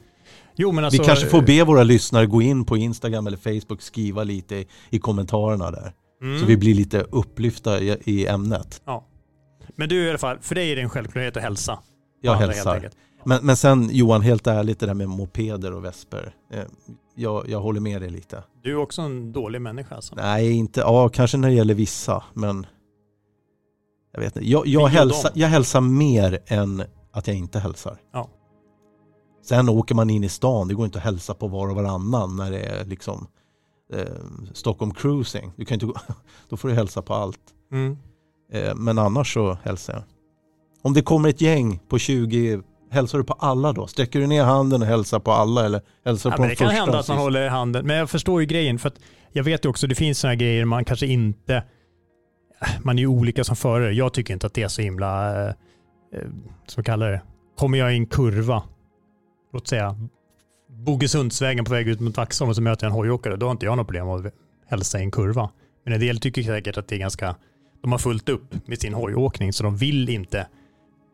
Jo, 0.55 0.71
men 0.71 0.85
alltså, 0.85 1.01
Vi 1.01 1.07
kanske 1.07 1.25
får 1.27 1.41
be 1.41 1.63
våra 1.63 1.83
lyssnare 1.83 2.25
gå 2.25 2.41
in 2.41 2.65
på 2.65 2.77
Instagram 2.77 3.27
eller 3.27 3.37
Facebook, 3.37 3.81
skriva 3.81 4.23
lite 4.23 4.55
i, 4.55 4.67
i 4.89 4.99
kommentarerna 4.99 5.71
där. 5.71 5.93
Mm. 6.21 6.39
Så 6.39 6.45
vi 6.45 6.57
blir 6.57 6.75
lite 6.75 6.99
upplyfta 7.01 7.79
i, 7.79 7.97
i 8.03 8.27
ämnet. 8.27 8.81
Men 9.75 9.89
du 9.89 10.05
i 10.05 10.09
alla 10.09 10.17
fall, 10.17 10.39
för 10.39 10.55
dig 10.55 10.71
är 10.71 10.75
det 10.75 10.81
en 10.81 10.89
självklarhet 10.89 11.37
att 11.37 11.43
hälsa. 11.43 11.79
Jag 12.21 12.33
andra 12.33 12.45
helt 12.45 12.55
hälsar. 12.55 12.89
Men, 13.23 13.45
men 13.45 13.57
sen 13.57 13.89
Johan, 13.91 14.21
helt 14.21 14.47
ärligt 14.47 14.79
det 14.79 14.85
där 14.85 14.93
med 14.93 15.09
mopeder 15.09 15.73
och 15.73 15.85
vesper. 15.85 16.35
Eh, 16.51 16.63
jag, 17.15 17.49
jag 17.49 17.59
håller 17.59 17.79
med 17.79 18.01
dig 18.01 18.09
lite. 18.09 18.43
Du 18.63 18.71
är 18.71 18.75
också 18.75 19.01
en 19.01 19.31
dålig 19.31 19.61
människa 19.61 19.95
alltså. 19.95 20.15
Nej, 20.15 20.51
inte, 20.51 20.79
ja 20.79 21.09
kanske 21.09 21.37
när 21.37 21.49
det 21.49 21.55
gäller 21.55 21.73
vissa, 21.73 22.23
men 22.33 22.65
jag 24.13 24.19
vet 24.19 24.35
inte. 24.35 24.49
Jag, 24.49 24.67
jag, 24.67 24.91
dem. 25.07 25.31
jag 25.33 25.47
hälsar 25.47 25.81
mer 25.81 26.39
än 26.47 26.83
att 27.11 27.27
jag 27.27 27.35
inte 27.35 27.59
hälsar. 27.59 27.97
Ja. 28.13 28.29
Sen 29.43 29.69
åker 29.69 29.95
man 29.95 30.09
in 30.09 30.23
i 30.23 30.29
stan, 30.29 30.67
det 30.67 30.73
går 30.73 30.85
inte 30.85 30.97
att 30.97 31.03
hälsa 31.03 31.33
på 31.33 31.47
var 31.47 31.69
och 31.69 31.75
varannan 31.75 32.35
när 32.35 32.51
det 32.51 32.59
är 32.59 32.85
liksom 32.85 33.27
eh, 33.93 34.05
Stockholm 34.53 34.93
cruising. 34.93 35.51
Du 35.55 35.65
kan 35.65 35.75
inte 35.75 35.85
då 36.49 36.57
får 36.57 36.67
du 36.67 36.73
hälsa 36.73 37.01
på 37.01 37.13
allt. 37.13 37.39
Mm. 37.71 37.97
Eh, 38.53 38.75
men 38.75 38.97
annars 38.97 39.33
så 39.33 39.57
hälsar 39.63 39.93
jag. 39.93 40.03
Om 40.81 40.93
det 40.93 41.01
kommer 41.01 41.29
ett 41.29 41.41
gäng 41.41 41.79
på 41.89 41.97
20, 41.97 42.61
hälsar 42.91 43.17
du 43.17 43.23
på 43.23 43.33
alla 43.33 43.73
då? 43.73 43.87
Sträcker 43.87 44.19
du 44.19 44.27
ner 44.27 44.43
handen 44.43 44.81
och 44.81 44.87
hälsar 44.87 45.19
på 45.19 45.31
alla 45.31 45.65
eller 45.65 45.81
hälsar 46.05 46.29
Ja, 46.29 46.35
på 46.35 46.41
men 46.41 46.49
de 46.49 46.55
det 46.55 46.59
kan 46.59 46.69
hända 46.69 46.99
att 46.99 47.07
man 47.07 47.17
håller 47.17 47.49
handen, 47.49 47.87
men 47.87 47.97
jag 47.97 48.09
förstår 48.09 48.41
ju 48.41 48.47
grejen 48.47 48.79
för 48.79 48.87
att 48.87 48.99
jag 49.31 49.43
vet 49.43 49.65
ju 49.65 49.69
också, 49.69 49.87
det 49.87 49.95
finns 49.95 50.19
sådana 50.19 50.35
grejer 50.35 50.65
man 50.65 50.85
kanske 50.85 51.05
inte, 51.07 51.63
man 52.81 52.97
är 52.97 53.01
ju 53.01 53.07
olika 53.07 53.43
som 53.43 53.55
förare. 53.55 53.93
Jag 53.93 54.13
tycker 54.13 54.33
inte 54.33 54.47
att 54.47 54.53
det 54.53 54.63
är 54.63 54.67
så 54.67 54.81
himla, 54.81 55.41
eh, 55.41 55.47
eh, 56.13 56.27
som 56.67 56.83
kallar 56.83 57.11
det, 57.11 57.21
kommer 57.57 57.77
jag 57.77 57.93
i 57.93 57.97
en 57.97 58.05
kurva, 58.05 58.63
låt 59.53 59.67
säga 59.67 59.95
Bogesundsvägen 60.69 61.65
på 61.65 61.71
väg 61.71 61.87
ut 61.87 61.99
mot 61.99 62.17
Vaxholm 62.17 62.49
och 62.49 62.55
så 62.55 62.61
möter 62.61 62.85
jag 62.85 62.91
en 62.91 62.95
hojåkare, 62.95 63.35
då 63.35 63.45
har 63.45 63.51
inte 63.51 63.65
jag 63.65 63.77
något 63.77 63.87
problem 63.87 64.09
att 64.09 64.33
hälsa 64.67 64.99
i 64.99 65.03
en 65.03 65.11
kurva. 65.11 65.49
Men 65.83 65.93
en 65.93 65.99
del 65.99 66.19
tycker 66.19 66.43
säkert 66.43 66.77
att 66.77 66.87
det 66.87 66.95
är 66.95 66.99
ganska, 66.99 67.35
de 67.83 67.91
har 67.91 67.99
fullt 67.99 68.29
upp 68.29 68.67
med 68.67 68.79
sin 68.79 68.93
hojåkning 68.93 69.53
så 69.53 69.63
de 69.63 69.77
vill 69.77 70.09
inte 70.09 70.47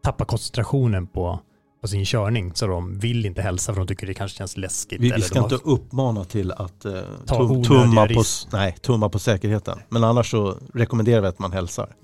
tappa 0.03 0.25
koncentrationen 0.25 1.07
på, 1.07 1.39
på 1.81 1.87
sin 1.87 2.05
körning. 2.05 2.55
Så 2.55 2.67
de 2.67 2.99
vill 2.99 3.25
inte 3.25 3.41
hälsa 3.41 3.73
för 3.73 3.81
de 3.81 3.87
tycker 3.87 4.07
det 4.07 4.13
kanske 4.13 4.37
känns 4.37 4.57
läskigt. 4.57 5.01
Vi, 5.01 5.11
vi 5.11 5.21
ska 5.21 5.39
inte 5.39 5.55
uppmana 5.55 6.25
till 6.25 6.51
att 6.51 6.85
eh, 6.85 6.93
Ta 7.25 7.47
tum, 7.47 7.63
tumma, 7.63 8.07
på, 8.07 8.23
nej, 8.51 8.75
tumma 8.81 9.09
på 9.09 9.19
säkerheten. 9.19 9.79
Men 9.89 10.03
annars 10.03 10.31
så 10.31 10.57
rekommenderar 10.73 11.21
vi 11.21 11.27
att 11.27 11.39
man 11.39 11.51
hälsar. 11.51 11.95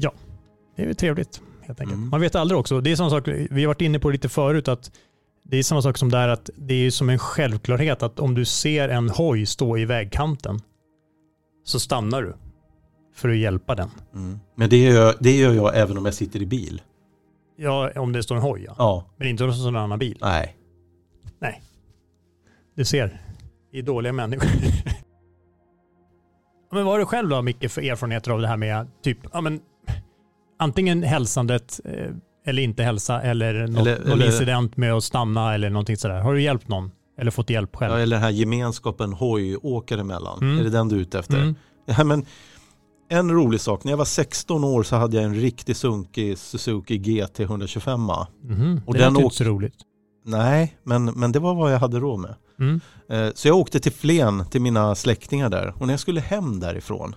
Det 0.76 0.84
är 0.84 0.88
ju 0.88 0.94
trevligt 0.94 1.42
helt 1.62 1.80
enkelt. 1.80 1.98
Mm. 1.98 2.10
Man 2.10 2.22
vet 2.22 2.36
aldrig 2.36 2.60
också. 2.60 2.82
Det 2.82 2.92
är 2.92 2.96
samma 2.96 3.10
sak, 3.10 3.28
vi 3.28 3.62
har 3.64 3.68
varit 3.68 3.82
inne 3.82 4.00
på 4.00 4.10
lite 4.10 4.30
förut 4.30 4.68
att 4.68 4.92
det 5.44 5.58
är 5.58 5.64
samma 5.64 5.82
sak 5.82 5.98
som 5.98 6.12
där 6.12 6.28
att 6.28 6.50
det 6.56 6.74
är 6.74 6.92
som 6.92 7.10
en 7.10 7.20
självklarhet 7.20 8.04
att 8.04 8.20
om 8.20 8.36
du 8.36 8.46
ser 8.46 8.90
en 8.90 9.10
hoj 9.10 9.46
stå 9.46 9.78
i 9.78 9.86
vägkanten 9.86 10.62
så 11.64 11.80
stannar 11.80 12.22
du 12.22 12.36
för 13.16 13.30
att 13.30 13.38
hjälpa 13.38 13.76
den. 13.76 13.90
Men 14.56 14.70
det 14.70 14.78
gör, 14.78 15.16
det 15.20 15.38
gör 15.38 15.54
jag 15.54 15.78
även 15.78 15.98
om 15.98 16.06
jag 16.06 16.14
sitter 16.14 16.42
i 16.42 16.46
bil. 16.46 16.82
Ja, 17.58 17.92
om 17.96 18.12
det 18.12 18.24
står 18.24 18.36
en 18.36 18.42
hoj 18.42 18.64
ja. 18.68 18.76
Ja, 18.78 19.06
Men 19.18 19.28
inte 19.28 19.44
om 19.44 19.50
det 19.50 19.56
står 19.56 19.68
en 19.70 19.76
annan 19.76 20.00
bil. 20.00 20.18
nej. 20.22 20.56
Du 22.76 22.86
ser, 22.86 23.22
vi 23.72 23.80
är 23.80 23.84
dåliga 23.84 24.14
människor. 24.14 24.50
men 26.72 26.86
vad 26.86 26.94
har 26.94 27.00
du 27.00 27.06
själv 27.06 27.30
då 27.30 27.42
Micke 27.42 27.72
för 27.72 27.82
erfarenheter 27.82 28.32
av 28.32 28.42
det 28.42 28.48
här 28.48 28.58
med 28.58 28.88
typ, 29.04 29.18
ja 29.34 29.42
men 29.42 29.60
antingen 30.60 31.04
hälsandet 31.04 31.80
eh, 31.86 32.12
eller 32.46 32.62
inte 32.62 32.84
hälsa 32.84 33.22
eller, 33.22 33.68
något, 33.68 33.80
Eller- 33.88 34.00
någon 34.00 34.12
eller- 34.12 34.26
incident 34.26 34.78
med 34.78 34.94
att 34.94 35.04
stanna 35.04 35.54
eller 35.54 35.70
någonting 35.70 35.98
sådär. 35.98 36.20
Har 36.20 36.34
du 36.34 36.42
hjälpt 36.42 36.68
någon? 36.68 36.92
Eller 37.18 37.32
fått 37.32 37.50
hjälp 37.50 37.76
själv? 37.76 37.94
Ja, 37.94 38.00
eller 38.00 38.16
den 38.16 38.24
här 38.24 38.30
gemenskapen 38.32 39.14
hojåkare 39.14 40.02
emellan. 40.02 40.40
Mm. 40.42 40.60
Är 40.60 40.64
det 40.64 40.70
den 40.70 40.90
du 40.90 40.96
är 40.96 41.00
ute 41.00 41.20
efter? 41.20 41.38
Mm. 41.38 41.56
Ja, 41.86 42.04
men 42.04 42.26
en 43.10 43.32
rolig 43.32 43.62
sak, 43.62 43.84
när 43.84 43.92
jag 43.92 43.98
var 43.98 44.06
16 44.06 44.64
år 44.64 44.84
så 44.84 44.96
hade 44.96 45.16
jag 45.16 45.26
en 45.26 45.36
riktigt 45.36 45.78
sunkig 45.78 46.38
Suzuki 46.38 46.98
GT 46.98 47.40
125. 47.40 48.00
Mhm. 48.44 48.82
Och 48.86 48.94
det 48.94 49.00
den 49.00 49.14
låter 49.14 49.24
inte 49.24 49.36
så 49.36 49.44
roligt. 49.44 49.76
Nej, 50.26 50.78
men, 50.84 51.06
men 51.06 51.32
det 51.32 51.40
var 51.40 51.56
vad 51.56 51.74
jag 51.74 51.80
hade 51.80 52.00
råd 52.00 52.20
med. 52.20 52.36
Mm. 52.60 52.82
Eh, 53.10 53.34
Så 53.36 53.48
jag 53.48 53.58
åkte 53.58 53.80
till 53.80 53.92
Flen 53.92 54.46
till 54.50 54.62
mina 54.62 54.96
släktingar 54.96 55.50
där 55.50 55.74
och 55.80 55.88
när 55.88 55.94
jag 55.94 56.00
skulle 56.00 56.22
hem 56.22 56.60
därifrån 56.60 57.16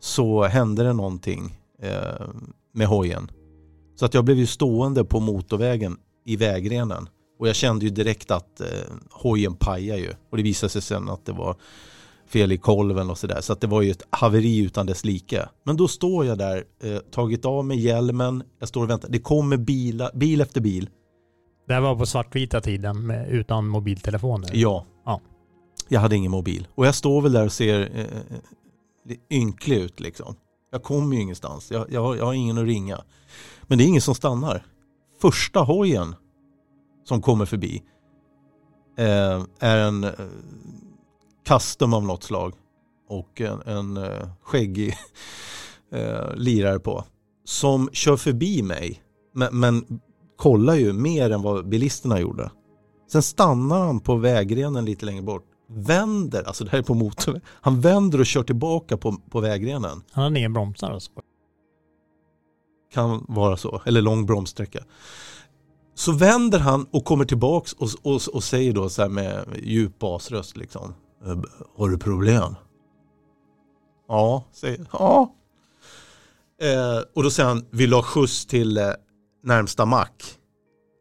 så 0.00 0.44
hände 0.44 0.82
det 0.82 0.92
någonting 0.92 1.58
eh, 1.82 2.26
med 2.74 2.86
hojen. 2.86 3.30
Så 3.96 4.04
att 4.04 4.14
jag 4.14 4.24
blev 4.24 4.38
ju 4.38 4.46
stående 4.46 5.04
på 5.04 5.20
motorvägen 5.20 5.96
i 6.26 6.36
vägrenen 6.36 7.08
och 7.38 7.48
jag 7.48 7.56
kände 7.56 7.84
ju 7.84 7.90
direkt 7.90 8.30
att 8.30 8.60
eh, 8.60 8.66
hojen 9.10 9.54
pajade 9.54 10.00
ju 10.00 10.12
och 10.30 10.36
det 10.36 10.42
visade 10.42 10.70
sig 10.70 10.82
sen 10.82 11.08
att 11.08 11.26
det 11.26 11.32
var 11.32 11.56
fel 12.34 12.52
i 12.52 12.58
kolven 12.58 13.10
och 13.10 13.18
sådär 13.18 13.40
så 13.40 13.52
att 13.52 13.60
det 13.60 13.66
var 13.66 13.82
ju 13.82 13.90
ett 13.90 14.02
haveri 14.10 14.58
utan 14.58 14.86
dess 14.86 15.04
like. 15.04 15.48
Men 15.64 15.76
då 15.76 15.88
står 15.88 16.26
jag 16.26 16.38
där, 16.38 16.64
eh, 16.82 16.98
tagit 16.98 17.44
av 17.44 17.64
mig 17.64 17.80
hjälmen, 17.80 18.42
jag 18.58 18.68
står 18.68 18.82
och 18.82 18.90
väntar, 18.90 19.08
det 19.08 19.18
kommer 19.18 19.56
bilar, 19.56 20.10
bil 20.14 20.40
efter 20.40 20.60
bil 20.60 20.90
Det 21.66 21.74
här 21.74 21.80
var 21.80 21.96
på 21.96 22.06
svartvita 22.06 22.60
tiden 22.60 23.06
med, 23.06 23.28
utan 23.28 23.68
mobiltelefoner. 23.68 24.50
Ja. 24.52 24.86
Ja. 25.04 25.20
Jag 25.88 26.00
hade 26.00 26.16
ingen 26.16 26.30
mobil. 26.30 26.68
Och 26.74 26.86
jag 26.86 26.94
står 26.94 27.22
väl 27.22 27.32
där 27.32 27.44
och 27.44 27.52
ser 27.52 27.80
eh, 27.80 28.06
lite 29.08 29.34
ynklig 29.34 29.76
ut 29.76 30.00
liksom. 30.00 30.34
Jag 30.72 30.82
kommer 30.82 31.16
ju 31.16 31.22
ingenstans. 31.22 31.70
Jag, 31.70 31.92
jag, 31.92 32.02
har, 32.02 32.16
jag 32.16 32.24
har 32.24 32.34
ingen 32.34 32.58
att 32.58 32.64
ringa. 32.64 33.04
Men 33.62 33.78
det 33.78 33.84
är 33.84 33.86
ingen 33.86 34.02
som 34.02 34.14
stannar. 34.14 34.66
Första 35.20 35.60
hojen 35.60 36.14
som 37.04 37.22
kommer 37.22 37.44
förbi 37.44 37.82
eh, 38.98 39.42
är 39.58 39.78
en 39.78 40.04
eh, 40.04 40.10
custom 41.46 41.94
av 41.94 42.04
något 42.04 42.22
slag. 42.22 42.54
Och 43.08 43.40
en, 43.40 43.62
en 43.66 43.96
eh, 43.96 44.28
skäggig 44.42 44.94
eh, 45.92 46.34
lirare 46.34 46.78
på. 46.78 47.04
Som 47.44 47.88
kör 47.92 48.16
förbi 48.16 48.62
mig. 48.62 49.02
Men, 49.34 49.60
men 49.60 50.00
kollar 50.36 50.74
ju 50.74 50.92
mer 50.92 51.30
än 51.30 51.42
vad 51.42 51.68
bilisterna 51.68 52.20
gjorde. 52.20 52.50
Sen 53.12 53.22
stannar 53.22 53.86
han 53.86 54.00
på 54.00 54.16
vägrenen 54.16 54.84
lite 54.84 55.06
längre 55.06 55.22
bort. 55.22 55.44
Vänder, 55.68 56.42
alltså 56.42 56.64
det 56.64 56.70
här 56.70 56.78
är 56.78 56.82
på 56.82 56.94
motorväg. 56.94 57.42
Han 57.46 57.80
vänder 57.80 58.20
och 58.20 58.26
kör 58.26 58.42
tillbaka 58.42 58.96
på, 58.96 59.16
på 59.30 59.40
vägrenen. 59.40 60.02
Han 60.12 60.24
hade 60.24 60.38
ingen 60.38 60.52
bromsar 60.52 60.90
alltså. 60.90 61.10
Kan 62.92 63.24
vara 63.28 63.56
så. 63.56 63.82
Eller 63.86 64.02
lång 64.02 64.26
bromssträcka. 64.26 64.84
Så 65.94 66.12
vänder 66.12 66.58
han 66.58 66.86
och 66.90 67.04
kommer 67.04 67.24
tillbaks 67.24 67.72
och, 67.72 67.88
och, 68.02 68.20
och 68.32 68.44
säger 68.44 68.72
då 68.72 68.88
så 68.88 69.02
här 69.02 69.08
med 69.08 69.44
djup 69.62 69.98
basröst 69.98 70.56
liksom. 70.56 70.94
"Eh, 71.26 71.38
Har 71.76 71.88
du 71.88 71.98
problem? 71.98 72.56
Ja, 74.08 74.44
säger 74.52 74.86
Ja. 74.92 75.34
Eh, 76.62 77.02
och 77.14 77.22
då 77.22 77.30
säger 77.30 77.48
han, 77.48 77.66
vill 77.70 77.90
du 77.90 77.96
ha 77.96 78.02
skjuts 78.02 78.46
till 78.46 78.76
eh, 78.78 78.90
närmsta 79.42 79.84
mack? 79.84 80.38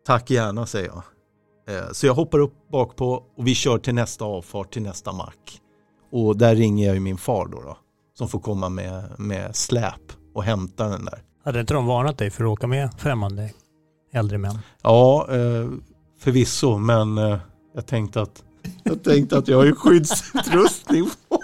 Tack 0.05 0.29
gärna, 0.29 0.65
säger 0.65 0.87
jag. 0.87 1.03
Eh, 1.75 1.91
så 1.91 2.05
jag 2.07 2.13
hoppar 2.13 2.39
upp 2.39 2.53
bakpå 2.71 3.23
och 3.37 3.47
vi 3.47 3.55
kör 3.55 3.77
till 3.77 3.95
nästa 3.95 4.25
avfart, 4.25 4.73
till 4.73 4.81
nästa 4.81 5.11
mack. 5.11 5.61
Och 6.11 6.37
där 6.37 6.55
ringer 6.55 6.85
jag 6.85 6.93
ju 6.93 6.99
min 6.99 7.17
far 7.17 7.47
då, 7.47 7.61
då 7.61 7.77
som 8.17 8.27
får 8.27 8.39
komma 8.39 8.69
med, 8.69 9.03
med 9.19 9.55
släp 9.55 10.01
och 10.33 10.43
hämta 10.43 10.87
den 10.87 11.05
där. 11.05 11.23
Hade 11.45 11.59
inte 11.59 11.73
de 11.73 11.85
varnat 11.85 12.17
dig 12.17 12.29
för 12.29 12.43
att 12.43 12.49
åka 12.49 12.67
med 12.67 12.89
främmande 12.97 13.49
äldre 14.11 14.37
män? 14.37 14.59
Ja, 14.81 15.27
eh, 15.29 15.69
förvisso, 16.19 16.77
men 16.77 17.17
eh, 17.17 17.37
jag 17.75 17.85
tänkte 17.85 18.21
att 18.21 18.43
jag 18.83 19.03
tänkte 19.03 19.37
att 19.37 19.47
jag 19.47 19.57
har 19.57 19.65
ju 19.65 19.75
skyddsutrustning 19.75 21.09
på. 21.29 21.39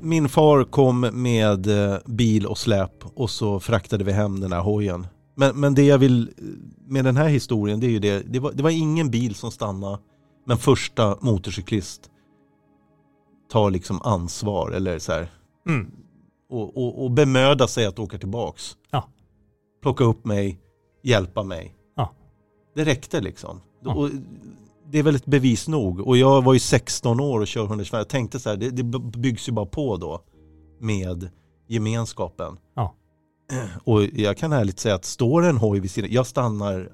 Min 0.00 0.28
far 0.28 0.64
kom 0.64 1.00
med 1.00 1.66
eh, 1.66 1.98
bil 2.06 2.46
och 2.46 2.58
släp 2.58 2.92
och 3.14 3.30
så 3.30 3.60
fraktade 3.60 4.04
vi 4.04 4.12
hem 4.12 4.40
den 4.40 4.52
här 4.52 4.60
hojen 4.60 5.06
Men, 5.36 5.60
men 5.60 5.74
det 5.74 5.82
jag 5.82 5.98
vill 5.98 6.22
eh, 6.22 6.44
med 6.86 7.04
den 7.04 7.16
här 7.16 7.28
historien 7.28 7.80
det 7.80 7.86
är 7.86 7.90
ju 7.90 7.98
det. 7.98 8.32
Det 8.32 8.38
var, 8.38 8.52
det 8.52 8.62
var 8.62 8.70
ingen 8.70 9.10
bil 9.10 9.34
som 9.34 9.50
stannade. 9.50 9.98
Men 10.46 10.58
första 10.58 11.18
motorcyklist 11.20 12.10
tar 13.48 13.70
liksom 13.70 14.02
ansvar 14.02 14.70
eller 14.70 14.98
så 14.98 15.12
här. 15.12 15.28
Mm. 15.68 15.90
Och, 16.50 16.76
och, 16.76 17.04
och 17.04 17.10
bemöda 17.10 17.68
sig 17.68 17.86
att 17.86 17.98
åka 17.98 18.18
tillbaks. 18.18 18.76
Ja. 18.90 19.08
Plocka 19.82 20.04
upp 20.04 20.24
mig, 20.24 20.60
hjälpa 21.02 21.42
mig. 21.42 21.74
Ja. 21.96 22.12
Det 22.74 22.84
räckte 22.84 23.20
liksom. 23.20 23.60
Ja. 23.84 23.94
Och 23.94 24.10
det 24.90 24.98
är 24.98 25.02
väl 25.02 25.16
ett 25.16 25.26
bevis 25.26 25.68
nog. 25.68 26.00
Och 26.00 26.16
jag 26.16 26.44
var 26.44 26.52
ju 26.54 26.58
16 26.60 27.20
år 27.20 27.40
och 27.40 27.46
kör 27.46 27.64
125. 27.64 27.98
Jag 27.98 28.08
tänkte 28.08 28.40
så 28.40 28.48
här, 28.48 28.56
det, 28.56 28.70
det 28.70 28.84
byggs 29.18 29.48
ju 29.48 29.52
bara 29.52 29.66
på 29.66 29.96
då 29.96 30.20
med 30.80 31.30
gemenskapen. 31.66 32.58
Ja. 32.74 32.94
Och 33.84 34.02
jag 34.02 34.36
kan 34.36 34.52
ärligt 34.52 34.78
säga 34.78 34.94
att 34.94 35.04
står 35.04 35.44
en 35.44 35.56
hoj 35.56 35.80
vid 35.80 35.90
sidan, 35.90 36.10
jag 36.12 36.26
stannar 36.26 36.90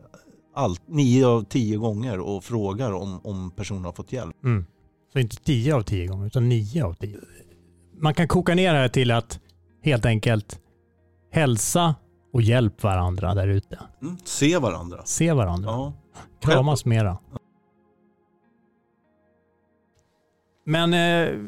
allt, 0.54 0.82
nio 0.88 1.26
av 1.26 1.42
tio 1.42 1.76
gånger 1.76 2.20
och 2.20 2.44
frågar 2.44 2.92
om, 2.92 3.20
om 3.24 3.50
personen 3.50 3.84
har 3.84 3.92
fått 3.92 4.12
hjälp. 4.12 4.44
Mm. 4.44 4.66
Så 5.14 5.20
inte 5.20 5.36
10 5.36 5.74
av 5.74 5.82
10 5.82 6.06
gånger, 6.06 6.26
utan 6.26 6.48
9 6.48 6.84
av 6.84 6.94
10. 6.94 7.18
Man 8.00 8.14
kan 8.14 8.28
koka 8.28 8.54
ner 8.54 8.72
det 8.72 8.78
här 8.78 8.88
till 8.88 9.10
att 9.10 9.40
helt 9.82 10.06
enkelt 10.06 10.60
hälsa 11.30 11.94
och 12.32 12.42
hjälp 12.42 12.82
varandra 12.82 13.34
där 13.34 13.48
ute. 13.48 13.78
Mm. 14.02 14.16
Se 14.24 14.58
varandra. 14.58 15.02
Se 15.04 15.32
varandra. 15.32 15.70
Ja. 15.70 15.92
Kramas 16.40 16.84
mera. 16.84 17.18
Men 20.66 20.94
eh, 20.94 21.38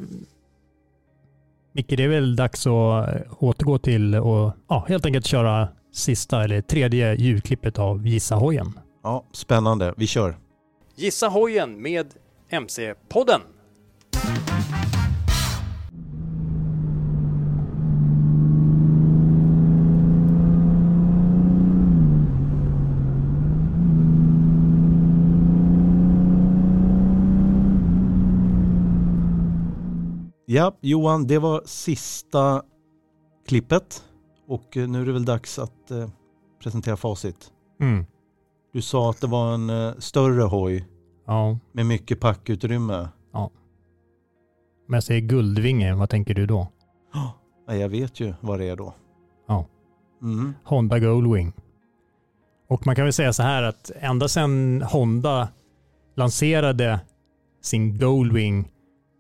Micke, 1.73 1.89
det 1.89 2.05
är 2.05 2.09
väl 2.09 2.37
dags 2.37 2.67
att 2.67 3.09
eh, 3.15 3.23
återgå 3.39 3.79
till 3.79 4.15
och 4.15 4.53
ja, 4.69 4.85
helt 4.89 5.07
enkelt 5.07 5.27
köra 5.27 5.69
sista 5.93 6.45
eller 6.45 6.61
tredje 6.61 7.15
ljudklippet 7.15 7.79
av 7.79 8.07
Gissa 8.07 8.35
hojen. 8.35 8.79
ja, 9.03 9.25
spännande. 9.33 9.95
Vi 9.97 10.07
kör. 10.07 10.37
Gissa 10.97 11.29
hojen 11.29 11.83
med 11.83 12.15
MC-podden. 12.51 13.41
Ja, 30.57 30.77
Johan, 30.81 31.27
det 31.27 31.39
var 31.39 31.63
sista 31.65 32.63
klippet. 33.49 34.05
Och 34.49 34.77
eh, 34.77 34.89
nu 34.89 35.03
är 35.03 35.07
det 35.07 35.13
väl 35.13 35.25
dags 35.25 35.59
att 35.59 35.91
eh, 35.91 36.09
presentera 36.63 36.97
facit. 36.97 37.53
Mm. 37.81 38.07
Du 38.73 38.83
sa 38.83 39.11
att 39.11 39.21
det 39.21 39.27
var 39.27 39.55
en 39.55 39.71
eh, 39.71 39.95
större 39.99 40.43
hoj 40.43 40.89
Ja, 41.27 41.59
med 41.73 41.87
mycket 41.87 42.21
packutrymme. 42.21 43.09
Om 44.89 44.95
jag 44.95 45.03
säger 45.03 45.21
Guldvinge, 45.21 45.95
vad 45.95 46.11
tänker 46.11 46.35
du 46.35 46.47
då? 46.47 46.69
Ja, 47.67 47.75
jag 47.75 47.89
vet 47.89 48.21
ju 48.21 48.35
vad 48.41 48.59
det 48.59 48.65
är 48.65 48.77
då. 48.77 48.95
Ja. 49.49 49.67
Mm. 50.23 50.55
Honda 50.65 50.99
Goldwing. 50.99 51.53
Och 52.69 52.87
man 52.87 52.97
kan 52.97 53.05
väl 53.05 53.13
säga 53.13 53.33
så 53.33 53.43
här 53.43 53.63
att 53.63 53.91
ända 54.01 54.29
sedan 54.29 54.83
Honda 54.83 55.49
lanserade 56.15 57.01
sin 57.63 57.99
Goldwing 57.99 58.59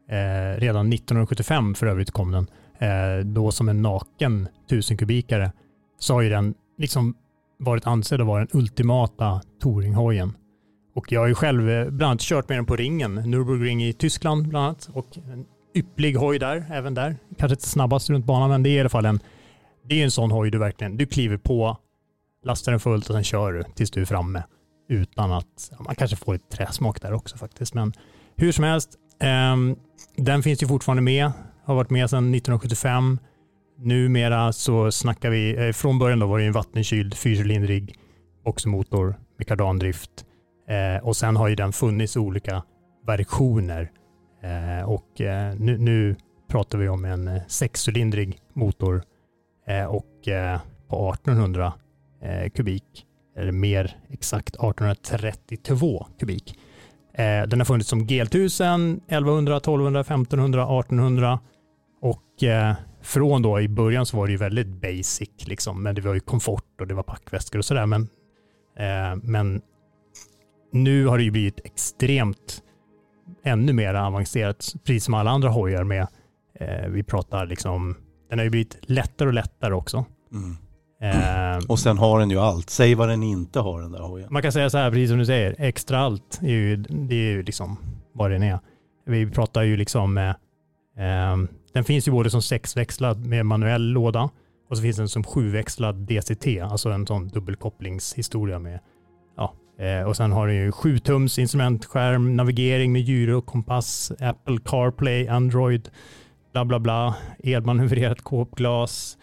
eh, 0.08 0.60
redan 0.60 0.92
1975 0.92 1.74
för 1.74 1.86
övrigt 1.86 2.10
kom 2.10 2.30
den, 2.30 2.46
eh, 2.78 3.24
då 3.24 3.50
som 3.50 3.68
en 3.68 3.82
naken 3.82 4.48
1000 4.66 4.96
kubikare, 4.96 5.52
så 5.98 6.14
har 6.14 6.20
ju 6.20 6.28
den 6.28 6.54
liksom 6.78 7.14
varit 7.58 7.86
ansedd 7.86 8.20
att 8.20 8.26
vara 8.26 8.44
den 8.44 8.60
ultimata 8.60 9.40
touringhojen. 9.62 10.36
Och 10.94 11.12
jag 11.12 11.20
har 11.20 11.26
ju 11.26 11.34
själv 11.34 11.70
eh, 11.70 11.90
bland 11.90 12.10
annat 12.10 12.20
kört 12.20 12.48
med 12.48 12.58
den 12.58 12.66
på 12.66 12.76
ringen, 12.76 13.18
Nürburgring 13.18 13.82
i 13.82 13.92
Tyskland 13.92 14.48
bland 14.48 14.66
annat. 14.66 14.88
Och 14.92 15.18
ypplig 15.76 16.14
hoj 16.14 16.38
där, 16.38 16.64
även 16.70 16.94
där. 16.94 17.16
Kanske 17.38 17.54
inte 17.54 17.68
snabbast 17.68 18.10
runt 18.10 18.26
banan, 18.26 18.50
men 18.50 18.62
det 18.62 18.70
är 18.70 18.76
i 18.76 18.80
alla 18.80 18.88
fall 18.88 19.06
en, 19.06 19.20
det 19.88 20.00
är 20.00 20.04
en 20.04 20.10
sån 20.10 20.30
hoj 20.30 20.50
du 20.50 20.58
verkligen, 20.58 20.96
du 20.96 21.06
kliver 21.06 21.36
på, 21.36 21.76
lastar 22.44 22.72
den 22.72 22.80
fullt 22.80 23.08
och 23.08 23.14
sen 23.14 23.24
kör 23.24 23.52
du 23.52 23.64
tills 23.74 23.90
du 23.90 24.00
är 24.00 24.04
framme. 24.04 24.42
Utan 24.88 25.32
att, 25.32 25.72
man 25.80 25.94
kanske 25.94 26.16
får 26.16 26.32
lite 26.32 26.56
träsmak 26.56 27.02
där 27.02 27.12
också 27.12 27.36
faktiskt. 27.36 27.74
Men 27.74 27.92
hur 28.36 28.52
som 28.52 28.64
helst, 28.64 28.90
ehm, 29.20 29.76
den 30.16 30.42
finns 30.42 30.62
ju 30.62 30.66
fortfarande 30.66 31.02
med, 31.02 31.32
har 31.64 31.74
varit 31.74 31.90
med 31.90 32.10
sedan 32.10 32.34
1975. 32.34 33.18
Numera 33.78 34.52
så 34.52 34.92
snackar 34.92 35.30
vi, 35.30 35.66
eh, 35.66 35.72
från 35.72 35.98
början 35.98 36.18
då 36.18 36.26
var 36.26 36.38
det 36.38 36.42
ju 36.42 36.46
en 36.46 36.52
vattenkyld 36.52 37.14
fyrcylindrig 37.14 37.94
boxmotor 38.44 39.14
med 39.38 39.46
kardandrift. 39.46 40.10
Eh, 40.68 41.04
och 41.06 41.16
sen 41.16 41.36
har 41.36 41.48
ju 41.48 41.54
den 41.54 41.72
funnits 41.72 42.16
i 42.16 42.18
olika 42.18 42.62
versioner. 43.06 43.90
Eh, 44.42 44.88
och 44.88 45.20
eh, 45.20 45.54
nu, 45.58 45.78
nu 45.78 46.16
pratar 46.48 46.78
vi 46.78 46.88
om 46.88 47.04
en 47.04 47.28
eh, 47.28 47.42
sexcylindrig 47.48 48.38
motor 48.52 49.02
och 49.88 50.28
på 50.88 51.12
1800 51.12 51.72
kubik, 52.54 53.06
eller 53.36 53.52
mer 53.52 53.96
exakt 54.10 54.54
1832 54.54 56.06
kubik. 56.20 56.58
Den 57.16 57.60
har 57.60 57.64
funnits 57.64 57.88
som 57.88 58.06
GL1000, 58.06 59.00
1100, 59.08 59.56
1200, 59.56 60.00
1500, 60.00 60.62
1800 60.62 61.38
och 62.00 62.44
från 63.02 63.42
då 63.42 63.60
i 63.60 63.68
början 63.68 64.06
så 64.06 64.16
var 64.16 64.26
det 64.26 64.32
ju 64.32 64.38
väldigt 64.38 64.68
basic 64.68 65.30
liksom, 65.46 65.82
men 65.82 65.94
det 65.94 66.00
var 66.00 66.14
ju 66.14 66.20
komfort 66.20 66.80
och 66.80 66.86
det 66.86 66.94
var 66.94 67.02
packväskor 67.02 67.58
och 67.58 67.64
sådär. 67.64 67.86
Men, 67.86 68.08
men 69.22 69.62
nu 70.72 71.06
har 71.06 71.18
det 71.18 71.24
ju 71.24 71.30
blivit 71.30 71.60
extremt 71.64 72.62
ännu 73.46 73.72
mer 73.72 73.94
avancerat, 73.94 74.74
precis 74.84 75.04
som 75.04 75.14
alla 75.14 75.30
andra 75.30 75.48
hojar 75.48 75.84
med. 75.84 76.06
Eh, 76.60 76.88
vi 76.88 77.02
pratar 77.02 77.46
liksom, 77.46 77.96
den 78.30 78.38
har 78.38 78.44
ju 78.44 78.50
blivit 78.50 78.78
lättare 78.82 79.28
och 79.28 79.34
lättare 79.34 79.74
också. 79.74 80.04
Mm. 80.32 80.56
Eh, 81.02 81.64
Och 81.68 81.78
sen 81.78 81.98
har 81.98 82.20
den 82.20 82.30
ju 82.30 82.38
allt. 82.38 82.70
Säg 82.70 82.94
vad 82.94 83.08
den 83.08 83.22
inte 83.22 83.60
har 83.60 83.80
den 83.80 83.92
där 83.92 84.02
hojen. 84.02 84.28
man 84.30 84.42
kan 84.42 84.52
säga 84.52 84.70
så 84.70 84.78
här, 84.78 84.90
precis 84.90 85.10
som 85.10 85.18
du 85.18 85.26
säger, 85.26 85.54
extra 85.58 85.98
allt 85.98 86.38
är 86.42 86.48
ju, 86.48 86.76
det 86.76 87.14
är 87.14 87.30
ju 87.30 87.42
liksom 87.42 87.76
vad 88.12 88.30
den 88.30 88.42
är. 88.42 88.58
Vi 89.06 89.30
pratar 89.30 89.62
ju 89.62 89.76
liksom, 89.76 90.18
eh, 90.18 90.28
eh, 90.98 91.36
den 91.72 91.84
finns 91.84 92.08
ju 92.08 92.12
både 92.12 92.30
som 92.30 92.42
sexväxlad 92.42 93.26
med 93.26 93.46
manuell 93.46 93.82
låda 93.82 94.30
och 94.70 94.76
så 94.76 94.82
finns 94.82 94.96
den 94.96 95.08
som 95.08 95.24
sjuväxlad 95.24 95.94
DCT, 95.96 96.60
alltså 96.60 96.90
en 96.90 97.06
sån 97.06 97.28
dubbelkopplingshistoria 97.28 98.58
med, 98.58 98.80
ja, 99.36 99.54
och 100.06 100.16
sen 100.16 100.32
har 100.32 100.46
den 100.46 100.56
ju 100.56 100.72
7 100.72 100.98
tums 100.98 101.38
instrumentskärm, 101.38 102.36
navigering 102.36 102.92
med 102.92 103.02
gyro, 103.02 103.40
kompass, 103.40 104.12
Apple 104.20 104.58
CarPlay, 104.64 105.28
Android, 105.28 105.88
bla 106.52 106.64
bla 106.64 106.78
bla, 106.78 107.14
elmanövrerat 107.44 108.22
kåpglas 108.22 109.18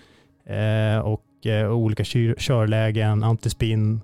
eh, 0.48 1.00
och 1.00 1.46
eh, 1.46 1.72
olika 1.72 2.04
kyr- 2.04 2.36
körlägen, 2.38 3.24
antispinn 3.24 4.02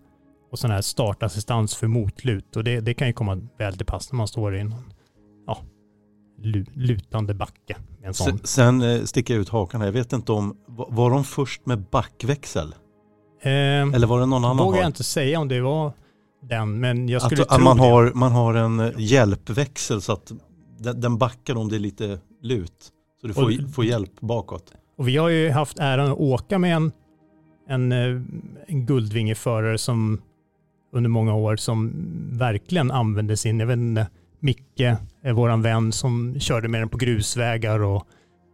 och 0.52 0.60
sån 0.60 0.72
här 0.72 0.82
startassistans 0.82 1.76
för 1.76 1.88
motlut. 1.88 2.56
Och 2.56 2.64
det, 2.64 2.80
det 2.80 2.94
kan 2.94 3.08
ju 3.08 3.14
komma 3.14 3.42
väl 3.58 3.78
till 3.78 3.86
pass 3.86 4.12
när 4.12 4.18
man 4.18 4.28
står 4.28 4.56
i 4.56 4.60
en 4.60 4.76
ja, 5.48 5.58
lu, 6.42 6.66
lutande 6.74 7.34
backe. 7.34 7.76
En 8.04 8.14
sån. 8.14 8.28
Sen, 8.28 8.40
sen 8.44 8.82
eh, 8.82 9.04
sticker 9.04 9.34
jag 9.34 9.42
ut 9.42 9.50
hakan 9.50 9.82
här. 9.82 9.88
Jag 9.88 9.94
vet 9.94 10.14
inte 10.14 10.32
om, 10.32 10.58
var, 10.68 11.12
de 11.12 11.24
först 11.24 11.66
med 11.66 11.80
backväxel? 11.80 12.76
Ehm, 13.42 13.94
Eller 13.94 14.08
var 14.08 14.20
det 14.20 14.26
någon 14.26 14.46
annan 14.46 14.58
vågar 14.58 14.72
hoj? 14.72 14.80
jag 14.80 14.90
inte 14.90 15.04
säga 15.04 15.40
om 15.40 15.48
det 15.48 15.62
var 15.62 15.94
den, 16.42 16.80
men 16.80 17.10
jag 17.10 17.22
skulle 17.22 17.42
Att, 17.42 17.48
tro 17.50 17.56
att 17.58 17.64
man, 17.64 17.78
det. 17.78 17.84
har, 17.84 18.12
man 18.16 18.32
har 18.32 18.54
en 18.54 18.80
eh, 18.80 18.90
hjälpväxel 18.98 20.02
så 20.02 20.14
att 20.14 20.32
den, 20.80 21.02
den 21.02 21.18
backar 21.18 21.56
om 21.58 21.70
det 21.70 21.76
är 21.76 21.80
lite 21.80 22.20
lut. 22.42 22.74
Så 23.22 23.28
du 23.28 23.34
får, 23.34 23.44
Och- 23.44 23.74
får 23.74 23.86
hjälp 23.86 24.22
bakåt. 24.22 24.74
Och 24.98 25.08
vi 25.08 25.18
har 25.18 25.30
ju 25.30 25.52
haft 25.52 25.80
äran 25.80 26.12
att 26.12 26.18
åka 26.18 26.58
med 26.60 26.76
en, 26.76 26.92
en, 27.70 27.92
eh, 27.92 28.22
en 28.68 28.86
Guldvingeförare 28.86 29.78
som 29.78 30.22
under 30.94 31.10
många 31.10 31.34
år 31.36 31.56
som 31.56 31.94
verkligen 32.32 32.92
använde 32.92 33.38
sin, 33.38 33.60
jag 33.60 33.68
vet 33.68 33.78
inte, 33.78 34.08
Micke, 34.40 34.80
är 35.24 35.34
våran 35.34 35.62
vän 35.62 35.92
som 35.92 36.40
körde 36.40 36.68
med 36.68 36.82
den 36.82 36.90
på 36.90 36.98
grusvägar 36.98 37.80
och 37.80 38.04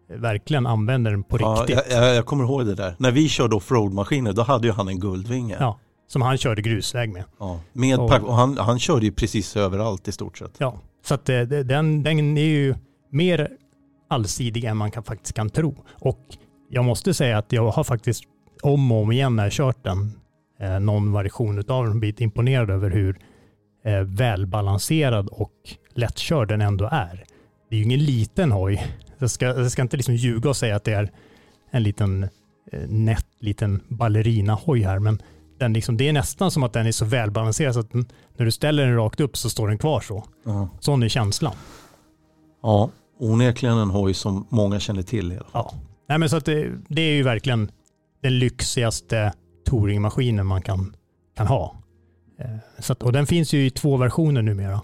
verkligen 0.10 0.66
använde 0.68 1.10
den 1.10 1.24
på 1.24 1.38
Ja, 1.40 1.58
riktigt. 1.68 1.86
jag, 1.92 2.04
jag, 2.08 2.16
jag 2.16 2.26
kommer 2.26 2.44
ihåg 2.44 2.66
det 2.66 2.76
där. 2.76 2.96
När 3.00 3.12
vi 3.12 3.30
körde 3.30 3.56
offroad-maskiner 3.56 4.34
då 4.34 4.42
hade 4.42 4.68
ju 4.68 4.74
han 4.74 4.88
en 4.88 5.00
Guldvinge. 5.00 5.58
Ja. 5.60 5.80
Som 6.08 6.22
han 6.22 6.38
körde 6.38 6.62
grusväg 6.62 7.10
med. 7.14 7.24
Ja, 7.40 7.60
med 7.74 8.00
Och- 8.00 8.24
och 8.24 8.36
han, 8.36 8.58
han 8.58 8.80
körde 8.80 9.06
ju 9.06 9.12
precis 9.12 9.56
överallt 9.58 10.08
i 10.08 10.12
stort 10.12 10.38
sett. 10.38 10.52
Ja, 10.58 10.80
så 11.06 11.14
att 11.14 11.30
eh, 11.30 11.42
den, 11.42 12.04
den 12.04 12.38
är 12.38 12.42
ju 12.46 12.76
mer 13.10 13.50
allsidig 14.08 14.64
än 14.64 14.78
man 14.78 14.92
kan, 14.92 15.04
faktiskt 15.04 15.34
kan 15.34 15.50
tro. 15.50 15.76
Och 15.94 16.20
jag 16.70 16.86
måste 16.86 17.14
säga 17.14 17.38
att 17.38 17.52
jag 17.52 17.70
har 17.72 17.84
faktiskt 17.84 18.24
om 18.64 18.92
och 18.92 19.02
om 19.02 19.12
igen 19.12 19.36
när 19.36 19.44
jag 19.44 19.52
kört 19.54 19.84
den, 19.84 20.12
eh, 20.60 20.80
någon 20.80 21.14
version 21.14 21.64
av 21.68 21.86
den, 21.86 22.00
blivit 22.00 22.22
imponerad 22.22 22.70
över 22.70 22.90
hur 22.90 23.20
eh, 23.86 24.00
välbalanserad 24.02 25.28
och 25.28 25.52
lättkörd 25.94 26.48
den 26.48 26.62
ändå 26.62 26.90
är. 26.92 27.24
Det 27.70 27.76
är 27.76 27.78
ju 27.80 27.86
ingen 27.86 28.04
liten 28.04 28.52
hoj. 28.52 28.88
Jag 29.18 29.30
ska, 29.32 29.46
jag 29.46 29.72
ska 29.72 29.82
inte 29.82 29.98
liksom 29.98 30.16
ljuga 30.16 30.50
och 30.50 30.58
säga 30.58 30.76
att 30.76 30.84
det 30.84 30.94
är 30.94 31.12
en 31.72 31.84
liten 31.84 32.24
eh, 32.72 32.88
nätt 32.88 33.26
liten 33.40 33.82
ballerina-hoj 33.88 34.82
här, 34.82 35.00
men 35.00 35.22
den 35.66 35.74
liksom, 35.74 35.98
det 35.98 36.10
är 36.10 36.14
nästan 36.14 36.52
som 36.52 36.64
att 36.64 36.74
den 36.74 36.88
är 36.88 36.92
så 36.92 37.06
välbalanserad 37.06 37.74
så 37.74 37.80
att 37.80 37.92
den, 37.92 38.06
när 38.38 38.46
du 38.46 38.52
ställer 38.52 38.86
den 38.86 38.96
rakt 38.96 39.20
upp 39.20 39.38
så 39.38 39.50
står 39.50 39.68
den 39.68 39.78
kvar 39.78 40.02
så. 40.02 40.24
Ja. 40.46 40.70
Sån 40.80 41.04
är 41.04 41.08
känslan. 41.10 41.54
Ja, 42.64 42.90
onekligen 43.20 43.78
en 43.78 43.90
hoj 43.90 44.14
som 44.14 44.48
många 44.50 44.80
känner 44.80 45.02
till. 45.02 45.32
i 45.32 45.36
alla 45.36 45.46
fall. 45.46 45.66
Ja. 45.74 45.80
Nej, 46.10 46.18
men 46.18 46.30
så 46.30 46.38
att 46.38 46.46
det, 46.46 46.72
det 46.88 47.02
är 47.02 47.14
ju 47.14 47.24
verkligen 47.24 47.72
den 48.22 48.40
lyxigaste 48.40 49.34
touringmaskinen 49.70 50.46
man 50.48 50.62
kan, 50.62 50.96
kan 51.38 51.48
ha. 51.48 51.76
Eh, 52.40 52.46
Så 52.80 52.94
att, 52.94 53.04
och 53.04 53.12
den 53.14 53.28
finns 53.28 53.54
ju 53.54 53.66
i 53.66 53.70
två 53.70 53.98
versioner 53.98 54.42
numera. 54.42 54.82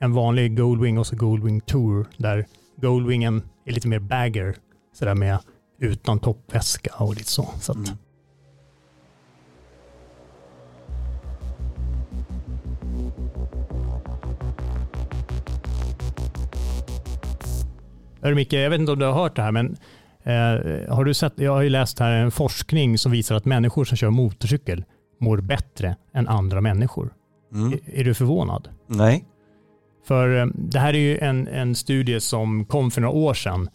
En 0.00 0.12
vanlig 0.12 0.56
Goldwing 0.56 0.98
och 0.98 1.06
så 1.06 1.16
Goldwing 1.16 1.60
Tour 1.60 2.06
där 2.16 2.46
Goldwingen 2.80 3.42
är 3.66 3.72
lite 3.72 3.88
mer 3.88 3.98
bagger, 3.98 4.56
sådär 4.98 5.14
med 5.14 5.38
utan 5.80 6.18
toppväska 6.20 6.90
och 6.98 7.14
lite 7.14 7.30
så. 7.30 7.48
så 7.60 7.72
att, 7.72 7.78
Mm. 7.78 7.90
Hörru 18.24 18.34
Micke, 18.34 18.52
jag 18.52 18.70
vet 18.70 18.80
inte 18.80 18.92
om 18.92 18.98
du 18.98 19.04
har 19.04 19.12
hört 19.12 19.36
det 19.36 19.42
här, 19.42 19.52
men 19.52 19.76
eh, 20.22 20.94
har 20.94 21.04
du 21.04 21.14
sett, 21.14 21.32
jag 21.36 21.52
har 21.52 21.62
ju 21.62 21.68
läst 21.68 21.98
här 21.98 22.12
en 22.12 22.30
forskning 22.30 22.98
som 22.98 23.12
visar 23.12 23.34
att 23.34 23.44
människor 23.44 23.84
som 23.84 23.96
kör 23.96 24.10
motorcykel 24.10 24.84
mår 25.20 25.38
bättre 25.38 25.96
än 26.14 26.28
andra 26.28 26.60
människor. 26.60 27.12
Mm. 27.54 27.72
Är, 27.72 28.00
är 28.00 28.04
du 28.04 28.14
förvånad? 28.14 28.68
Nej. 28.86 29.24
För 30.06 30.40
eh, 30.40 30.46
det 30.54 30.78
här 30.78 30.94
är 30.94 30.98
ju 30.98 31.18
en, 31.18 31.48
en 31.48 31.74
studie 31.74 32.20
som 32.20 32.64
kom 32.64 32.90
för 32.90 33.00
några 33.00 33.14
år 33.14 33.34
sedan 33.34 33.68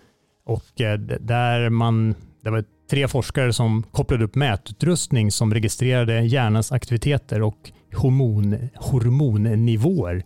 och 0.46 0.82
eh, 0.82 1.00
där 1.00 1.70
man, 1.70 2.16
det 2.44 2.50
var 2.50 2.64
tre 2.90 3.08
forskare 3.08 3.54
som 3.54 3.84
kopplade 3.84 4.24
upp 4.24 4.36
mätutrustning 4.36 5.32
som 5.32 5.54
registrerade 5.54 6.22
hjärnans 6.22 6.72
aktiviteter 6.72 7.42
och 7.42 7.72
hormon, 7.96 8.70
hormonnivåer 8.76 10.24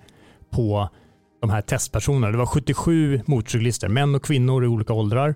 på 0.50 0.90
de 1.44 1.50
här 1.50 1.62
testpersonerna. 1.62 2.32
Det 2.32 2.38
var 2.38 2.46
77 2.46 3.22
motorcyklister, 3.26 3.88
män 3.88 4.16
och 4.16 4.26
kvinnor 4.26 4.64
i 4.64 4.68
olika 4.68 4.94
åldrar 4.94 5.36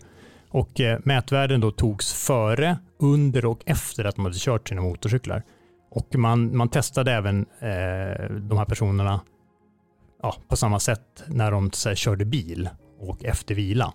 och 0.49 0.79
eh, 0.81 0.99
mätvärden 1.03 1.61
då 1.61 1.71
togs 1.71 2.13
före, 2.13 2.77
under 2.99 3.45
och 3.45 3.63
efter 3.65 4.05
att 4.05 4.15
de 4.15 4.25
hade 4.25 4.37
kört 4.37 4.69
sina 4.69 4.81
motorcyklar. 4.81 5.43
Och 5.91 6.15
man, 6.15 6.57
man 6.57 6.69
testade 6.69 7.11
även 7.11 7.45
eh, 7.59 8.35
de 8.39 8.57
här 8.57 8.65
personerna 8.65 9.21
ja, 10.23 10.35
på 10.47 10.55
samma 10.55 10.79
sätt 10.79 11.23
när 11.27 11.51
de 11.51 11.71
så 11.71 11.89
här, 11.89 11.95
körde 11.95 12.25
bil 12.25 12.69
och 12.99 13.25
efter 13.25 13.55
vila. 13.55 13.93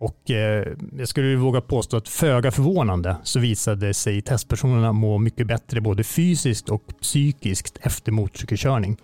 Och 0.00 0.30
eh, 0.30 0.66
jag 0.98 1.08
skulle 1.08 1.36
våga 1.36 1.60
påstå 1.60 1.96
att 1.96 2.08
föga 2.08 2.50
förvånande 2.50 3.16
så 3.22 3.40
visade 3.40 3.94
sig 3.94 4.22
testpersonerna 4.22 4.92
må 4.92 5.18
mycket 5.18 5.46
bättre 5.46 5.80
både 5.80 6.04
fysiskt 6.04 6.68
och 6.68 6.82
psykiskt 7.00 7.78
efter 7.82 8.12
motorcykelkörning. 8.12 8.96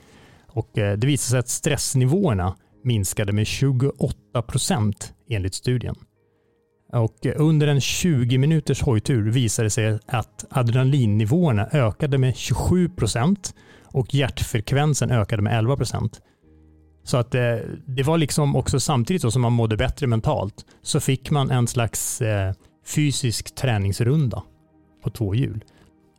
Och 0.58 0.78
eh, 0.78 0.98
det 0.98 1.06
visade 1.06 1.30
sig 1.30 1.38
att 1.38 1.48
stressnivåerna 1.48 2.56
minskade 2.84 3.32
med 3.32 3.46
28 3.46 4.42
procent 4.42 5.14
enligt 5.28 5.54
studien. 5.54 5.94
Och 6.92 7.26
eh, 7.26 7.34
under 7.36 7.66
en 7.66 7.80
20 7.80 8.38
minuters 8.38 8.82
hojtur 8.82 9.30
visade 9.30 9.66
det 9.66 9.70
sig 9.70 9.98
att 10.06 10.44
adrenalinnivåerna 10.50 11.68
ökade 11.72 12.18
med 12.18 12.36
27 12.36 12.88
procent 12.88 13.54
och 13.84 14.14
hjärtfrekvensen 14.14 15.10
ökade 15.10 15.42
med 15.42 15.58
11 15.58 15.76
procent. 15.76 16.20
Så 17.04 17.16
att 17.16 17.30
det, 17.30 17.66
det 17.86 18.02
var 18.02 18.18
liksom 18.18 18.56
också 18.56 18.80
samtidigt 18.80 19.22
så 19.22 19.30
som 19.30 19.42
man 19.42 19.52
mådde 19.52 19.76
bättre 19.76 20.06
mentalt 20.06 20.66
så 20.82 21.00
fick 21.00 21.30
man 21.30 21.50
en 21.50 21.66
slags 21.66 22.20
eh, 22.20 22.52
fysisk 22.86 23.54
träningsrunda 23.54 24.42
på 25.02 25.10
två 25.10 25.34
hjul. 25.34 25.64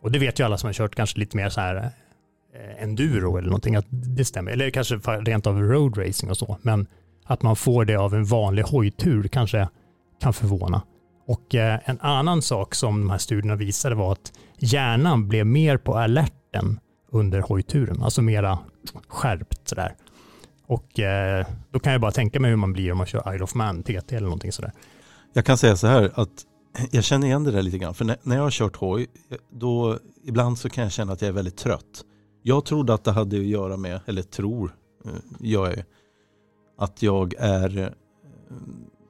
Och 0.02 0.12
det 0.12 0.20
vet 0.20 0.40
ju 0.40 0.44
alla 0.44 0.58
som 0.58 0.68
har 0.68 0.74
kört 0.74 0.96
kanske 0.96 1.20
lite 1.20 1.38
mer 1.38 1.50
så 1.50 1.62
här 1.62 1.92
Eh, 2.60 2.84
enduro 2.84 3.38
eller 3.38 3.48
någonting 3.48 3.76
att 3.76 3.86
det 3.90 4.26
stämmer. 4.26 4.52
Eller 4.52 4.70
kanske 4.70 4.96
rent 4.96 5.48
av 5.48 5.62
road 5.62 5.98
racing 5.98 6.30
och 6.30 6.38
så. 6.38 6.58
Men 6.62 6.88
att 7.26 7.42
man 7.42 7.56
får 7.56 7.86
det 7.86 7.96
av 7.96 8.14
en 8.14 8.26
vanlig 8.26 8.64
hojtur 8.64 9.28
kanske 9.28 9.70
kan 10.22 10.34
förvåna. 10.34 10.82
Och 11.28 11.56
eh, 11.56 11.80
en 11.86 12.00
annan 12.02 12.42
sak 12.42 12.76
som 12.76 13.02
de 13.02 13.10
här 13.10 13.18
studierna 13.18 13.56
visade 13.56 13.96
var 13.96 14.12
att 14.12 14.34
hjärnan 14.58 15.28
blev 15.28 15.46
mer 15.46 15.78
på 15.78 15.98
alerten 15.98 16.80
under 17.12 17.42
hojturen, 17.42 18.04
alltså 18.04 18.22
mera 18.22 18.60
skärpt 19.08 19.68
sådär. 19.68 19.96
Och 20.68 21.00
eh, 21.00 21.46
då 21.72 21.80
kan 21.80 21.92
jag 21.92 22.02
bara 22.02 22.12
tänka 22.12 22.40
mig 22.40 22.50
hur 22.50 22.58
man 22.58 22.74
blir 22.74 22.92
om 22.92 22.98
man 22.98 23.08
kör 23.08 23.34
Isle 23.36 23.44
of 23.44 23.56
Man 23.56 23.84
TT 23.84 24.16
eller 24.16 24.22
någonting 24.28 24.52
sådär. 24.52 24.72
Jag 25.34 25.46
kan 25.46 25.58
säga 25.58 25.76
så 25.76 25.88
här 25.88 26.12
att 26.14 26.46
jag 26.92 27.04
känner 27.04 27.28
igen 27.28 27.44
det 27.44 27.52
där 27.52 27.62
lite 27.62 27.78
grann. 27.78 27.94
För 27.94 28.06
när, 28.06 28.18
när 28.24 28.36
jag 28.36 28.44
har 28.44 28.52
kört 28.52 28.76
hoj, 28.76 29.08
då 29.52 29.98
ibland 30.26 30.58
så 30.58 30.70
kan 30.70 30.84
jag 30.84 30.92
känna 30.92 31.14
att 31.14 31.22
jag 31.22 31.30
är 31.30 31.34
väldigt 31.34 31.58
trött. 31.58 32.04
Jag 32.44 32.66
trodde 32.66 32.94
att 32.94 33.04
det 33.04 33.12
hade 33.12 33.38
att 33.38 33.46
göra 33.46 33.78
med, 33.78 34.00
eller 34.06 34.22
tror, 34.22 34.76
eh, 35.06 35.12
gör 35.40 35.66
jag 35.68 35.78
ju, 35.78 35.84
att 36.78 37.02
jag 37.02 37.34
är 37.38 37.78
eh, 37.78 37.90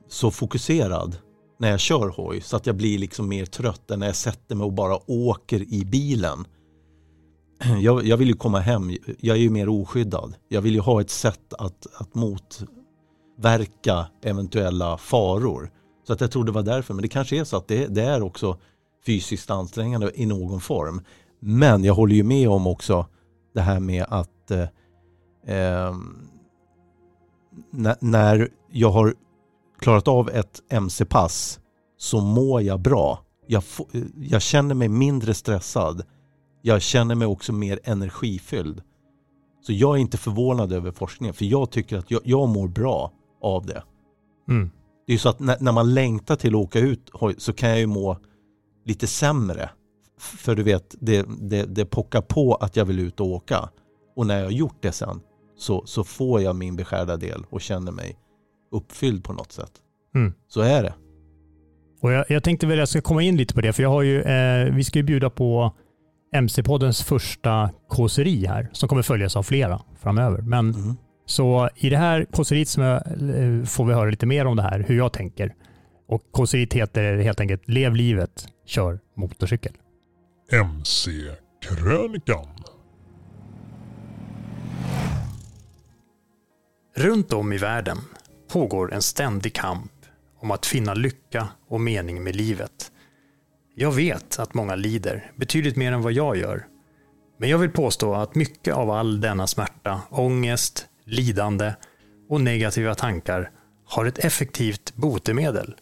så 0.08 0.32
fokuserad 0.32 1.18
när 1.60 1.70
jag 1.70 1.80
kör 1.80 2.08
hoj 2.10 2.42
så 2.42 2.56
att 2.56 2.66
jag 2.66 2.76
blir 2.76 3.00
liksom 3.00 3.30
mer 3.30 3.46
trött 3.46 3.92
än 3.92 4.00
när 4.00 4.08
jag 4.08 4.16
sätter 4.16 4.56
mig 4.56 4.66
och 4.66 4.74
bara 4.74 5.12
åker 5.12 5.74
i 5.74 5.86
bilen. 5.86 6.48
Jag, 7.82 8.06
jag 8.06 8.18
vill 8.18 8.28
ju 8.28 8.34
komma 8.34 8.60
hem, 8.60 8.92
jag 9.20 9.38
är 9.38 9.42
ju 9.42 9.50
mer 9.50 9.70
oskyddad. 9.70 10.36
Jag 10.48 10.62
vill 10.62 10.74
ju 10.74 10.80
ha 10.80 11.02
ett 11.02 11.10
sätt 11.10 11.54
att, 11.54 11.88
att 11.94 12.16
motverka 12.16 14.08
eventuella 14.24 14.98
faror. 14.98 15.72
Så 16.08 16.14
att 16.14 16.22
jag 16.22 16.32
tror 16.32 16.44
det 16.44 16.52
var 16.52 16.64
därför. 16.64 16.94
Men 16.94 17.02
det 17.02 17.08
kanske 17.08 17.40
är 17.40 17.44
så 17.44 17.58
att 17.58 17.68
det, 17.68 17.88
det 17.88 18.02
är 18.02 18.22
också 18.22 18.58
fysiskt 19.06 19.50
ansträngande 19.50 20.12
i 20.16 20.26
någon 20.26 20.62
form. 20.62 21.02
Men 21.40 21.84
jag 21.84 21.94
håller 21.94 22.16
ju 22.16 22.24
med 22.24 22.50
om 22.50 22.68
också 22.68 23.06
det 23.54 23.62
här 23.62 23.80
med 23.80 24.06
att 24.10 24.52
eh, 24.52 24.68
eh, 25.46 25.96
när, 28.00 28.50
jag 28.72 28.92
har 28.92 29.14
klarat 29.80 30.08
av 30.08 30.30
ett 30.30 30.62
MC-pass 30.70 31.60
så 31.98 32.22
mår 32.22 32.62
jag 32.62 32.80
bra. 32.80 33.20
Jag, 33.48 33.64
jag 34.16 34.42
känner 34.42 34.76
mig 34.76 34.90
mindre 34.90 35.34
stressad. 35.34 36.04
Jag 36.62 36.82
känner 36.82 37.16
mig 37.16 37.28
också 37.28 37.54
mer 37.54 37.80
energifylld. 37.84 38.82
Så 39.62 39.74
jag 39.74 39.96
är 39.96 40.02
inte 40.02 40.18
förvånad 40.18 40.74
över 40.74 40.92
forskningen 40.92 41.34
för 41.34 41.46
jag 41.46 41.72
tycker 41.72 41.98
att 41.98 42.12
jag, 42.12 42.22
jag 42.24 42.50
mår 42.50 42.68
bra 42.68 43.12
av 43.42 43.66
det. 43.66 43.84
Mm. 44.50 44.72
Det 45.08 45.12
är 45.12 45.16
ju 45.16 45.20
så 45.20 45.30
att 45.30 45.40
när, 45.40 45.58
när 45.60 45.72
man 45.72 45.94
längtar 45.94 46.36
till 46.36 46.56
att 46.56 46.62
åka 46.62 46.80
ut 46.80 47.12
så 47.38 47.54
kan 47.54 47.70
jag 47.70 47.80
ju 47.80 47.86
må 47.88 48.18
lite 48.86 49.08
sämre. 49.08 49.70
För 50.20 50.56
du 50.56 50.64
vet, 50.64 50.96
det, 51.00 51.26
det, 51.42 51.66
det 51.76 51.86
pockar 51.86 52.22
på 52.22 52.56
att 52.56 52.76
jag 52.76 52.86
vill 52.86 53.00
ut 53.00 53.20
och 53.20 53.28
åka. 53.28 53.70
Och 54.16 54.28
när 54.28 54.38
jag 54.38 54.46
har 54.46 54.52
gjort 54.52 54.78
det 54.82 54.92
sen 54.92 55.20
så, 55.58 55.84
så 55.86 56.04
får 56.04 56.42
jag 56.42 56.56
min 56.56 56.76
beskärda 56.76 57.18
del 57.18 57.46
och 57.50 57.62
känner 57.62 57.92
mig 57.92 58.16
uppfylld 58.72 59.24
på 59.24 59.34
något 59.34 59.52
sätt. 59.52 59.72
Mm. 60.16 60.34
Så 60.48 60.62
är 60.62 60.84
det. 60.84 60.94
Och 62.02 62.12
jag, 62.12 62.26
jag 62.30 62.44
tänkte 62.44 62.68
väl 62.68 62.78
att 62.78 62.80
jag 62.80 62.90
ska 62.90 63.02
komma 63.02 63.22
in 63.24 63.38
lite 63.38 63.54
på 63.54 63.62
det, 63.62 63.74
för 63.74 63.84
jag 63.84 63.90
har 63.90 64.02
ju, 64.02 64.22
eh, 64.22 64.74
vi 64.74 64.84
ska 64.84 65.00
ju 65.00 65.04
bjuda 65.04 65.30
på 65.30 65.76
MC-poddens 66.36 67.04
första 67.04 67.70
kåseri 67.88 68.46
här, 68.46 68.70
som 68.72 68.90
kommer 68.90 69.02
följas 69.02 69.36
av 69.36 69.44
flera 69.44 69.82
framöver. 70.00 70.42
Men 70.42 70.74
Mm. 70.74 70.96
så 71.26 71.70
i 71.76 71.90
det 71.90 71.98
här 71.98 72.26
kåseriet 72.32 72.68
som 72.68 72.84
jag, 72.84 72.96
eh, 72.96 73.64
får 73.64 73.86
vi 73.86 73.94
höra 73.94 74.10
lite 74.10 74.26
mer 74.26 74.46
om 74.46 74.56
det 74.58 74.64
här, 74.64 74.86
hur 74.88 74.98
jag 74.98 75.14
tänker. 75.14 75.54
Och 76.08 76.22
kåseriet 76.32 76.74
heter 76.74 77.18
helt 77.18 77.40
enkelt 77.40 77.62
Lev 77.68 77.96
livet, 77.96 78.48
kör 78.66 79.00
motorcykel. 79.18 79.74
MC-krönikan. 80.52 82.48
Runt 86.96 87.34
om 87.34 87.54
i 87.54 87.58
världen 87.58 87.98
pågår 88.48 88.94
en 88.94 89.02
ständig 89.02 89.54
kamp 89.54 89.92
om 90.40 90.52
att 90.52 90.66
finna 90.66 90.94
lycka 90.94 91.48
och 91.68 91.82
mening 91.82 92.24
med 92.24 92.36
livet. 92.36 92.92
Jag 93.76 93.92
vet 93.92 94.40
att 94.40 94.54
många 94.54 94.76
lider, 94.76 95.32
betydligt 95.36 95.76
mer 95.76 95.92
än 95.92 96.02
vad 96.02 96.14
jag 96.14 96.38
gör. 96.38 96.68
Men 97.38 97.50
jag 97.50 97.58
vill 97.58 97.72
påstå 97.72 98.14
att 98.14 98.36
mycket 98.36 98.74
av 98.74 98.90
all 98.90 99.22
denna 99.22 99.48
smärta, 99.48 100.02
ångest, 100.10 100.88
lidande 101.04 101.74
och 102.30 102.42
negativa 102.42 102.96
tankar 102.96 103.52
har 103.86 104.06
ett 104.06 104.20
effektivt 104.20 104.96
botemedel. 104.96 105.76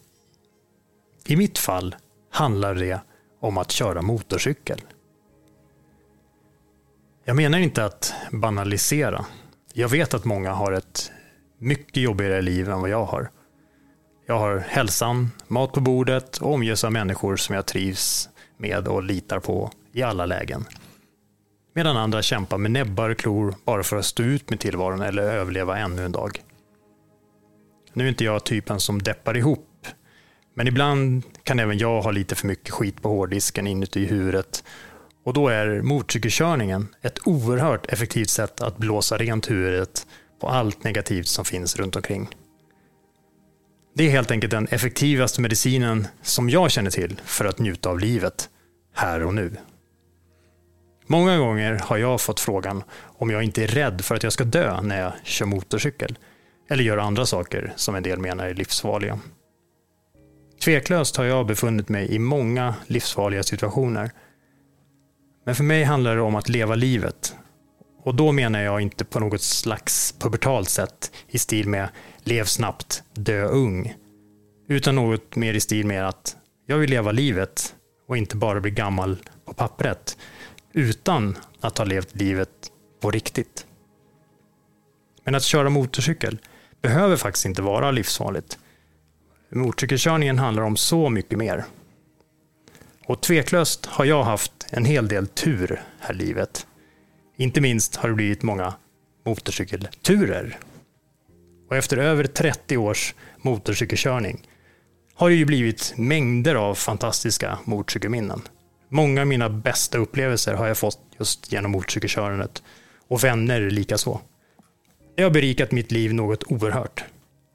I 1.26 1.36
mitt 1.36 1.58
fall 1.58 1.96
handlar 2.30 2.74
det 2.74 3.00
om 3.40 3.58
att 3.58 3.70
köra 3.70 4.02
motorcykel. 4.02 4.80
Jag 7.24 7.36
menar 7.36 7.58
inte 7.58 7.84
att 7.84 8.14
banalisera. 8.32 9.24
Jag 9.72 9.88
vet 9.88 10.14
att 10.14 10.24
många 10.24 10.52
har 10.52 10.72
ett 10.72 11.12
mycket 11.58 12.02
jobbigare 12.02 12.42
liv 12.42 12.70
än 12.70 12.80
vad 12.80 12.90
jag 12.90 13.04
har. 13.04 13.30
Jag 14.26 14.38
har 14.38 14.58
hälsan, 14.58 15.30
mat 15.48 15.72
på 15.72 15.80
bordet 15.80 16.36
och 16.36 16.54
omges 16.54 16.84
av 16.84 16.92
människor 16.92 17.36
som 17.36 17.54
jag 17.54 17.66
trivs 17.66 18.28
med 18.56 18.88
och 18.88 19.02
litar 19.02 19.40
på 19.40 19.70
i 19.92 20.02
alla 20.02 20.26
lägen. 20.26 20.64
Medan 21.74 21.96
andra 21.96 22.22
kämpar 22.22 22.58
med 22.58 22.70
näbbar 22.70 23.10
och 23.10 23.18
klor 23.18 23.54
bara 23.64 23.82
för 23.82 23.96
att 23.96 24.04
stå 24.04 24.22
ut 24.22 24.50
med 24.50 24.60
tillvaron 24.60 25.02
eller 25.02 25.22
överleva 25.22 25.78
ännu 25.78 26.04
en 26.04 26.12
dag. 26.12 26.42
Nu 27.92 28.04
är 28.04 28.08
inte 28.08 28.24
jag 28.24 28.44
typen 28.44 28.80
som 28.80 29.02
deppar 29.02 29.36
ihop, 29.36 29.67
men 30.58 30.68
ibland 30.68 31.22
kan 31.42 31.58
även 31.58 31.78
jag 31.78 32.02
ha 32.02 32.10
lite 32.10 32.34
för 32.34 32.46
mycket 32.46 32.70
skit 32.70 33.02
på 33.02 33.08
hårddisken 33.08 33.66
inuti 33.66 34.06
huvudet 34.06 34.64
Och 35.24 35.32
då 35.32 35.48
är 35.48 35.82
motorcykelkörningen 35.82 36.88
ett 37.02 37.18
oerhört 37.24 37.86
effektivt 37.86 38.30
sätt 38.30 38.60
att 38.60 38.78
blåsa 38.78 39.16
rent 39.16 39.50
huvudet 39.50 40.06
på 40.40 40.48
allt 40.48 40.84
negativt 40.84 41.26
som 41.26 41.44
finns 41.44 41.76
runt 41.76 41.96
omkring. 41.96 42.28
Det 43.94 44.04
är 44.04 44.10
helt 44.10 44.30
enkelt 44.30 44.50
den 44.50 44.66
effektivaste 44.70 45.40
medicinen 45.40 46.06
som 46.22 46.50
jag 46.50 46.70
känner 46.70 46.90
till 46.90 47.20
för 47.24 47.44
att 47.44 47.58
njuta 47.58 47.88
av 47.88 47.98
livet, 47.98 48.48
här 48.94 49.22
och 49.22 49.34
nu. 49.34 49.56
Många 51.06 51.38
gånger 51.38 51.80
har 51.84 51.96
jag 51.96 52.20
fått 52.20 52.40
frågan 52.40 52.82
om 53.04 53.30
jag 53.30 53.42
inte 53.42 53.64
är 53.64 53.68
rädd 53.68 54.00
för 54.04 54.14
att 54.14 54.22
jag 54.22 54.32
ska 54.32 54.44
dö 54.44 54.80
när 54.82 55.00
jag 55.00 55.12
kör 55.24 55.46
motorcykel 55.46 56.18
eller 56.68 56.84
gör 56.84 56.98
andra 56.98 57.26
saker 57.26 57.72
som 57.76 57.94
en 57.94 58.02
del 58.02 58.18
menar 58.18 58.46
är 58.46 58.54
livsfarliga. 58.54 59.18
Tveklöst 60.60 61.16
har 61.16 61.24
jag 61.24 61.46
befunnit 61.46 61.88
mig 61.88 62.14
i 62.14 62.18
många 62.18 62.74
livsfarliga 62.86 63.42
situationer. 63.42 64.10
Men 65.44 65.54
för 65.54 65.64
mig 65.64 65.84
handlar 65.84 66.16
det 66.16 66.22
om 66.22 66.34
att 66.34 66.48
leva 66.48 66.74
livet. 66.74 67.36
Och 68.02 68.14
då 68.14 68.32
menar 68.32 68.60
jag 68.60 68.80
inte 68.80 69.04
på 69.04 69.20
något 69.20 69.42
slags 69.42 70.14
pubertalt 70.18 70.68
sätt 70.68 71.12
i 71.28 71.38
stil 71.38 71.68
med 71.68 71.88
lev 72.18 72.44
snabbt, 72.44 73.02
dö 73.14 73.44
ung. 73.44 73.94
Utan 74.68 74.94
något 74.94 75.36
mer 75.36 75.54
i 75.54 75.60
stil 75.60 75.86
med 75.86 76.08
att 76.08 76.36
jag 76.66 76.78
vill 76.78 76.90
leva 76.90 77.12
livet 77.12 77.74
och 78.08 78.16
inte 78.16 78.36
bara 78.36 78.60
bli 78.60 78.70
gammal 78.70 79.16
på 79.44 79.54
pappret 79.54 80.16
utan 80.72 81.36
att 81.60 81.78
ha 81.78 81.84
levt 81.84 82.16
livet 82.16 82.50
på 83.00 83.10
riktigt. 83.10 83.66
Men 85.24 85.34
att 85.34 85.42
köra 85.42 85.70
motorcykel 85.70 86.38
behöver 86.82 87.16
faktiskt 87.16 87.46
inte 87.46 87.62
vara 87.62 87.90
livsfarligt. 87.90 88.58
Motorcykelkörningen 89.50 90.38
handlar 90.38 90.62
om 90.62 90.76
så 90.76 91.10
mycket 91.10 91.38
mer. 91.38 91.64
Och 93.06 93.20
tveklöst 93.20 93.86
har 93.86 94.04
jag 94.04 94.24
haft 94.24 94.52
en 94.70 94.84
hel 94.84 95.08
del 95.08 95.26
tur 95.26 95.82
här 96.00 96.14
i 96.14 96.16
livet. 96.16 96.66
Inte 97.36 97.60
minst 97.60 97.96
har 97.96 98.08
det 98.08 98.14
blivit 98.14 98.42
många 98.42 98.74
motorcykelturer. 99.24 100.58
Och 101.70 101.76
efter 101.76 101.96
över 101.96 102.24
30 102.24 102.76
års 102.76 103.14
motorcykelkörning 103.42 104.48
har 105.14 105.28
det 105.28 105.36
ju 105.36 105.44
blivit 105.44 105.94
mängder 105.96 106.54
av 106.54 106.74
fantastiska 106.74 107.58
motorcykelminnen. 107.64 108.42
Många 108.88 109.20
av 109.20 109.26
mina 109.26 109.50
bästa 109.50 109.98
upplevelser 109.98 110.54
har 110.54 110.66
jag 110.66 110.78
fått 110.78 111.00
just 111.18 111.52
genom 111.52 111.70
motorcykelkörandet 111.70 112.62
och 113.08 113.24
vänner 113.24 113.70
likaså. 113.70 114.20
Det 115.16 115.22
har 115.22 115.30
berikat 115.30 115.72
mitt 115.72 115.92
liv 115.92 116.14
något 116.14 116.42
oerhört. 116.42 117.04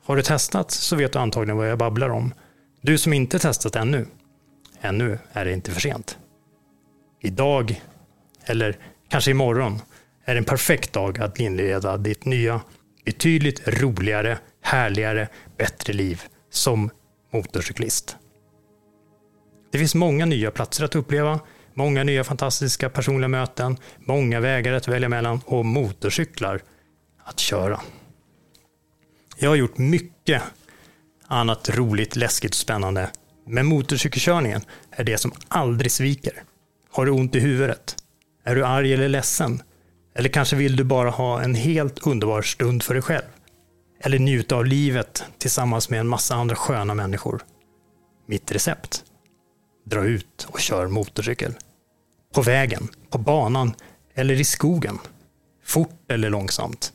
Har 0.05 0.15
du 0.15 0.21
testat 0.21 0.71
så 0.71 0.95
vet 0.95 1.13
du 1.13 1.19
antagligen 1.19 1.57
vad 1.57 1.69
jag 1.69 1.77
babblar 1.77 2.09
om. 2.09 2.33
Du 2.81 2.97
som 2.97 3.13
inte 3.13 3.39
testat 3.39 3.75
ännu, 3.75 4.07
ännu 4.81 5.19
är 5.33 5.45
det 5.45 5.53
inte 5.53 5.71
för 5.71 5.81
sent. 5.81 6.17
Idag, 7.21 7.81
eller 8.45 8.77
kanske 9.09 9.31
imorgon, 9.31 9.81
är 10.25 10.35
en 10.35 10.45
perfekt 10.45 10.93
dag 10.93 11.19
att 11.19 11.39
inleda 11.39 11.97
ditt 11.97 12.25
nya, 12.25 12.61
betydligt 13.05 13.67
roligare, 13.67 14.37
härligare, 14.61 15.27
bättre 15.57 15.93
liv 15.93 16.21
som 16.49 16.89
motorcyklist. 17.33 18.17
Det 19.71 19.77
finns 19.77 19.95
många 19.95 20.25
nya 20.25 20.51
platser 20.51 20.85
att 20.85 20.95
uppleva, 20.95 21.39
många 21.73 22.03
nya 22.03 22.23
fantastiska 22.23 22.89
personliga 22.89 23.27
möten, 23.27 23.77
många 23.97 24.39
vägar 24.39 24.73
att 24.73 24.87
välja 24.87 25.09
mellan 25.09 25.41
och 25.45 25.65
motorcyklar 25.65 26.61
att 27.23 27.39
köra. 27.39 27.79
Jag 29.43 29.49
har 29.49 29.55
gjort 29.55 29.77
mycket 29.77 30.43
annat 31.27 31.69
roligt, 31.69 32.15
läskigt 32.15 32.51
och 32.51 32.55
spännande. 32.55 33.09
Men 33.47 33.65
motorcykelkörningen 33.65 34.61
är 34.91 35.03
det 35.03 35.17
som 35.17 35.31
aldrig 35.47 35.91
sviker. 35.91 36.43
Har 36.91 37.05
du 37.05 37.11
ont 37.11 37.35
i 37.35 37.39
huvudet? 37.39 37.95
Är 38.43 38.55
du 38.55 38.65
arg 38.65 38.93
eller 38.93 39.09
ledsen? 39.09 39.63
Eller 40.15 40.29
kanske 40.29 40.55
vill 40.55 40.75
du 40.75 40.83
bara 40.83 41.09
ha 41.09 41.41
en 41.41 41.55
helt 41.55 42.07
underbar 42.07 42.41
stund 42.41 42.83
för 42.83 42.93
dig 42.93 43.03
själv? 43.03 43.23
Eller 43.99 44.19
njuta 44.19 44.55
av 44.55 44.65
livet 44.65 45.23
tillsammans 45.37 45.89
med 45.89 45.99
en 45.99 46.07
massa 46.07 46.35
andra 46.35 46.55
sköna 46.55 46.93
människor? 46.93 47.43
Mitt 48.27 48.51
recept? 48.51 49.03
Dra 49.85 50.05
ut 50.05 50.47
och 50.49 50.59
kör 50.59 50.87
motorcykel. 50.87 51.53
På 52.33 52.41
vägen, 52.41 52.87
på 53.09 53.17
banan 53.17 53.73
eller 54.13 54.39
i 54.39 54.43
skogen. 54.43 54.99
Fort 55.63 56.11
eller 56.11 56.29
långsamt. 56.29 56.93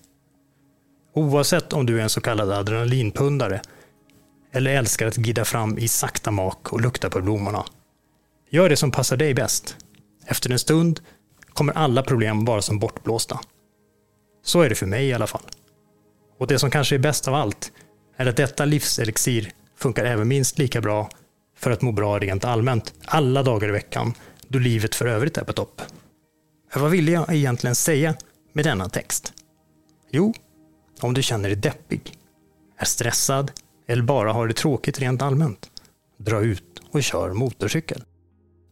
Oavsett 1.19 1.73
om 1.73 1.87
du 1.87 1.99
är 1.99 2.03
en 2.03 2.11
så 2.11 2.21
kallad 2.21 2.53
adrenalinpundare 2.53 3.61
eller 4.53 4.71
älskar 4.71 5.07
att 5.07 5.17
glida 5.17 5.45
fram 5.45 5.79
i 5.79 5.89
sakta 5.89 6.31
mak 6.31 6.73
och 6.73 6.81
lukta 6.81 7.11
på 7.11 7.21
blommorna. 7.21 7.65
Gör 8.51 8.69
det 8.69 8.77
som 8.77 8.91
passar 8.91 9.17
dig 9.17 9.35
bäst. 9.35 9.77
Efter 10.27 10.51
en 10.51 10.59
stund 10.59 11.01
kommer 11.49 11.73
alla 11.73 12.03
problem 12.03 12.45
vara 12.45 12.63
som 12.63 12.79
bortblåsta. 12.79 13.41
Så 14.45 14.61
är 14.61 14.69
det 14.69 14.75
för 14.75 14.87
mig 14.87 15.09
i 15.09 15.13
alla 15.13 15.27
fall. 15.27 15.43
Och 16.39 16.47
det 16.47 16.59
som 16.59 16.71
kanske 16.71 16.95
är 16.95 16.99
bäst 16.99 17.29
av 17.29 17.35
allt 17.35 17.73
är 18.17 18.27
att 18.27 18.37
detta 18.37 18.65
livselixir 18.65 19.51
funkar 19.77 20.05
även 20.05 20.29
minst 20.29 20.59
lika 20.59 20.81
bra 20.81 21.11
för 21.57 21.71
att 21.71 21.83
må 21.83 21.93
bra 21.93 22.19
rent 22.19 22.45
allmänt 22.45 22.95
alla 23.05 23.43
dagar 23.43 23.69
i 23.69 23.73
veckan 23.73 24.15
då 24.49 24.59
livet 24.59 24.95
för 24.95 25.07
övrigt 25.07 25.39
är 25.39 25.45
på 25.45 25.53
topp. 25.53 25.83
Vad 26.75 26.91
ville 26.91 27.13
jag 27.13 27.35
egentligen 27.35 27.75
säga 27.75 28.15
med 28.53 28.65
denna 28.65 28.89
text? 28.89 29.33
Jo, 30.11 30.35
om 31.05 31.15
du 31.15 31.23
känner 31.23 31.49
dig 31.49 31.59
deppig, 31.59 32.13
är 32.77 32.85
stressad 32.85 33.53
eller 33.89 34.03
bara 34.03 34.33
har 34.33 34.49
det 34.49 34.55
tråkigt 34.55 34.99
rent 34.99 35.23
allmänt, 35.23 35.71
dra 36.19 36.41
ut 36.41 36.65
och 36.93 37.03
kör 37.03 37.33
motorcykel. 37.33 38.05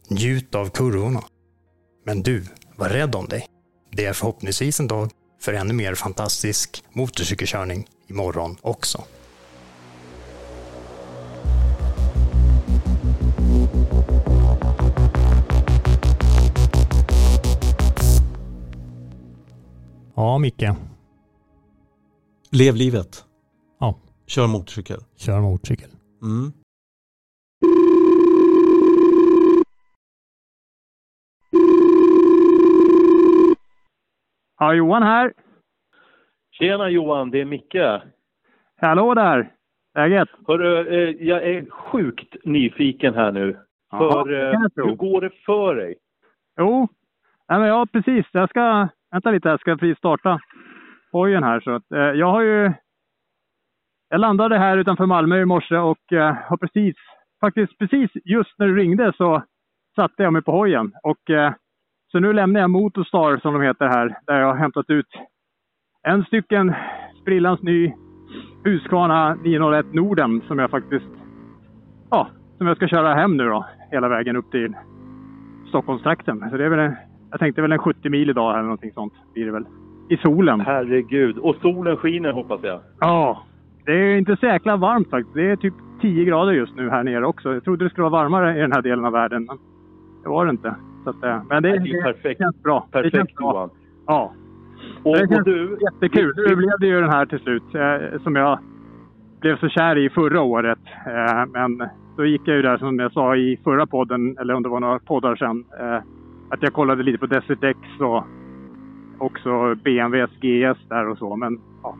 Njut 0.09 0.55
av 0.55 0.69
kurvorna. 0.69 1.23
Men 2.05 2.23
du, 2.23 2.45
var 2.75 2.89
rädd 2.89 3.15
om 3.15 3.27
dig. 3.27 3.47
Det 3.91 4.05
är 4.05 4.13
förhoppningsvis 4.13 4.79
en 4.79 4.87
dag 4.87 5.11
för 5.41 5.53
ännu 5.53 5.73
mer 5.73 5.95
fantastisk 5.95 6.83
motorcykelkörning 6.93 7.87
imorgon 8.07 8.57
också. 8.61 9.03
Ja, 20.15 20.37
Micke. 20.37 20.63
Lev 22.51 22.75
livet. 22.75 23.25
Ja. 23.79 23.95
Kör 24.27 24.47
motorcykel. 24.47 24.97
Kör 25.17 25.41
motorcykel. 25.41 25.89
Mm. 26.21 26.51
Ja, 34.59 34.73
Johan 34.73 35.03
här. 35.03 35.33
Tjena 36.51 36.89
Johan, 36.89 37.31
det 37.31 37.41
är 37.41 37.45
Micke. 37.45 38.01
Hallå 38.81 39.13
där. 39.13 39.51
Läget? 39.95 40.29
Hörru, 40.47 40.87
eh, 40.87 41.27
jag 41.27 41.43
är 41.43 41.69
sjukt 41.69 42.35
nyfiken 42.43 43.13
här 43.13 43.31
nu. 43.31 43.57
För 43.91 44.27
det 44.27 44.51
eh, 44.51 44.59
hur 44.75 44.95
går 44.95 45.21
det 45.21 45.31
för 45.45 45.75
dig? 45.75 45.95
Jo, 46.59 46.87
Nej, 47.49 47.59
men 47.59 47.67
ja 47.67 47.85
precis. 47.91 48.25
Jag 48.31 48.49
ska, 48.49 48.87
vänta 49.11 49.31
lite, 49.31 49.49
jag 49.49 49.59
ska 49.59 49.77
precis 49.77 49.97
starta 49.97 50.39
hojen 51.11 51.43
här. 51.43 51.59
Så 51.59 51.71
att, 51.71 51.91
eh, 51.91 51.99
jag 51.99 52.31
har 52.31 52.41
ju, 52.41 52.73
jag 54.09 54.19
landade 54.19 54.57
här 54.57 54.77
utanför 54.77 55.05
Malmö 55.05 55.41
i 55.41 55.45
morse 55.45 55.77
och 55.77 56.13
eh, 56.13 56.35
har 56.49 56.57
precis, 56.57 56.95
faktiskt 57.41 57.77
precis 57.77 58.11
just 58.25 58.59
när 58.59 58.67
du 58.67 58.75
ringde 58.75 59.13
så 59.17 59.43
satte 59.95 60.23
jag 60.23 60.33
mig 60.33 60.41
på 60.41 60.51
hojen. 60.51 60.93
Och, 61.03 61.29
eh, 61.29 61.53
så 62.11 62.19
nu 62.19 62.33
lämnar 62.33 62.61
jag 62.61 62.69
Motorstar 62.69 63.37
som 63.37 63.53
de 63.53 63.61
heter 63.61 63.87
här, 63.87 64.17
där 64.25 64.39
jag 64.39 64.47
har 64.47 64.55
hämtat 64.55 64.89
ut 64.89 65.07
en 66.03 66.23
stycken 66.23 66.75
sprillans 67.21 67.61
ny 67.61 67.93
Husqvarna 68.63 69.33
901 69.35 69.93
Norden 69.93 70.41
som 70.47 70.59
jag 70.59 70.69
faktiskt, 70.69 71.09
ja, 72.09 72.27
som 72.57 72.67
jag 72.67 72.77
ska 72.77 72.87
köra 72.87 73.13
hem 73.13 73.37
nu 73.37 73.43
då, 73.43 73.65
hela 73.91 74.09
vägen 74.09 74.35
upp 74.35 74.51
till 74.51 74.75
Stockholmstrakten. 75.69 76.49
Så 76.49 76.57
det 76.57 76.65
är 76.65 76.69
väl 76.69 76.79
en, 76.79 76.95
jag 77.31 77.39
tänkte 77.39 77.61
väl 77.61 77.71
en 77.71 77.79
70 77.79 78.09
mil 78.09 78.29
idag 78.29 78.53
eller 78.53 78.63
någonting 78.63 78.91
sånt 78.91 79.13
blir 79.33 79.45
det 79.45 79.51
väl. 79.51 79.65
I 80.09 80.17
solen. 80.17 80.59
Herregud. 80.61 81.37
Och 81.37 81.55
solen 81.61 81.97
skiner 81.97 82.31
hoppas 82.31 82.59
jag. 82.63 82.79
Ja, 82.99 83.43
det 83.85 83.91
är 83.91 84.17
inte 84.17 84.37
jäkla 84.41 84.77
varmt 84.77 85.09
faktiskt. 85.09 85.33
Det 85.35 85.51
är 85.51 85.55
typ 85.55 85.73
10 86.01 86.25
grader 86.25 86.51
just 86.51 86.75
nu 86.75 86.89
här 86.89 87.03
nere 87.03 87.25
också. 87.25 87.53
Jag 87.53 87.63
trodde 87.63 87.85
det 87.85 87.89
skulle 87.89 88.09
vara 88.09 88.23
varmare 88.23 88.57
i 88.57 88.61
den 88.61 88.71
här 88.71 88.81
delen 88.81 89.05
av 89.05 89.11
världen, 89.11 89.45
men 89.45 89.57
det 90.23 90.29
var 90.29 90.45
det 90.45 90.51
inte. 90.51 90.75
Så 91.03 91.09
att, 91.09 91.23
eh, 91.23 91.41
men 91.49 91.63
det, 91.63 91.69
Nej, 91.79 91.91
det 91.91 92.01
perfekt. 92.01 92.41
känns 92.41 92.63
bra. 92.63 92.87
det 92.91 93.01
känns 93.01 93.11
Perfekt 93.11 93.35
bra. 93.35 93.51
Johan. 93.53 93.69
Ja. 94.07 94.33
Och, 95.03 95.15
det 95.15 95.23
och 95.23 95.29
känns 95.29 95.45
du, 95.45 95.77
jättekul. 95.81 96.33
Nu 96.37 96.55
blev 96.55 96.79
det 96.79 96.87
ju 96.87 97.01
den 97.01 97.09
här 97.09 97.25
till 97.25 97.39
slut, 97.39 97.75
eh, 97.75 98.21
som 98.23 98.35
jag 98.35 98.59
blev 99.39 99.57
så 99.59 99.69
kär 99.69 99.97
i 99.97 100.09
förra 100.09 100.41
året. 100.41 100.79
Eh, 101.05 101.45
men 101.53 101.89
då 102.17 102.25
gick 102.25 102.41
jag 102.45 102.55
ju 102.55 102.61
där 102.61 102.77
som 102.77 102.99
jag 102.99 103.11
sa 103.11 103.35
i 103.35 103.59
förra 103.63 103.85
podden, 103.85 104.37
eller 104.37 104.53
om 104.53 104.63
det 104.63 104.69
var 104.69 104.79
några 104.79 104.99
poddar 104.99 105.35
sedan, 105.35 105.65
eh, 105.79 105.97
att 106.49 106.61
jag 106.61 106.73
kollade 106.73 107.03
lite 107.03 107.17
på 107.17 107.25
Desert 107.25 107.63
X 107.63 107.79
och 107.99 108.23
också 109.17 109.75
BMWs 109.75 110.31
GS 110.39 110.89
där 110.89 111.09
och 111.09 111.17
så. 111.17 111.35
Men 111.35 111.59
ja, 111.83 111.95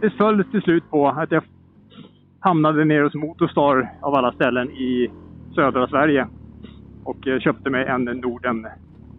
det 0.00 0.10
föll 0.10 0.44
till 0.44 0.62
slut 0.62 0.90
på 0.90 1.08
att 1.08 1.30
jag 1.30 1.42
hamnade 2.40 2.84
nere 2.84 3.02
hos 3.02 3.14
Motorstar 3.14 3.90
av 4.00 4.14
alla 4.14 4.32
ställen 4.32 4.70
i 4.70 5.10
södra 5.54 5.86
Sverige 5.86 6.26
och 7.04 7.26
eh, 7.26 7.40
köpte 7.40 7.70
mig 7.70 7.86
en 7.86 8.04
Norden 8.04 8.66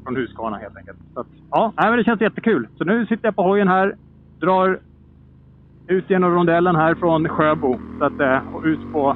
från 0.03 0.15
Husqvarna 0.15 0.57
helt 0.57 0.77
enkelt. 0.77 0.97
Så 1.13 1.19
att, 1.19 1.27
ja, 1.51 1.73
nej, 1.77 1.89
men 1.89 1.97
det 1.97 2.03
känns 2.03 2.21
jättekul. 2.21 2.67
Så 2.77 2.83
nu 2.83 3.05
sitter 3.05 3.27
jag 3.27 3.35
på 3.35 3.43
hojen 3.43 3.67
här, 3.67 3.95
drar 4.39 4.79
ut 5.87 6.09
genom 6.09 6.31
rondellen 6.31 6.75
här 6.75 6.95
från 6.95 7.29
Sjöbo. 7.29 7.79
Så 7.99 8.05
att, 8.05 8.19
eh, 8.19 8.55
och 8.55 8.63
ut 8.63 8.91
på, 8.93 9.15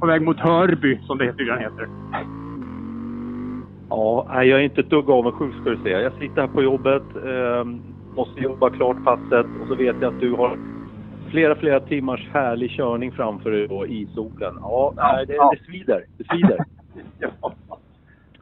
på 0.00 0.06
väg 0.06 0.22
mot 0.22 0.40
Hörby 0.40 0.98
som 1.06 1.18
det 1.18 1.32
tydligen 1.32 1.60
heter. 1.60 1.88
Ja, 3.96 4.26
nej, 4.34 4.48
jag 4.48 4.60
är 4.60 4.64
inte 4.64 4.80
ett 4.80 4.90
dugg 4.90 5.10
avundsjuk 5.10 5.54
ska 5.60 5.70
du 5.70 5.76
se. 5.76 5.90
Jag 5.90 6.12
sitter 6.12 6.40
här 6.40 6.48
på 6.48 6.62
jobbet, 6.62 7.02
eh, 7.16 7.64
måste 8.16 8.40
jobba 8.40 8.70
klart 8.70 9.04
passet 9.04 9.46
och 9.62 9.68
så 9.68 9.74
vet 9.74 9.96
jag 10.00 10.14
att 10.14 10.20
du 10.20 10.32
har 10.32 10.58
flera, 11.30 11.54
flera 11.54 11.80
timmars 11.80 12.28
härlig 12.32 12.70
körning 12.70 13.12
framför 13.12 13.50
dig 13.50 13.68
då 13.68 13.86
i 13.86 14.08
solen. 14.14 14.54
Ja, 14.60 14.92
nej, 14.96 15.26
det, 15.26 15.32
det 15.32 15.58
svider. 15.66 16.04
Det 16.18 16.24
svider. 16.24 16.58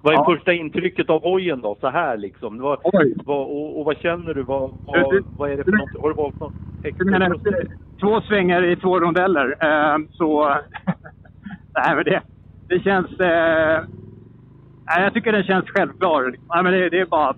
Vad 0.04 0.14
är 0.14 0.18
Ja. 0.18 0.24
första 0.24 0.52
intrycket 0.52 1.10
av 1.10 1.22
hojen 1.22 1.60
då, 1.60 1.76
så 1.80 1.88
här 1.88 2.16
liksom? 2.16 2.58
Vad, 2.58 2.78
vad, 3.24 3.46
och, 3.46 3.78
och 3.78 3.84
vad 3.84 3.96
känner 3.96 4.34
du? 4.34 4.42
Vad, 4.42 4.70
vad, 4.86 5.24
vad 5.38 5.50
är 5.50 5.56
det 5.56 5.64
för 5.64 5.72
något? 5.72 6.02
Har 6.02 6.08
du 6.08 6.14
valt 6.14 6.40
något 6.40 6.52
menar 7.04 7.36
två 8.00 8.20
svängar 8.20 8.64
i 8.64 8.76
två 8.76 9.00
rondeller. 9.00 9.56
Eh, 9.60 9.98
så... 10.10 10.48
nej, 11.74 11.94
men 11.96 12.04
det, 12.04 12.22
det 12.68 12.80
känns... 12.80 13.20
Eh, 13.20 13.82
nej, 14.94 15.04
jag 15.04 15.14
tycker 15.14 15.32
den 15.32 15.44
känns 15.44 15.70
självklar. 15.70 16.22
Nej, 16.22 16.62
men 16.62 16.72
det, 16.72 16.88
det 16.88 17.00
är 17.00 17.06
bara... 17.06 17.34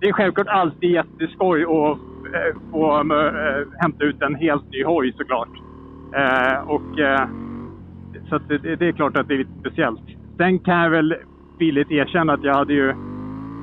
Det 0.00 0.08
är 0.08 0.12
självklart 0.12 0.48
alltid 0.48 0.90
jätteskoj 0.90 1.62
att 1.62 1.98
eh, 2.34 2.60
få 2.70 2.98
eh, 2.98 3.66
hämta 3.78 4.04
ut 4.04 4.22
en 4.22 4.34
helt 4.34 4.70
ny 4.70 4.84
hoj 4.84 5.12
såklart. 5.16 5.48
Eh, 6.14 6.58
och, 6.60 6.82
så 8.28 8.36
att 8.36 8.48
det, 8.48 8.76
det 8.76 8.86
är 8.86 8.92
klart 8.92 9.16
att 9.16 9.28
det 9.28 9.34
är 9.34 9.38
lite 9.38 9.60
speciellt. 9.60 10.00
Sen 10.36 10.58
kan 10.58 10.78
jag 10.78 10.90
väl 10.90 11.14
villigt 11.58 11.90
erkänna 11.90 12.32
att 12.32 12.44
jag 12.44 12.54
hade 12.54 12.72
ju 12.72 12.94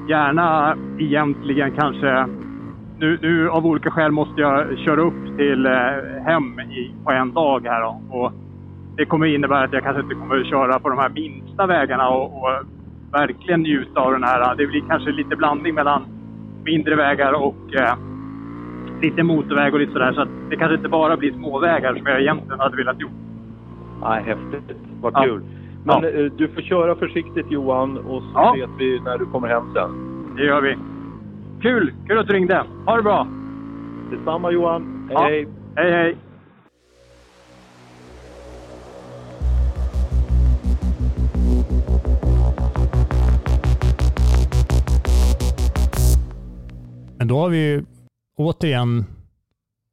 gärna 0.10 0.78
egentligen 1.00 1.72
kanske 1.72 2.28
nu, 3.00 3.20
nu 3.22 3.50
av 3.50 3.66
olika 3.66 3.92
skäl 3.92 4.12
måste 4.12 4.42
jag 4.42 4.78
köra 4.80 5.02
upp 5.02 5.38
till 5.38 5.68
hem 6.26 6.60
i, 6.60 6.92
på 7.04 7.12
en 7.12 7.34
dag 7.34 7.66
här 7.66 7.82
då. 7.82 8.02
Och 8.10 8.32
det 8.96 9.06
kommer 9.06 9.26
innebära 9.26 9.64
att 9.64 9.74
jag 9.74 9.84
kanske 9.84 10.02
inte 10.02 10.16
kommer 10.16 10.40
att 10.40 10.50
köra 10.50 10.80
på 10.80 10.90
de 10.90 10.98
här 10.98 11.10
minsta 11.10 11.68
vägarna 11.68 12.10
och, 12.10 12.44
och 12.44 12.64
verkligen 13.12 13.60
njuta 13.62 14.02
av 14.02 14.12
den 14.12 14.24
här. 14.24 14.56
Det 14.56 14.68
blir 14.68 14.82
kanske 14.90 15.12
lite 15.12 15.36
blandning 15.36 15.76
mellan 15.76 16.06
mindre 16.66 16.96
vägar 16.96 17.34
och 17.34 17.76
eh, 17.76 17.94
lite 19.02 19.24
motorväg 19.24 19.74
och 19.74 19.80
lite 19.80 19.92
sådär. 19.94 20.14
Så 20.14 20.22
att 20.22 20.30
det 20.50 20.56
kanske 20.56 20.76
inte 20.76 20.90
bara 20.90 21.18
blir 21.18 21.32
småvägar 21.34 21.96
som 21.96 22.06
jag 22.06 22.22
egentligen 22.22 22.60
hade 22.60 22.78
velat 22.78 23.00
gjort. 23.02 23.12
Nej, 24.02 24.24
häftigt. 24.24 24.78
Vad 25.02 25.14
Ja. 25.16 25.24
kul. 25.24 25.42
Men 25.86 26.04
Ja. 26.04 26.10
eh, 26.10 26.32
du 26.38 26.48
får 26.48 26.62
köra 26.62 26.96
försiktigt 26.96 27.52
Johan 27.52 27.98
och 27.98 28.22
så 28.24 28.30
Ja. 28.34 28.54
vet 28.60 28.70
vi 28.80 29.00
när 29.00 29.18
du 29.18 29.26
kommer 29.26 29.48
hem 29.48 29.64
sen. 29.74 29.90
Det 30.36 30.44
gör 30.46 30.62
vi. 30.62 30.78
Kul! 31.62 31.94
Kul 32.08 32.18
att 32.18 32.28
du 32.28 32.34
ringde. 32.34 32.64
Ha 32.86 32.96
det 32.96 33.04
bra! 33.04 33.28
Detsamma 34.12 34.52
Johan. 34.52 35.10
Hej 35.10 35.18
hej! 35.30 35.48
Hej 35.76 35.92
hej! 35.92 36.16
Men 47.28 47.36
då 47.36 47.40
har 47.40 47.50
vi 47.50 47.58
ju 47.58 47.86
återigen, 48.38 49.06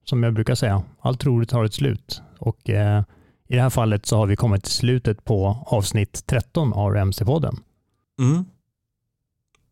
som 0.05 0.23
jag 0.23 0.35
brukar 0.35 0.55
säga, 0.55 0.83
allt 1.01 1.25
roligt 1.25 1.51
har 1.51 1.65
ett 1.65 1.75
slut. 1.75 2.23
Och 2.39 2.71
eh, 2.71 3.03
i 3.49 3.55
det 3.55 3.63
här 3.63 3.71
fallet 3.71 4.07
så 4.07 4.17
har 4.17 4.27
vi 4.27 4.37
kommit 4.37 4.63
till 4.63 4.73
slutet 4.73 5.25
på 5.25 5.65
avsnitt 5.67 6.27
13 6.27 6.73
av 6.73 6.97
MC-podden. 6.97 7.57
Mm. 8.19 8.45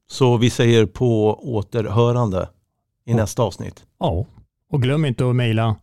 Så 0.07 0.37
vi 0.37 0.51
säger 0.51 0.87
på 0.87 1.39
återhörande 1.55 2.49
i 3.05 3.15
nästa 3.15 3.43
avsnitt. 3.43 3.85
Ja, 3.99 4.27
och 4.71 4.83
glöm 4.83 5.05
inte 5.05 5.29
att 5.29 5.37
mejla, 5.37 5.77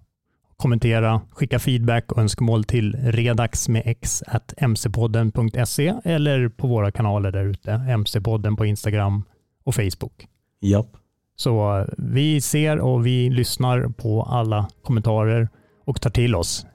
kommentera, 0.58 1.22
skicka 1.32 1.60
feedback 1.60 2.12
och 2.12 2.18
önskemål 2.18 2.64
till 2.64 2.96
redax 2.96 3.70
med 3.70 3.84
x 3.86 4.24
at 4.28 4.54
mcpodden.se 4.62 5.94
eller 6.04 6.50
på 6.50 6.68
våra 6.68 6.92
kanaler 6.92 7.32
där 7.32 7.46
ute, 7.46 7.72
mc-podden 7.72 8.58
på 8.58 8.66
Instagram 8.66 9.24
och 9.64 9.76
Facebook. 9.76 10.28
Japp. 10.62 10.98
Så 11.40 11.86
vi 11.98 12.42
ser 12.42 12.80
och 12.80 13.06
vi 13.06 13.30
lyssnar 13.30 13.88
på 13.88 14.24
alla 14.24 14.68
kommentarer 14.84 15.50
och 15.86 16.02
tar 16.02 16.10
till 16.10 16.36
oss. 16.36 16.66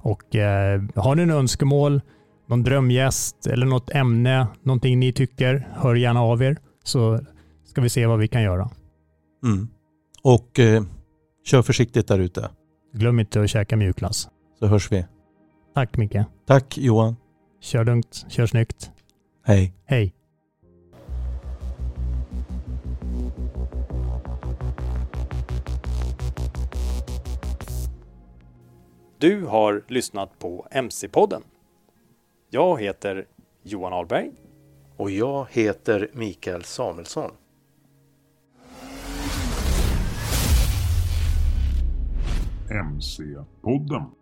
Och 0.00 0.36
eh, 0.36 0.82
har 0.94 1.14
ni 1.14 1.26
några 1.26 1.40
önskemål, 1.40 2.00
någon 2.48 2.62
drömgäst 2.62 3.46
eller 3.46 3.66
något 3.66 3.90
ämne, 3.90 4.46
någonting 4.62 4.98
ni 4.98 5.12
tycker, 5.12 5.68
hör 5.74 5.94
gärna 5.94 6.22
av 6.22 6.42
er 6.42 6.56
så 6.84 7.20
ska 7.64 7.80
vi 7.80 7.88
se 7.88 8.06
vad 8.06 8.18
vi 8.18 8.28
kan 8.28 8.42
göra. 8.42 8.70
Mm. 9.44 9.68
Och 10.22 10.58
eh, 10.58 10.82
kör 11.44 11.62
försiktigt 11.62 12.08
där 12.08 12.18
ute 12.18 12.50
Glöm 12.94 13.20
inte 13.20 13.42
att 13.42 13.50
käka 13.50 13.76
mjukglass. 13.76 14.28
så 14.58 14.66
hörs 14.66 14.92
vi. 14.92 15.06
Tack 15.74 15.96
Micke. 15.96 16.18
Tack 16.46 16.78
Johan. 16.78 17.16
Kör 17.60 17.84
lugnt, 17.84 18.26
kör 18.28 18.46
snyggt. 18.46 18.90
Hej. 19.44 19.74
Hej. 19.84 20.14
Du 29.22 29.44
har 29.44 29.84
lyssnat 29.88 30.38
på 30.38 30.66
MC-podden. 30.70 31.42
Jag 32.50 32.80
heter 32.80 33.26
Johan 33.62 33.92
Ahlberg. 33.92 34.30
Och 34.96 35.10
jag 35.10 35.46
heter 35.50 36.10
Mikael 36.12 36.64
Samuelsson. 36.64 37.30
MC-podden. 42.70 44.21